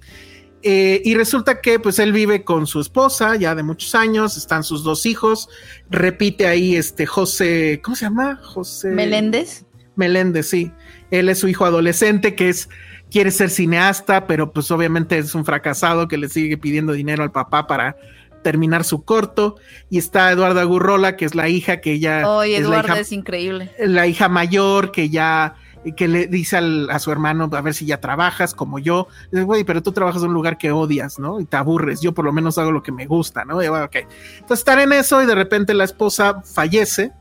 [0.61, 4.63] eh, y resulta que pues él vive con su esposa ya de muchos años, están
[4.63, 5.47] sus dos hijos,
[5.89, 8.39] repite ahí este José, ¿cómo se llama?
[8.43, 9.65] José Meléndez.
[9.95, 10.71] Meléndez, sí.
[11.11, 12.69] Él es su hijo adolescente que es
[13.11, 17.31] quiere ser cineasta, pero pues obviamente es un fracasado que le sigue pidiendo dinero al
[17.31, 17.95] papá para
[18.43, 19.57] terminar su corto
[19.89, 23.71] y está Eduarda Gurrola que es la hija que ya Oye, es hija increíble.
[23.79, 25.55] la hija mayor que ya
[25.95, 29.07] que le dice al- a su hermano a ver si ya trabajas como yo.
[29.31, 31.39] Dice, güey, pero tú trabajas en un lugar que odias, ¿no?
[31.39, 32.01] Y te aburres.
[32.01, 33.63] Yo por lo menos hago lo que me gusta, ¿no?
[33.63, 33.95] Y, bueno, ok.
[34.39, 37.13] Entonces están en eso y de repente la esposa fallece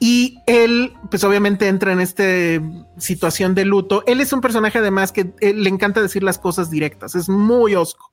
[0.00, 2.24] y él, pues obviamente entra en esta
[2.98, 4.04] situación de luto.
[4.06, 7.74] Él es un personaje además que eh, le encanta decir las cosas directas, es muy
[7.74, 8.12] osco.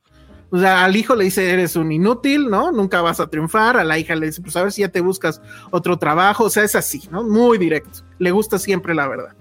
[0.51, 2.71] O sea, al hijo le dice, eres un inútil, ¿no?
[2.71, 3.77] Nunca vas a triunfar.
[3.77, 5.41] A la hija le dice, pues a ver si ya te buscas
[5.71, 6.45] otro trabajo.
[6.45, 7.23] O sea, es así, ¿no?
[7.23, 8.05] Muy directo.
[8.19, 9.35] Le gusta siempre la verdad.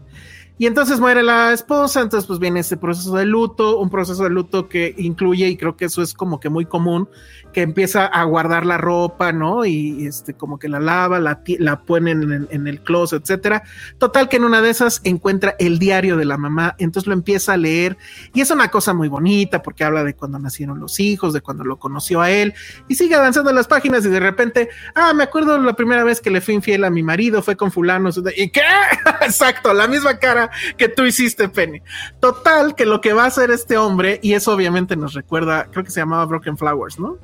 [0.56, 4.30] Y entonces muere la esposa, entonces pues viene este proceso de luto, un proceso de
[4.30, 7.08] luto que incluye, y creo que eso es como que muy común,
[7.54, 9.64] que empieza a guardar la ropa, ¿no?
[9.64, 13.62] Y este, como que la lava, la, la pone en, en el closet, etcétera.
[13.96, 17.54] Total que en una de esas encuentra el diario de la mamá, entonces lo empieza
[17.54, 17.96] a leer
[18.34, 21.64] y es una cosa muy bonita porque habla de cuando nacieron los hijos, de cuando
[21.64, 22.52] lo conoció a él
[22.88, 26.30] y sigue avanzando las páginas y de repente, ah, me acuerdo la primera vez que
[26.30, 28.60] le fui infiel a mi marido, fue con fulano, ¿y qué?
[29.22, 31.80] Exacto, la misma cara que tú hiciste, Penny.
[32.20, 35.84] Total, que lo que va a hacer este hombre, y eso obviamente nos recuerda, creo
[35.84, 37.18] que se llamaba Broken Flowers, ¿no?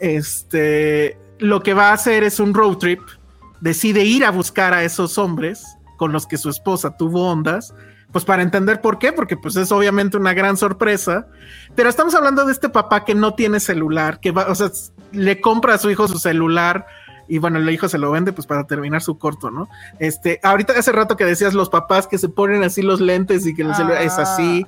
[0.00, 3.00] Este, lo que va a hacer es un road trip,
[3.60, 5.64] decide ir a buscar a esos hombres
[5.96, 7.74] con los que su esposa tuvo ondas,
[8.12, 11.26] pues para entender por qué, porque pues es obviamente una gran sorpresa,
[11.74, 14.70] pero estamos hablando de este papá que no tiene celular, que va, o sea,
[15.12, 16.86] le compra a su hijo su celular
[17.28, 19.68] y bueno, el hijo se lo vende pues para terminar su corto, ¿no?
[19.98, 23.54] Este, ahorita hace rato que decías los papás que se ponen así los lentes y
[23.54, 24.66] que el celular es así.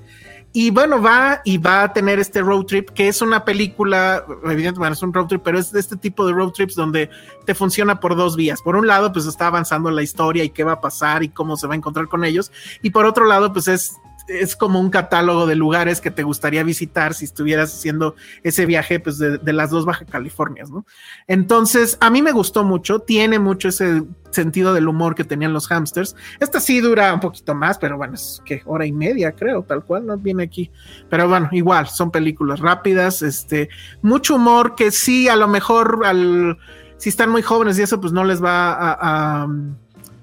[0.53, 4.79] Y bueno, va y va a tener este road trip, que es una película, evidentemente
[4.79, 7.09] bueno, es un road trip, pero es de este tipo de road trips donde
[7.47, 8.61] te funciona por dos vías.
[8.61, 11.57] Por un lado, pues está avanzando la historia y qué va a pasar y cómo
[11.57, 12.51] se va a encontrar con ellos.
[12.83, 13.93] Y por otro lado, pues es
[14.31, 19.01] es como un catálogo de lugares que te gustaría visitar si estuvieras haciendo ese viaje
[19.01, 20.86] pues de, de las dos Baja Californias, ¿no?
[21.27, 25.66] Entonces, a mí me gustó mucho, tiene mucho ese sentido del humor que tenían los
[25.69, 26.16] hamsters.
[26.39, 29.85] Esta sí dura un poquito más, pero bueno, es que hora y media, creo, tal
[29.85, 30.70] cual, no viene aquí.
[31.09, 33.69] Pero bueno, igual, son películas rápidas, este,
[34.02, 36.59] mucho humor que sí, a lo mejor al,
[36.97, 39.48] si están muy jóvenes y eso, pues no les va a, a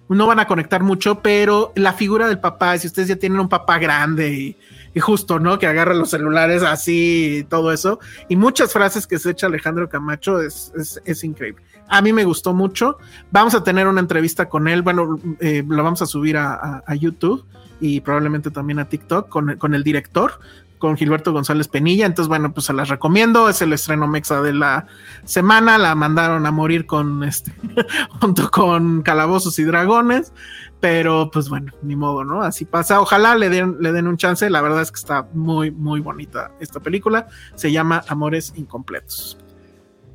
[0.09, 3.49] no van a conectar mucho, pero la figura del papá, si ustedes ya tienen un
[3.49, 5.59] papá grande y, justo, ¿no?
[5.59, 9.88] Que agarra los celulares así y todo eso, y muchas frases que se echa Alejandro
[9.89, 10.71] Camacho, es,
[11.05, 11.61] es, increíble.
[11.88, 12.97] A mí me gustó mucho.
[13.29, 17.45] Vamos a tener una entrevista con él, bueno, eh, vamos a subir a, YouTube
[17.79, 20.39] y probablemente también a TikTok con, con el director
[20.78, 22.06] con Gilberto González Penilla.
[22.06, 23.49] Entonces, bueno, pues se las recomiendo.
[23.49, 24.88] Es el estreno mexa de la
[25.26, 25.78] semana.
[25.78, 27.52] La mandaron a morir con este,
[28.22, 30.34] junto con Calabozos y Dragones.
[30.80, 32.41] Pero, pues bueno, ni modo, ¿no?
[32.41, 33.02] Así pasa.
[33.02, 34.49] Ojalá le den, le den un chance.
[34.49, 37.28] La verdad es que está muy, muy bonita esta película.
[37.56, 39.38] Se llama Amores Incompletos.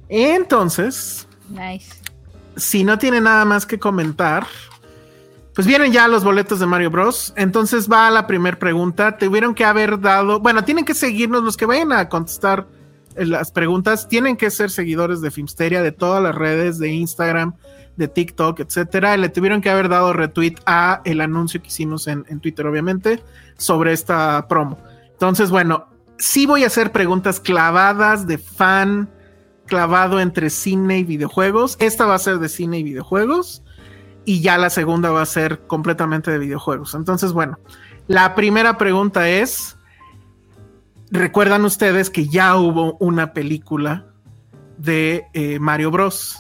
[0.09, 1.95] Entonces, nice.
[2.57, 4.47] si no tiene nada más que comentar,
[5.55, 7.35] pues vienen ya los boletos de Mario Bros.
[7.37, 9.19] Entonces va la primera pregunta.
[9.19, 12.67] Tuvieron que haber dado, bueno, tienen que seguirnos los que vayan a contestar
[13.17, 14.09] las preguntas.
[14.09, 17.55] Tienen que ser seguidores de Filmsteria, de todas las redes, de Instagram,
[17.97, 19.17] de TikTok, etcétera.
[19.19, 23.23] Le tuvieron que haber dado retweet a el anuncio que hicimos en Twitter, obviamente,
[23.59, 24.79] sobre esta promo.
[25.13, 29.11] Entonces, bueno, sí voy a hacer preguntas clavadas de fan,
[29.67, 31.77] clavado entre cine y videojuegos.
[31.79, 33.63] Esta va a ser de cine y videojuegos
[34.25, 36.95] y ya la segunda va a ser completamente de videojuegos.
[36.95, 37.59] Entonces, bueno,
[38.07, 39.77] la primera pregunta es,
[41.11, 44.07] ¿recuerdan ustedes que ya hubo una película
[44.79, 46.39] de eh, Mario Bros?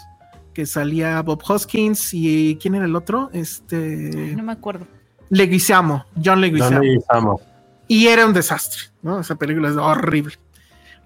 [0.54, 3.30] Que salía Bob Hoskins y ¿quién era el otro?
[3.32, 4.34] Este...
[4.36, 4.86] No me acuerdo.
[5.30, 6.76] Leguizamo, John Leguizamo.
[6.76, 7.40] John Leguizamo.
[7.88, 9.20] Y era un desastre, ¿no?
[9.20, 10.34] Esa película es horrible.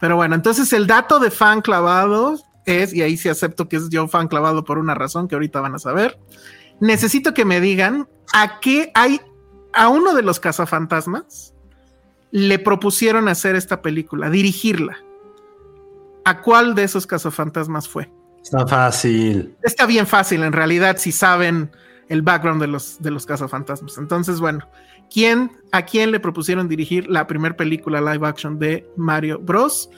[0.00, 3.88] Pero bueno, entonces el dato de fan clavado es, y ahí sí acepto que es
[3.88, 6.18] yo fan clavado por una razón que ahorita van a saber,
[6.80, 9.20] necesito que me digan a qué hay
[9.72, 11.54] a uno de los cazafantasmas
[12.30, 14.98] le propusieron hacer esta película, dirigirla.
[16.24, 18.10] ¿A cuál de esos cazafantasmas fue?
[18.42, 19.56] Está fácil.
[19.62, 21.70] Está bien fácil, en realidad, si saben
[22.08, 23.98] el background de los, de los cazafantasmas.
[23.98, 24.68] Entonces, bueno,
[25.12, 29.90] ¿quién, ¿a quién le propusieron dirigir la primera película live action de Mario Bros?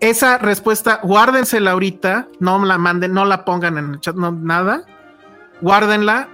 [0.00, 4.84] Esa respuesta, guárdensela ahorita, no la manden, no la pongan en el chat, no, nada
[5.60, 6.28] guárdenla.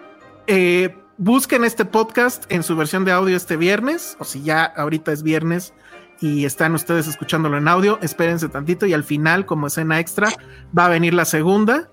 [0.46, 5.12] Eh, busquen este podcast en su versión de audio este viernes, o si ya ahorita
[5.12, 5.72] es viernes
[6.20, 10.30] y están ustedes escuchándolo en audio, espérense tantito y al final, como escena extra,
[10.76, 11.88] va a venir la segunda.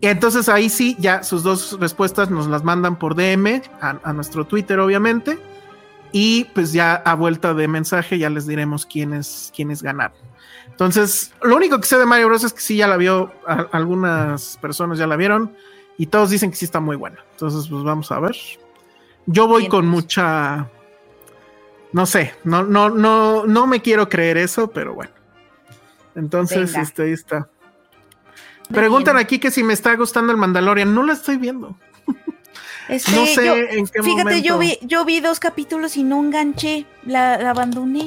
[0.00, 4.12] Y entonces ahí sí, ya sus dos respuestas nos las mandan por DM a, a
[4.12, 5.38] nuestro Twitter, obviamente.
[6.12, 10.16] Y pues ya a vuelta de mensaje ya les diremos quiénes, quiénes ganaron.
[10.68, 13.32] Entonces, lo único que sé de Mario Bros es que sí ya la vio,
[13.72, 15.56] algunas personas ya la vieron
[15.98, 17.18] y todos dicen que sí está muy buena.
[17.32, 18.36] Entonces, pues vamos a ver.
[19.26, 20.68] Yo voy Bien, con mucha.
[21.92, 25.12] No sé, no, no, no, no me quiero creer eso, pero bueno.
[26.16, 26.82] Entonces, Venga.
[26.82, 27.48] este ahí está.
[28.68, 29.24] Muy Preguntan bien.
[29.24, 30.94] aquí que si me está gustando el Mandalorian.
[30.94, 31.76] No la estoy viendo.
[32.88, 34.46] Este, no sé yo, en qué Fíjate, momento.
[34.46, 36.84] yo vi, yo vi dos capítulos y no enganché.
[37.06, 38.04] La, la abandoné.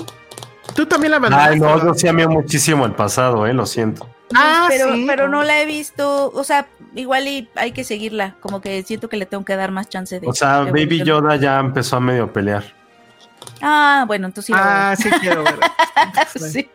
[0.76, 1.54] Tú también la abandonaste.
[1.54, 4.08] Ay, no, yo sí amé muchísimo el pasado, eh, lo siento.
[4.36, 5.06] Ah, pero, sí.
[5.08, 9.10] pero no la he visto, o sea, igual y hay que seguirla, como que siento
[9.10, 10.28] que le tengo que dar más chance de.
[10.28, 12.64] O sea, de Baby Yoda ya empezó a medio pelear.
[13.62, 14.54] Ah, bueno, entonces sí.
[14.56, 15.60] Ah, sí quiero ver.
[16.52, 16.70] sí.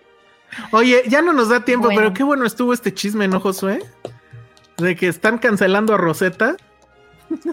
[0.70, 2.00] Oye, ya no nos da tiempo, bueno.
[2.00, 3.82] pero qué bueno estuvo este chisme, ¿no, Josué?
[4.76, 6.56] De que están cancelando a Rosetta.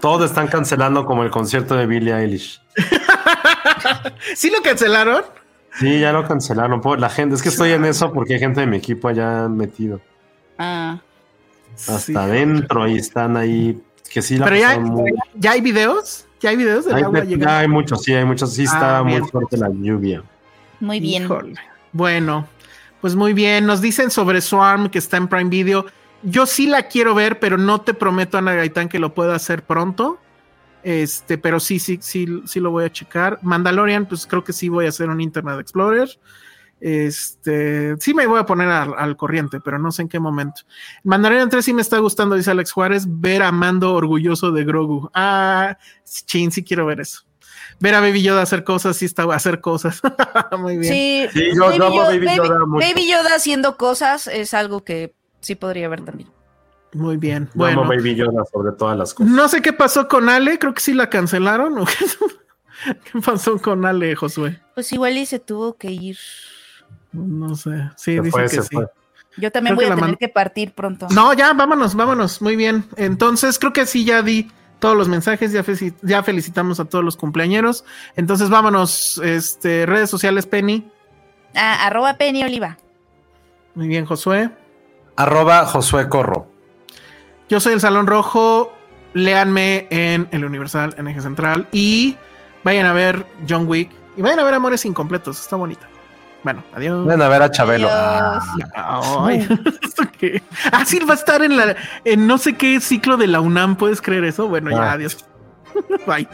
[0.02, 2.60] Todos están cancelando como el concierto de Billie Eilish.
[4.34, 5.24] ¿Sí lo cancelaron?
[5.80, 6.82] Sí, ya lo cancelaron.
[6.98, 9.98] La gente, es que estoy en eso porque hay gente de mi equipo allá metido.
[10.58, 11.00] Ah.
[11.74, 12.14] Hasta sí.
[12.14, 13.80] adentro y están ahí.
[14.12, 15.10] Que sí la Pero ya, muy...
[15.34, 16.26] ya hay videos.
[16.40, 18.52] ¿Ya hay videos del hay, agua de, Ya hay muchos, sí, hay muchos.
[18.52, 20.22] Sí, está ah, muy fuerte la lluvia.
[20.80, 21.24] Muy bien.
[21.24, 21.54] Híjole.
[21.92, 22.46] Bueno,
[23.00, 23.64] pues muy bien.
[23.64, 25.86] Nos dicen sobre Swarm que está en Prime Video.
[26.22, 29.62] Yo sí la quiero ver, pero no te prometo, Ana Gaitán, que lo pueda hacer
[29.62, 30.18] pronto.
[30.82, 33.38] Este, pero sí, sí, sí, sí lo voy a checar.
[33.42, 36.08] Mandalorian, pues creo que sí voy a hacer un Internet Explorer.
[36.80, 40.62] Este, sí me voy a poner al, al, corriente, pero no sé en qué momento.
[41.04, 45.10] Mandalorian 3 sí me está gustando, dice Alex Juárez, ver a Mando orgulloso de Grogu.
[45.12, 45.76] Ah,
[46.24, 47.22] chin, sí quiero ver eso.
[47.80, 50.00] Ver a Baby Yoda hacer cosas, sí está hacer cosas.
[50.58, 50.92] Muy bien.
[50.92, 55.14] Sí, sí yo, Baby, yo, Baby, Yoda Baby, Baby Yoda haciendo cosas es algo que
[55.40, 56.30] sí podría ver también.
[56.92, 57.48] Muy bien.
[57.54, 59.32] Bueno, Baby Yoda sobre todas las cosas.
[59.32, 61.74] No sé qué pasó con Ale, creo que sí la cancelaron.
[63.12, 64.60] ¿Qué pasó con Ale, Josué?
[64.74, 66.16] Pues igual y se tuvo que ir.
[67.12, 67.90] No sé.
[67.96, 68.68] Sí, Se dice fue, que sí.
[68.72, 68.86] fue.
[69.36, 71.06] Yo también Creo voy a tener que partir pronto.
[71.14, 72.42] No, ya, vámonos, vámonos.
[72.42, 72.84] Muy bien.
[72.96, 77.04] Entonces, creo que sí, ya di todos los mensajes, ya, felici- ya felicitamos a todos
[77.04, 77.84] los cumpleañeros.
[78.16, 79.18] Entonces, vámonos.
[79.18, 80.90] Este, redes sociales, Penny.
[81.54, 82.76] Ah, arroba Penny Oliva.
[83.74, 84.50] Muy bien, Josué.
[85.16, 86.48] Arroba Josué Corro.
[87.50, 88.72] Yo soy el Salón Rojo.
[89.12, 91.66] Léanme en El Universal, en Eje Central.
[91.72, 92.16] Y
[92.62, 93.90] vayan a ver John Wick.
[94.16, 95.40] Y vayan a ver Amores Incompletos.
[95.40, 95.88] Está bonita.
[96.44, 97.04] Bueno, adiós.
[97.06, 97.88] Ven a ver a Chabelo.
[97.90, 98.44] Adiós.
[98.74, 99.48] Ay,
[99.82, 100.40] ¿esto qué?
[100.72, 103.76] Ah, sí, va a estar en la en no sé qué ciclo de la UNAM,
[103.76, 104.48] ¿puedes creer eso?
[104.48, 104.92] Bueno, ya, Ah.
[104.92, 105.22] adiós.
[106.06, 106.28] Bye.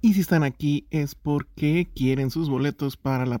[0.00, 3.40] Y si están aquí es porque quieren sus boletos para la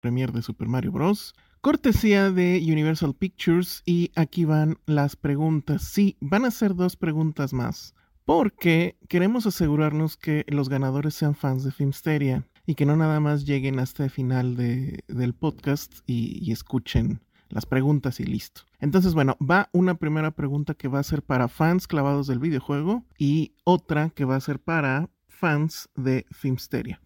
[0.00, 1.34] Premier de Super Mario Bros.
[1.60, 5.82] Cortesía de Universal Pictures y aquí van las preguntas.
[5.82, 7.94] Sí, van a ser dos preguntas más.
[8.24, 13.46] Porque queremos asegurarnos que los ganadores sean fans de Filmsteria y que no nada más
[13.46, 18.60] lleguen hasta el final de- del podcast y, y escuchen las preguntas y listo.
[18.78, 23.06] Entonces, bueno, va una primera pregunta que va a ser para fans clavados del videojuego
[23.16, 27.00] y otra que va a ser para fans de Filmsteria.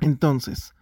[0.00, 0.73] Entonces,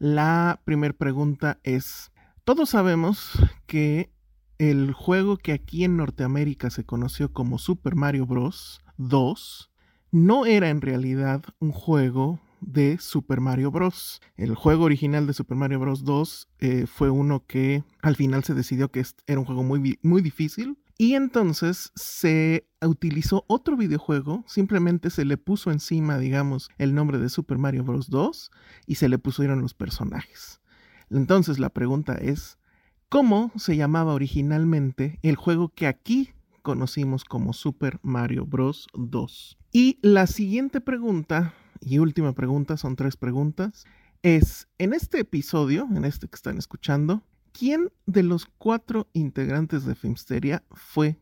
[0.00, 2.10] la primera pregunta es,
[2.44, 3.32] todos sabemos
[3.66, 4.10] que
[4.56, 8.80] el juego que aquí en Norteamérica se conoció como Super Mario Bros.
[8.96, 9.70] 2
[10.10, 14.22] no era en realidad un juego de Super Mario Bros.
[14.36, 16.02] El juego original de Super Mario Bros.
[16.02, 20.22] 2 eh, fue uno que al final se decidió que era un juego muy, muy
[20.22, 27.18] difícil y entonces se utilizó otro videojuego, simplemente se le puso encima, digamos, el nombre
[27.18, 28.10] de Super Mario Bros.
[28.10, 28.50] 2
[28.86, 30.60] y se le pusieron los personajes.
[31.08, 32.58] Entonces la pregunta es,
[33.08, 38.86] ¿cómo se llamaba originalmente el juego que aquí conocimos como Super Mario Bros.
[38.92, 39.56] 2?
[39.72, 43.86] Y la siguiente pregunta, y última pregunta, son tres preguntas,
[44.22, 47.22] es, en este episodio, en este que están escuchando,
[47.52, 51.18] ¿quién de los cuatro integrantes de Filmsteria fue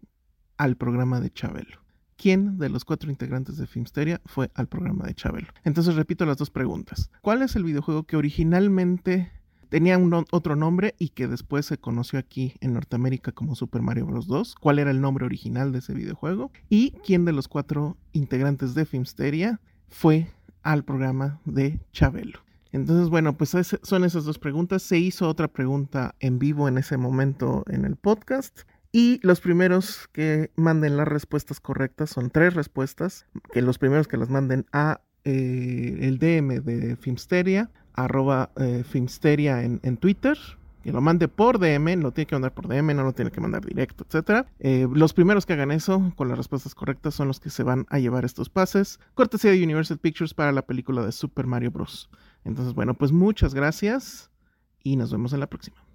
[0.57, 1.81] al programa de Chabelo?
[2.17, 5.49] ¿Quién de los cuatro integrantes de Filmsteria fue al programa de Chabelo?
[5.65, 7.11] Entonces repito las dos preguntas.
[7.23, 9.31] ¿Cuál es el videojuego que originalmente
[9.69, 14.07] tenía un otro nombre y que después se conoció aquí en Norteamérica como Super Mario
[14.07, 14.27] Bros.
[14.27, 14.57] 2?
[14.57, 16.51] ¿Cuál era el nombre original de ese videojuego?
[16.69, 20.31] ¿Y quién de los cuatro integrantes de Filmsteria fue
[20.63, 22.41] al programa de Chabelo?
[22.73, 24.83] Entonces, bueno, pues son esas dos preguntas.
[24.83, 28.61] Se hizo otra pregunta en vivo en ese momento en el podcast.
[28.93, 33.27] Y los primeros que manden las respuestas correctas son tres respuestas.
[33.53, 39.63] Que los primeros que las manden a eh, el DM de Filmsteria, arroba eh, Filmsteria
[39.63, 40.39] en, en Twitter.
[40.83, 43.41] Que lo mande por DM, lo tiene que mandar por DM, no lo tiene que
[43.41, 44.47] mandar directo, etcétera.
[44.61, 47.85] Eh, los primeros que hagan eso con las respuestas correctas son los que se van
[47.91, 49.01] a llevar estos pases.
[49.15, 52.09] Cortesía de Universal Pictures para la película de Super Mario Bros.
[52.45, 54.31] Entonces, bueno, pues muchas gracias
[54.83, 55.88] y nos vemos en la próxima.